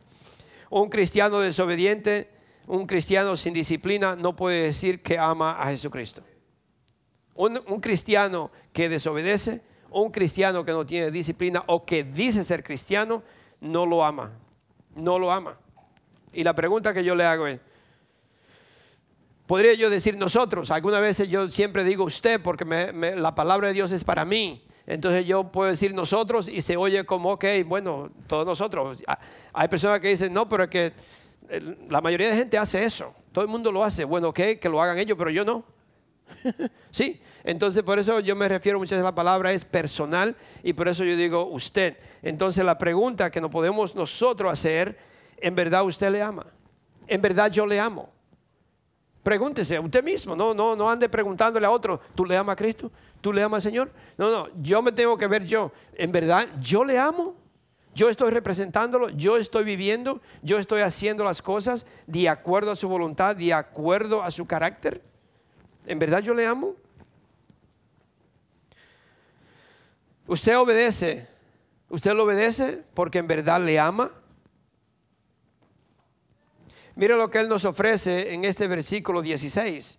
Un 0.70 0.88
cristiano 0.88 1.40
desobediente, 1.40 2.30
un 2.66 2.86
cristiano 2.86 3.36
sin 3.36 3.54
disciplina, 3.54 4.16
no 4.16 4.34
puede 4.34 4.64
decir 4.64 5.02
que 5.02 5.18
ama 5.18 5.60
a 5.60 5.66
Jesucristo. 5.66 6.22
Un, 7.34 7.60
un 7.66 7.80
cristiano 7.80 8.50
que 8.72 8.88
desobedece, 8.88 9.62
un 9.90 10.10
cristiano 10.10 10.64
que 10.64 10.72
no 10.72 10.86
tiene 10.86 11.10
disciplina 11.10 11.64
o 11.66 11.84
que 11.84 12.04
dice 12.04 12.44
ser 12.44 12.62
cristiano, 12.62 13.22
no 13.62 13.86
lo 13.86 14.04
ama. 14.04 14.32
No 14.94 15.18
lo 15.18 15.30
ama. 15.30 15.56
Y 16.32 16.44
la 16.44 16.54
pregunta 16.54 16.92
que 16.92 17.04
yo 17.04 17.14
le 17.14 17.24
hago 17.24 17.46
es, 17.46 17.60
podría 19.46 19.74
yo 19.74 19.88
decir 19.88 20.16
nosotros, 20.16 20.70
algunas 20.70 21.00
veces 21.00 21.28
yo 21.28 21.48
siempre 21.48 21.84
digo 21.84 22.04
usted 22.04 22.40
porque 22.42 22.64
la 23.16 23.34
palabra 23.34 23.68
de 23.68 23.74
Dios 23.74 23.92
es 23.92 24.04
para 24.04 24.24
mí. 24.24 24.66
Entonces 24.84 25.24
yo 25.24 25.44
puedo 25.44 25.70
decir 25.70 25.94
nosotros 25.94 26.48
y 26.48 26.60
se 26.60 26.76
oye 26.76 27.04
como, 27.04 27.30
ok, 27.30 27.44
bueno, 27.64 28.10
todos 28.26 28.44
nosotros. 28.44 29.04
Ah, 29.06 29.18
hay 29.52 29.68
personas 29.68 30.00
que 30.00 30.08
dicen, 30.08 30.32
no, 30.32 30.48
pero 30.48 30.64
es 30.64 30.70
que 30.70 30.92
la 31.88 32.00
mayoría 32.00 32.30
de 32.30 32.36
gente 32.36 32.58
hace 32.58 32.84
eso. 32.84 33.14
Todo 33.30 33.44
el 33.44 33.50
mundo 33.50 33.70
lo 33.70 33.84
hace. 33.84 34.04
Bueno, 34.04 34.30
ok, 34.30 34.40
que 34.60 34.68
lo 34.68 34.82
hagan 34.82 34.98
ellos, 34.98 35.16
pero 35.16 35.30
yo 35.30 35.44
no. 35.44 35.64
sí, 36.90 37.20
entonces 37.44 37.82
por 37.82 37.98
eso 37.98 38.20
yo 38.20 38.36
me 38.36 38.48
refiero 38.48 38.78
muchas 38.78 38.92
veces 38.92 39.02
a 39.02 39.10
la 39.10 39.14
palabra 39.14 39.52
es 39.52 39.64
personal 39.64 40.36
y 40.62 40.72
por 40.72 40.88
eso 40.88 41.04
yo 41.04 41.16
digo 41.16 41.46
usted. 41.46 41.96
Entonces 42.22 42.64
la 42.64 42.78
pregunta 42.78 43.30
que 43.30 43.40
no 43.40 43.50
podemos 43.50 43.94
nosotros 43.94 44.52
hacer, 44.52 44.98
¿en 45.38 45.54
verdad 45.54 45.84
usted 45.84 46.10
le 46.10 46.22
ama? 46.22 46.46
¿En 47.06 47.20
verdad 47.20 47.50
yo 47.50 47.66
le 47.66 47.80
amo? 47.80 48.08
Pregúntese 49.22 49.76
a 49.76 49.80
usted 49.80 50.02
mismo, 50.02 50.34
no, 50.34 50.52
no, 50.52 50.74
no 50.74 50.90
ande 50.90 51.08
preguntándole 51.08 51.66
a 51.66 51.70
otro, 51.70 52.00
¿tú 52.14 52.24
le 52.24 52.36
amas 52.36 52.54
a 52.54 52.56
Cristo? 52.56 52.90
¿Tú 53.20 53.32
le 53.32 53.42
amas 53.42 53.64
al 53.64 53.70
Señor? 53.70 53.92
No, 54.18 54.30
no, 54.30 54.48
yo 54.60 54.82
me 54.82 54.90
tengo 54.90 55.16
que 55.16 55.28
ver 55.28 55.44
yo, 55.44 55.72
¿en 55.94 56.10
verdad 56.10 56.48
yo 56.60 56.84
le 56.84 56.98
amo? 56.98 57.36
Yo 57.94 58.08
estoy 58.08 58.30
representándolo, 58.30 59.10
yo 59.10 59.36
estoy 59.36 59.64
viviendo, 59.64 60.22
yo 60.42 60.58
estoy 60.58 60.80
haciendo 60.80 61.24
las 61.24 61.42
cosas 61.42 61.86
de 62.06 62.28
acuerdo 62.28 62.70
a 62.70 62.76
su 62.76 62.88
voluntad, 62.88 63.36
de 63.36 63.52
acuerdo 63.52 64.22
a 64.22 64.30
su 64.30 64.46
carácter. 64.46 65.02
¿En 65.86 65.98
verdad 65.98 66.20
yo 66.20 66.32
le 66.32 66.46
amo? 66.46 66.74
Usted 70.32 70.58
obedece. 70.58 71.28
¿Usted 71.90 72.14
lo 72.14 72.24
obedece 72.24 72.82
porque 72.94 73.18
en 73.18 73.26
verdad 73.26 73.60
le 73.60 73.78
ama? 73.78 74.10
Mira 76.94 77.18
lo 77.18 77.30
que 77.30 77.38
Él 77.38 77.50
nos 77.50 77.66
ofrece 77.66 78.32
en 78.32 78.46
este 78.46 78.66
versículo 78.66 79.20
16. 79.20 79.98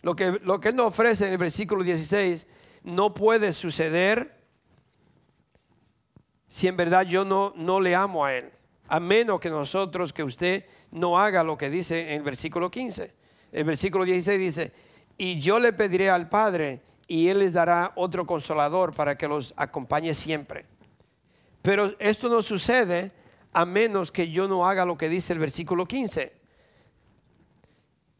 Lo 0.00 0.16
que, 0.16 0.40
lo 0.42 0.58
que 0.58 0.70
Él 0.70 0.76
nos 0.76 0.86
ofrece 0.86 1.26
en 1.26 1.32
el 1.32 1.38
versículo 1.38 1.82
16 1.82 2.46
no 2.84 3.12
puede 3.12 3.52
suceder 3.52 4.42
si 6.46 6.66
en 6.66 6.78
verdad 6.78 7.02
yo 7.04 7.26
no, 7.26 7.52
no 7.56 7.78
le 7.78 7.94
amo 7.94 8.24
a 8.24 8.32
Él. 8.32 8.50
A 8.88 9.00
menos 9.00 9.38
que 9.38 9.50
nosotros, 9.50 10.14
que 10.14 10.24
usted 10.24 10.64
no 10.90 11.18
haga 11.18 11.44
lo 11.44 11.58
que 11.58 11.68
dice 11.68 12.14
en 12.14 12.20
el 12.20 12.22
versículo 12.22 12.70
15. 12.70 13.12
El 13.52 13.64
versículo 13.64 14.06
16 14.06 14.40
dice, 14.40 14.72
y 15.18 15.38
yo 15.40 15.58
le 15.58 15.74
pediré 15.74 16.08
al 16.08 16.30
Padre 16.30 16.80
y 17.06 17.28
Él 17.28 17.40
les 17.40 17.52
dará 17.52 17.92
otro 17.96 18.26
consolador 18.26 18.94
para 18.94 19.16
que 19.16 19.28
los 19.28 19.54
acompañe 19.56 20.14
siempre. 20.14 20.66
Pero 21.62 21.94
esto 21.98 22.28
no 22.28 22.42
sucede 22.42 23.12
a 23.52 23.64
menos 23.64 24.12
que 24.12 24.30
yo 24.30 24.48
no 24.48 24.66
haga 24.66 24.84
lo 24.84 24.96
que 24.96 25.08
dice 25.08 25.32
el 25.32 25.38
versículo 25.38 25.86
15. 25.86 26.36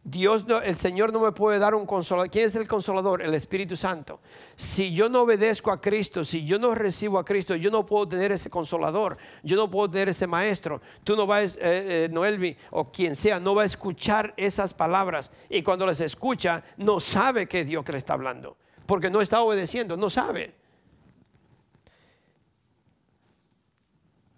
Dios, 0.09 0.45
el 0.63 0.77
Señor 0.77 1.13
no 1.13 1.19
me 1.19 1.33
puede 1.33 1.59
dar 1.59 1.75
un 1.75 1.85
consolador. 1.85 2.31
¿Quién 2.31 2.47
es 2.47 2.55
el 2.55 2.69
consolador? 2.69 3.23
El 3.23 3.35
Espíritu 3.35 3.77
Santo. 3.77 4.21
Si 4.55 4.93
yo 4.93 5.09
no 5.09 5.23
obedezco 5.23 5.73
a 5.73 5.81
Cristo, 5.81 6.25
si 6.25 6.45
yo 6.45 6.61
no 6.61 6.77
recibo 6.77 7.19
a 7.19 7.25
Cristo, 7.25 7.57
yo 7.57 7.73
no 7.73 7.85
puedo 7.85 8.07
tener 8.07 8.31
ese 8.31 8.49
consolador. 8.49 9.17
Yo 9.43 9.57
no 9.57 9.69
puedo 9.69 9.91
tener 9.91 10.09
ese 10.09 10.29
maestro. 10.29 10.81
Tú 11.03 11.17
no 11.17 11.27
vas, 11.27 11.57
eh, 11.57 11.61
eh, 12.05 12.09
Noelvi 12.13 12.57
o 12.71 12.93
quien 12.93 13.17
sea, 13.17 13.41
no 13.41 13.57
va 13.57 13.63
a 13.63 13.67
escuchar 13.67 14.33
esas 14.37 14.73
palabras. 14.73 15.33
Y 15.51 15.63
cuando 15.63 15.85
las 15.85 16.01
escucha, 16.01 16.63
no 16.77 17.01
sabe 17.01 17.49
que 17.49 17.63
es 17.63 17.67
Dios 17.67 17.85
que 17.85 17.91
le 17.91 17.99
está 17.99 18.13
hablando. 18.13 18.57
Porque 18.87 19.11
no 19.11 19.21
está 19.21 19.41
obedeciendo, 19.41 19.97
no 19.97 20.09
sabe. 20.11 20.55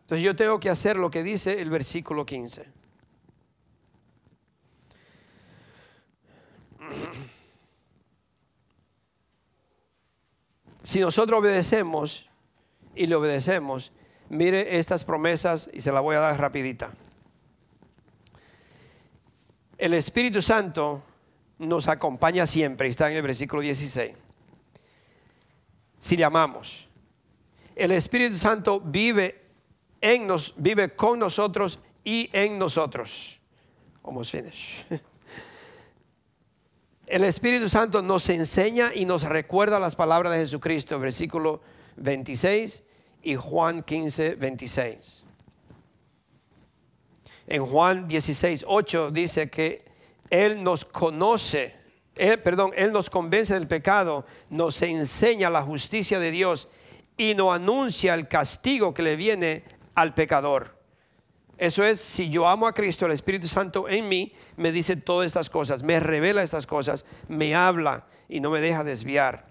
Entonces 0.02 0.24
yo 0.24 0.34
tengo 0.34 0.58
que 0.58 0.70
hacer 0.70 0.96
lo 0.96 1.10
que 1.10 1.22
dice 1.22 1.60
el 1.60 1.68
versículo 1.68 2.24
15. 2.24 2.64
Si 10.82 11.00
nosotros 11.00 11.40
obedecemos 11.40 12.26
y 12.94 13.06
le 13.06 13.14
obedecemos, 13.16 13.92
mire 14.30 14.78
estas 14.78 15.04
promesas 15.04 15.68
y 15.74 15.82
se 15.82 15.92
las 15.92 16.02
voy 16.02 16.16
a 16.16 16.20
dar 16.20 16.40
rapidita. 16.40 16.94
El 19.76 19.92
Espíritu 19.92 20.40
Santo 20.40 21.02
nos 21.58 21.86
acompaña 21.88 22.46
siempre, 22.46 22.88
está 22.88 23.10
en 23.10 23.16
el 23.18 23.22
versículo 23.22 23.60
16. 23.60 24.27
Si 25.98 26.16
le 26.16 26.24
amamos. 26.24 26.86
El 27.74 27.92
Espíritu 27.92 28.36
Santo 28.36 28.80
vive 28.80 29.42
en 30.00 30.26
nos, 30.26 30.54
vive 30.56 30.94
con 30.94 31.18
nosotros 31.18 31.78
y 32.04 32.28
en 32.32 32.58
nosotros. 32.58 33.38
Almost 34.04 34.32
finish. 34.32 34.86
El 37.08 37.24
Espíritu 37.24 37.70
Santo 37.70 38.02
nos 38.02 38.28
enseña 38.28 38.92
y 38.94 39.06
nos 39.06 39.22
recuerda 39.22 39.80
las 39.80 39.96
palabras 39.96 40.30
de 40.32 40.40
Jesucristo, 40.40 40.98
versículo 40.98 41.62
26 41.96 42.82
y 43.22 43.34
Juan 43.34 43.82
15, 43.82 44.34
26. 44.34 45.24
En 47.46 47.64
Juan 47.64 48.06
16, 48.08 48.64
8 48.68 49.10
dice 49.10 49.48
que 49.48 49.86
Él 50.28 50.62
nos 50.62 50.84
conoce, 50.84 51.74
él, 52.18 52.40
perdón, 52.40 52.72
Él 52.76 52.92
nos 52.92 53.10
convence 53.10 53.54
del 53.54 53.66
pecado, 53.66 54.26
nos 54.50 54.82
enseña 54.82 55.50
la 55.50 55.62
justicia 55.62 56.18
de 56.18 56.30
Dios 56.30 56.68
y 57.16 57.34
nos 57.34 57.54
anuncia 57.54 58.14
el 58.14 58.28
castigo 58.28 58.94
que 58.94 59.02
le 59.02 59.16
viene 59.16 59.64
al 59.94 60.14
pecador. 60.14 60.78
Eso 61.58 61.84
es, 61.84 62.00
si 62.00 62.30
yo 62.30 62.46
amo 62.46 62.68
a 62.68 62.72
Cristo, 62.72 63.06
el 63.06 63.12
Espíritu 63.12 63.48
Santo 63.48 63.88
en 63.88 64.08
mí 64.08 64.32
me 64.56 64.70
dice 64.70 64.94
todas 64.94 65.26
estas 65.26 65.50
cosas, 65.50 65.82
me 65.82 65.98
revela 65.98 66.42
estas 66.42 66.66
cosas, 66.66 67.04
me 67.26 67.54
habla 67.54 68.06
y 68.28 68.40
no 68.40 68.50
me 68.50 68.60
deja 68.60 68.84
desviar. 68.84 69.48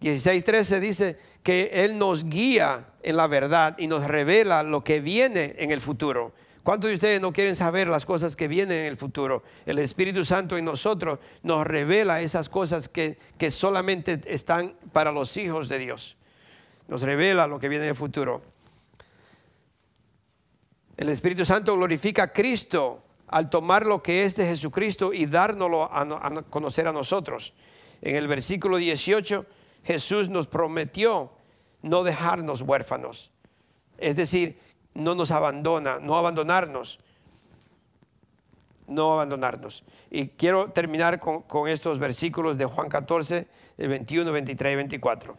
16.13 0.00 0.80
dice 0.80 1.18
que 1.42 1.70
Él 1.72 1.98
nos 1.98 2.24
guía 2.24 2.86
en 3.02 3.16
la 3.16 3.26
verdad 3.26 3.76
y 3.78 3.86
nos 3.86 4.04
revela 4.04 4.62
lo 4.62 4.84
que 4.84 5.00
viene 5.00 5.54
en 5.58 5.70
el 5.70 5.80
futuro. 5.82 6.32
¿Cuántos 6.66 6.88
de 6.88 6.94
ustedes 6.94 7.20
no 7.20 7.32
quieren 7.32 7.54
saber 7.54 7.88
las 7.88 8.04
cosas 8.04 8.34
que 8.34 8.48
vienen 8.48 8.78
en 8.78 8.86
el 8.86 8.96
futuro? 8.96 9.44
El 9.66 9.78
Espíritu 9.78 10.24
Santo 10.24 10.58
en 10.58 10.64
nosotros 10.64 11.20
nos 11.44 11.64
revela 11.64 12.20
esas 12.22 12.48
cosas 12.48 12.88
que, 12.88 13.20
que 13.38 13.52
solamente 13.52 14.20
están 14.26 14.74
para 14.92 15.12
los 15.12 15.36
hijos 15.36 15.68
de 15.68 15.78
Dios. 15.78 16.16
Nos 16.88 17.02
revela 17.02 17.46
lo 17.46 17.60
que 17.60 17.68
viene 17.68 17.84
en 17.84 17.90
el 17.90 17.96
futuro. 17.96 18.42
El 20.96 21.08
Espíritu 21.08 21.44
Santo 21.44 21.76
glorifica 21.76 22.24
a 22.24 22.32
Cristo 22.32 23.04
al 23.28 23.48
tomar 23.48 23.86
lo 23.86 24.02
que 24.02 24.24
es 24.24 24.34
de 24.34 24.46
Jesucristo 24.46 25.12
y 25.12 25.26
dárnoslo 25.26 25.84
a, 25.84 26.42
conocer 26.50 26.88
a 26.88 26.92
nosotros. 26.92 27.54
En 28.02 28.16
el 28.16 28.26
versículo 28.26 28.78
18, 28.78 29.46
Jesús 29.84 30.30
nos 30.30 30.48
prometió 30.48 31.30
no 31.82 32.02
dejarnos 32.02 32.62
huérfanos. 32.62 33.30
Es 33.98 34.16
decir, 34.16 34.65
no 34.96 35.14
nos 35.14 35.30
abandona, 35.30 35.98
no 36.00 36.16
abandonarnos. 36.16 36.98
No 38.88 39.12
abandonarnos. 39.12 39.82
Y 40.10 40.28
quiero 40.28 40.70
terminar 40.70 41.20
con, 41.20 41.68
estos 41.68 41.98
versículos 41.98 42.56
de 42.56 42.66
Juan 42.66 42.88
14, 42.88 43.46
el 43.78 43.88
21, 43.88 44.30
23 44.32 44.72
y 44.72 44.76
24. 44.76 45.36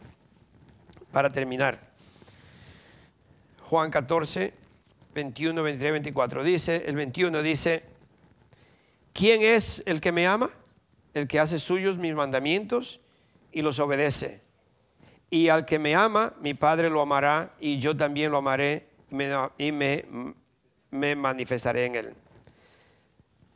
Para 1.12 1.30
terminar. 1.30 1.80
Juan 3.68 3.90
14, 3.90 4.52
21, 5.14 5.62
23, 5.62 5.92
24. 5.92 6.44
Dice, 6.44 6.84
el 6.86 6.96
21 6.96 7.42
dice, 7.42 7.84
¿quién 9.12 9.42
es 9.42 9.82
el 9.86 10.00
que 10.00 10.12
me 10.12 10.26
ama? 10.26 10.50
El 11.14 11.26
que 11.26 11.40
hace 11.40 11.58
suyos 11.58 11.98
mis 11.98 12.14
mandamientos 12.14 13.00
y 13.50 13.62
los 13.62 13.78
obedece. 13.78 14.42
Y 15.30 15.48
al 15.48 15.64
que 15.64 15.78
me 15.78 15.94
ama, 15.94 16.34
mi 16.40 16.52
Padre 16.52 16.90
lo 16.90 17.00
amará 17.00 17.54
y 17.58 17.78
yo 17.78 17.96
también 17.96 18.30
lo 18.30 18.38
amaré 18.38 18.87
y 19.10 19.72
me, 19.72 20.04
me 20.90 21.16
manifestaré 21.16 21.86
en 21.86 21.94
él. 21.94 22.14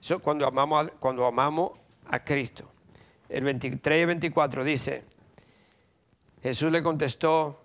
Eso 0.00 0.20
cuando 0.20 0.46
amamos, 0.46 0.90
cuando 0.98 1.26
amamos 1.26 1.72
a 2.09 2.22
Cristo. 2.22 2.70
El 3.28 3.44
23 3.44 4.03
y 4.03 4.05
24 4.05 4.64
dice, 4.64 5.05
Jesús 6.42 6.72
le 6.72 6.82
contestó, 6.82 7.62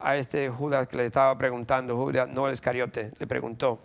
a 0.00 0.16
este 0.16 0.48
Judas 0.48 0.88
que 0.88 0.96
le 0.96 1.06
estaba 1.06 1.36
preguntando, 1.36 1.96
Judas, 1.96 2.28
no 2.28 2.48
el 2.48 2.54
Iscariote, 2.54 3.12
le 3.18 3.26
preguntó. 3.26 3.78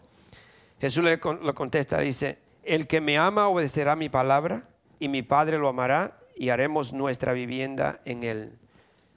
Jesús 0.79 1.03
le, 1.03 1.17
lo 1.17 1.53
contesta, 1.53 1.99
dice, 1.99 2.39
el 2.63 2.87
que 2.87 3.01
me 3.01 3.17
ama 3.17 3.47
obedecerá 3.47 3.95
mi 3.95 4.09
palabra 4.09 4.67
y 4.99 5.09
mi 5.09 5.21
Padre 5.21 5.57
lo 5.57 5.67
amará 5.67 6.17
y 6.35 6.49
haremos 6.49 6.93
nuestra 6.93 7.33
vivienda 7.33 8.01
en 8.05 8.23
él. 8.23 8.57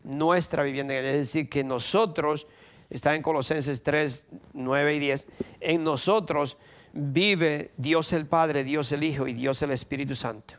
Nuestra 0.02 0.62
vivienda 0.64 0.94
en 0.94 1.04
él. 1.04 1.10
Es 1.12 1.18
decir, 1.18 1.48
que 1.48 1.64
nosotros, 1.64 2.46
está 2.91 3.14
en 3.14 3.22
Colosenses 3.22 3.82
3, 3.82 4.26
9 4.53 4.95
y 4.95 4.99
10, 4.99 5.28
en 5.61 5.84
nosotros 5.84 6.57
vive 6.93 7.72
Dios 7.76 8.12
el 8.12 8.26
Padre, 8.26 8.64
Dios 8.64 8.93
el 8.93 9.05
Hijo 9.05 9.26
y 9.26 9.32
Dios 9.32 9.62
el 9.62 9.70
Espíritu 9.70 10.14
Santo. 10.14 10.55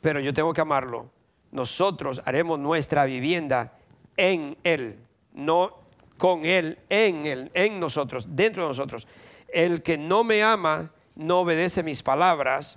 Pero 0.00 0.20
yo 0.20 0.32
tengo 0.32 0.52
que 0.52 0.60
amarlo. 0.60 1.10
Nosotros 1.50 2.22
haremos 2.24 2.58
nuestra 2.58 3.04
vivienda 3.04 3.76
en 4.16 4.56
Él 4.64 4.98
no 5.32 5.78
con 6.18 6.44
Él, 6.44 6.78
en 6.88 7.26
Él, 7.26 7.50
en 7.54 7.80
nosotros, 7.80 8.26
dentro 8.30 8.64
de 8.64 8.68
nosotros. 8.68 9.06
El 9.48 9.82
que 9.82 9.96
no 9.96 10.22
me 10.24 10.42
ama 10.42 10.92
no 11.16 11.40
obedece 11.40 11.82
mis 11.82 12.02
palabras, 12.02 12.76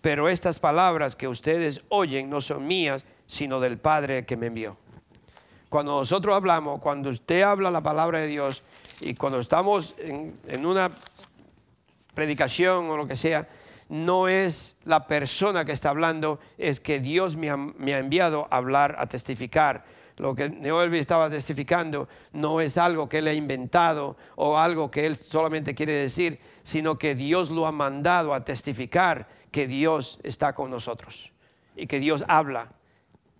pero 0.00 0.28
estas 0.28 0.60
palabras 0.60 1.16
que 1.16 1.28
ustedes 1.28 1.82
oyen 1.88 2.28
no 2.28 2.40
son 2.40 2.66
mías, 2.66 3.04
sino 3.26 3.58
del 3.60 3.78
Padre 3.78 4.26
que 4.26 4.36
me 4.36 4.46
envió. 4.46 4.76
Cuando 5.74 5.98
nosotros 5.98 6.36
hablamos, 6.36 6.80
cuando 6.80 7.10
usted 7.10 7.42
habla 7.42 7.68
la 7.68 7.82
palabra 7.82 8.20
de 8.20 8.28
Dios 8.28 8.62
y 9.00 9.14
cuando 9.14 9.40
estamos 9.40 9.96
en, 9.98 10.64
una 10.64 10.92
predicación 12.14 12.88
o 12.90 12.96
lo 12.96 13.08
que 13.08 13.16
sea, 13.16 13.48
no 13.88 14.28
es 14.28 14.76
la 14.84 15.08
persona 15.08 15.64
que 15.64 15.72
está 15.72 15.90
hablando, 15.90 16.38
es 16.58 16.78
que 16.78 17.00
Dios 17.00 17.34
me 17.34 17.50
ha, 17.50 17.56
me 17.56 17.92
ha 17.92 17.98
enviado 17.98 18.46
a 18.52 18.58
hablar, 18.58 18.94
a 19.00 19.06
testificar 19.06 19.84
lo 20.16 20.36
que 20.36 20.48
Neoelvi 20.48 21.00
estaba 21.00 21.28
testificando 21.28 22.08
no 22.32 22.60
es 22.60 22.78
algo 22.78 23.08
que 23.08 23.18
él 23.18 23.26
ha 23.26 23.34
inventado 23.34 24.16
o 24.36 24.56
algo 24.56 24.92
que 24.92 25.06
él 25.06 25.16
solamente 25.16 25.74
quiere 25.74 25.94
decir, 25.94 26.38
sino 26.62 26.98
que 26.98 27.16
Dios 27.16 27.50
lo 27.50 27.66
ha 27.66 27.72
mandado 27.72 28.32
a 28.32 28.44
testificar 28.44 29.26
que 29.50 29.66
Dios 29.66 30.20
está 30.22 30.54
con 30.54 30.70
nosotros 30.70 31.32
y 31.74 31.88
que 31.88 31.98
Dios 31.98 32.24
habla. 32.28 32.70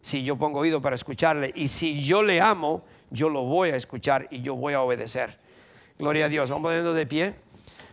Si 0.05 0.23
yo 0.23 0.37
pongo 0.37 0.61
oído 0.61 0.83
para 0.83 0.97
escucharle 0.97 1.51
y 1.57 1.69
si 1.69 2.05
yo 2.05 2.23
le 2.23 2.39
amo, 2.39 2.85
yo 3.11 3.31
lo 3.31 3.45
voy 3.45 3.71
a 3.71 3.77
escuchar 3.77 4.29
y 4.31 4.43
yo 4.43 4.55
voy 4.55 4.75
a 4.75 4.83
obedecer. 4.83 5.39
Gloria 5.99 6.27
a 6.27 6.29
Dios. 6.29 6.51
Vamos 6.51 6.69
poniendo 6.69 6.93
de 6.93 7.07
pie. 7.07 7.35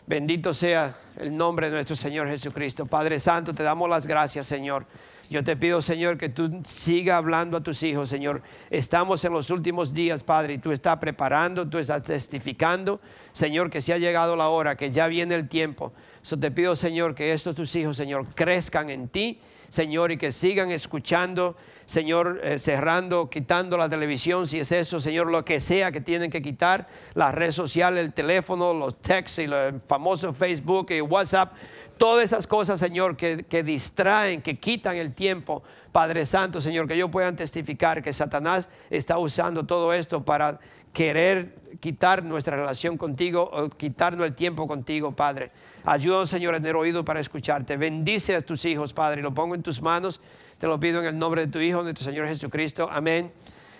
Bendito 0.07 0.53
sea 0.53 0.97
el 1.15 1.37
nombre 1.37 1.67
de 1.69 1.75
nuestro 1.75 1.95
Señor 1.95 2.27
Jesucristo. 2.27 2.85
Padre 2.85 3.17
Santo, 3.17 3.53
te 3.53 3.63
damos 3.63 3.89
las 3.89 4.07
gracias, 4.07 4.45
Señor 4.45 4.85
yo 5.31 5.45
te 5.45 5.55
pido, 5.55 5.81
Señor, 5.81 6.17
que 6.17 6.27
tú 6.27 6.61
siga 6.65 7.15
hablando 7.15 7.55
a 7.55 7.61
tus 7.61 7.83
hijos, 7.83 8.09
Señor. 8.09 8.41
Estamos 8.69 9.23
en 9.23 9.31
los 9.31 9.49
últimos 9.49 9.93
días, 9.93 10.23
Padre, 10.23 10.55
y 10.55 10.57
tú 10.57 10.73
estás 10.73 10.97
preparando, 10.97 11.65
tú 11.69 11.77
estás 11.77 12.03
testificando, 12.03 12.99
Señor, 13.31 13.69
que 13.69 13.81
se 13.81 13.93
ha 13.93 13.97
llegado 13.97 14.35
la 14.35 14.49
hora, 14.49 14.75
que 14.75 14.91
ya 14.91 15.07
viene 15.07 15.35
el 15.35 15.47
tiempo. 15.47 15.93
Yo 16.21 16.37
te 16.37 16.51
pido, 16.51 16.75
Señor, 16.75 17.15
que 17.15 17.31
estos 17.31 17.55
tus 17.55 17.73
hijos, 17.77 17.95
Señor, 17.95 18.27
crezcan 18.35 18.89
en 18.89 19.07
ti, 19.07 19.39
Señor, 19.69 20.11
y 20.11 20.17
que 20.17 20.33
sigan 20.33 20.69
escuchando, 20.69 21.55
Señor, 21.91 22.39
eh, 22.41 22.57
cerrando, 22.57 23.29
quitando 23.29 23.77
la 23.77 23.89
televisión, 23.89 24.47
si 24.47 24.61
es 24.61 24.71
eso, 24.71 25.01
Señor, 25.01 25.29
lo 25.29 25.43
que 25.43 25.59
sea 25.59 25.91
que 25.91 25.99
tienen 25.99 26.31
que 26.31 26.41
quitar, 26.41 26.87
las 27.15 27.35
redes 27.35 27.53
sociales, 27.53 28.05
el 28.05 28.13
teléfono, 28.13 28.73
los 28.73 29.01
textos 29.01 29.39
y 29.39 29.51
el 29.51 29.81
famoso 29.85 30.33
Facebook 30.33 30.91
y 30.91 31.01
WhatsApp 31.01 31.51
todas 31.97 32.23
esas 32.23 32.47
cosas, 32.47 32.79
Señor, 32.79 33.15
que, 33.15 33.63
distraen, 33.63 34.41
que 34.41 34.57
quitan 34.57 34.95
el 34.95 35.13
tiempo, 35.13 35.61
Padre 35.91 36.25
Santo, 36.25 36.59
Señor, 36.59 36.87
que 36.87 36.97
yo 36.97 37.11
puedan 37.11 37.35
testificar 37.35 38.01
que 38.01 38.11
Satanás 38.11 38.69
está 38.89 39.19
usando 39.19 39.67
todo 39.67 39.93
esto 39.93 40.25
para 40.25 40.59
querer 40.93 41.53
quitar 41.79 42.23
nuestra 42.23 42.55
relación 42.55 42.97
contigo 42.97 43.51
o 43.53 43.69
quitarnos 43.69 44.25
el 44.25 44.33
tiempo 44.33 44.67
contigo, 44.67 45.11
Padre. 45.11 45.51
Ayúdanos, 45.83 46.31
Señor, 46.31 46.55
a 46.55 46.57
tener 46.57 46.75
oído 46.75 47.05
para 47.05 47.19
escucharte. 47.19 47.77
Bendice 47.77 48.35
a 48.35 48.41
tus 48.41 48.65
hijos, 48.65 48.93
Padre, 48.93 49.21
lo 49.21 49.35
pongo 49.35 49.53
en 49.53 49.61
tus 49.61 49.79
manos. 49.79 50.21
Te 50.61 50.67
lo 50.67 50.79
pido 50.79 50.99
en 50.99 51.07
el 51.07 51.17
nombre 51.17 51.47
de 51.47 51.51
tu 51.51 51.57
Hijo, 51.57 51.83
de 51.83 51.91
tu 51.95 52.03
Señor 52.03 52.27
Jesucristo. 52.27 52.87
Amén. 52.91 53.31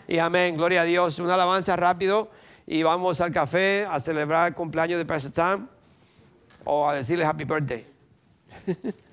Y 0.08 0.18
amén. 0.18 0.58
Gloria 0.58 0.82
a 0.82 0.84
Dios. 0.84 1.20
Una 1.20 1.36
alabanza 1.36 1.76
rápido 1.76 2.32
y 2.66 2.82
vamos 2.82 3.22
al 3.22 3.32
café 3.32 3.86
a 3.88 4.00
celebrar 4.00 4.48
el 4.48 4.56
cumpleaños 4.56 4.98
de 4.98 5.06
Pastor 5.06 5.32
Sam 5.32 5.70
o 6.64 6.90
a 6.90 6.96
decirle 6.96 7.24
happy 7.24 7.44
birthday. 7.44 7.86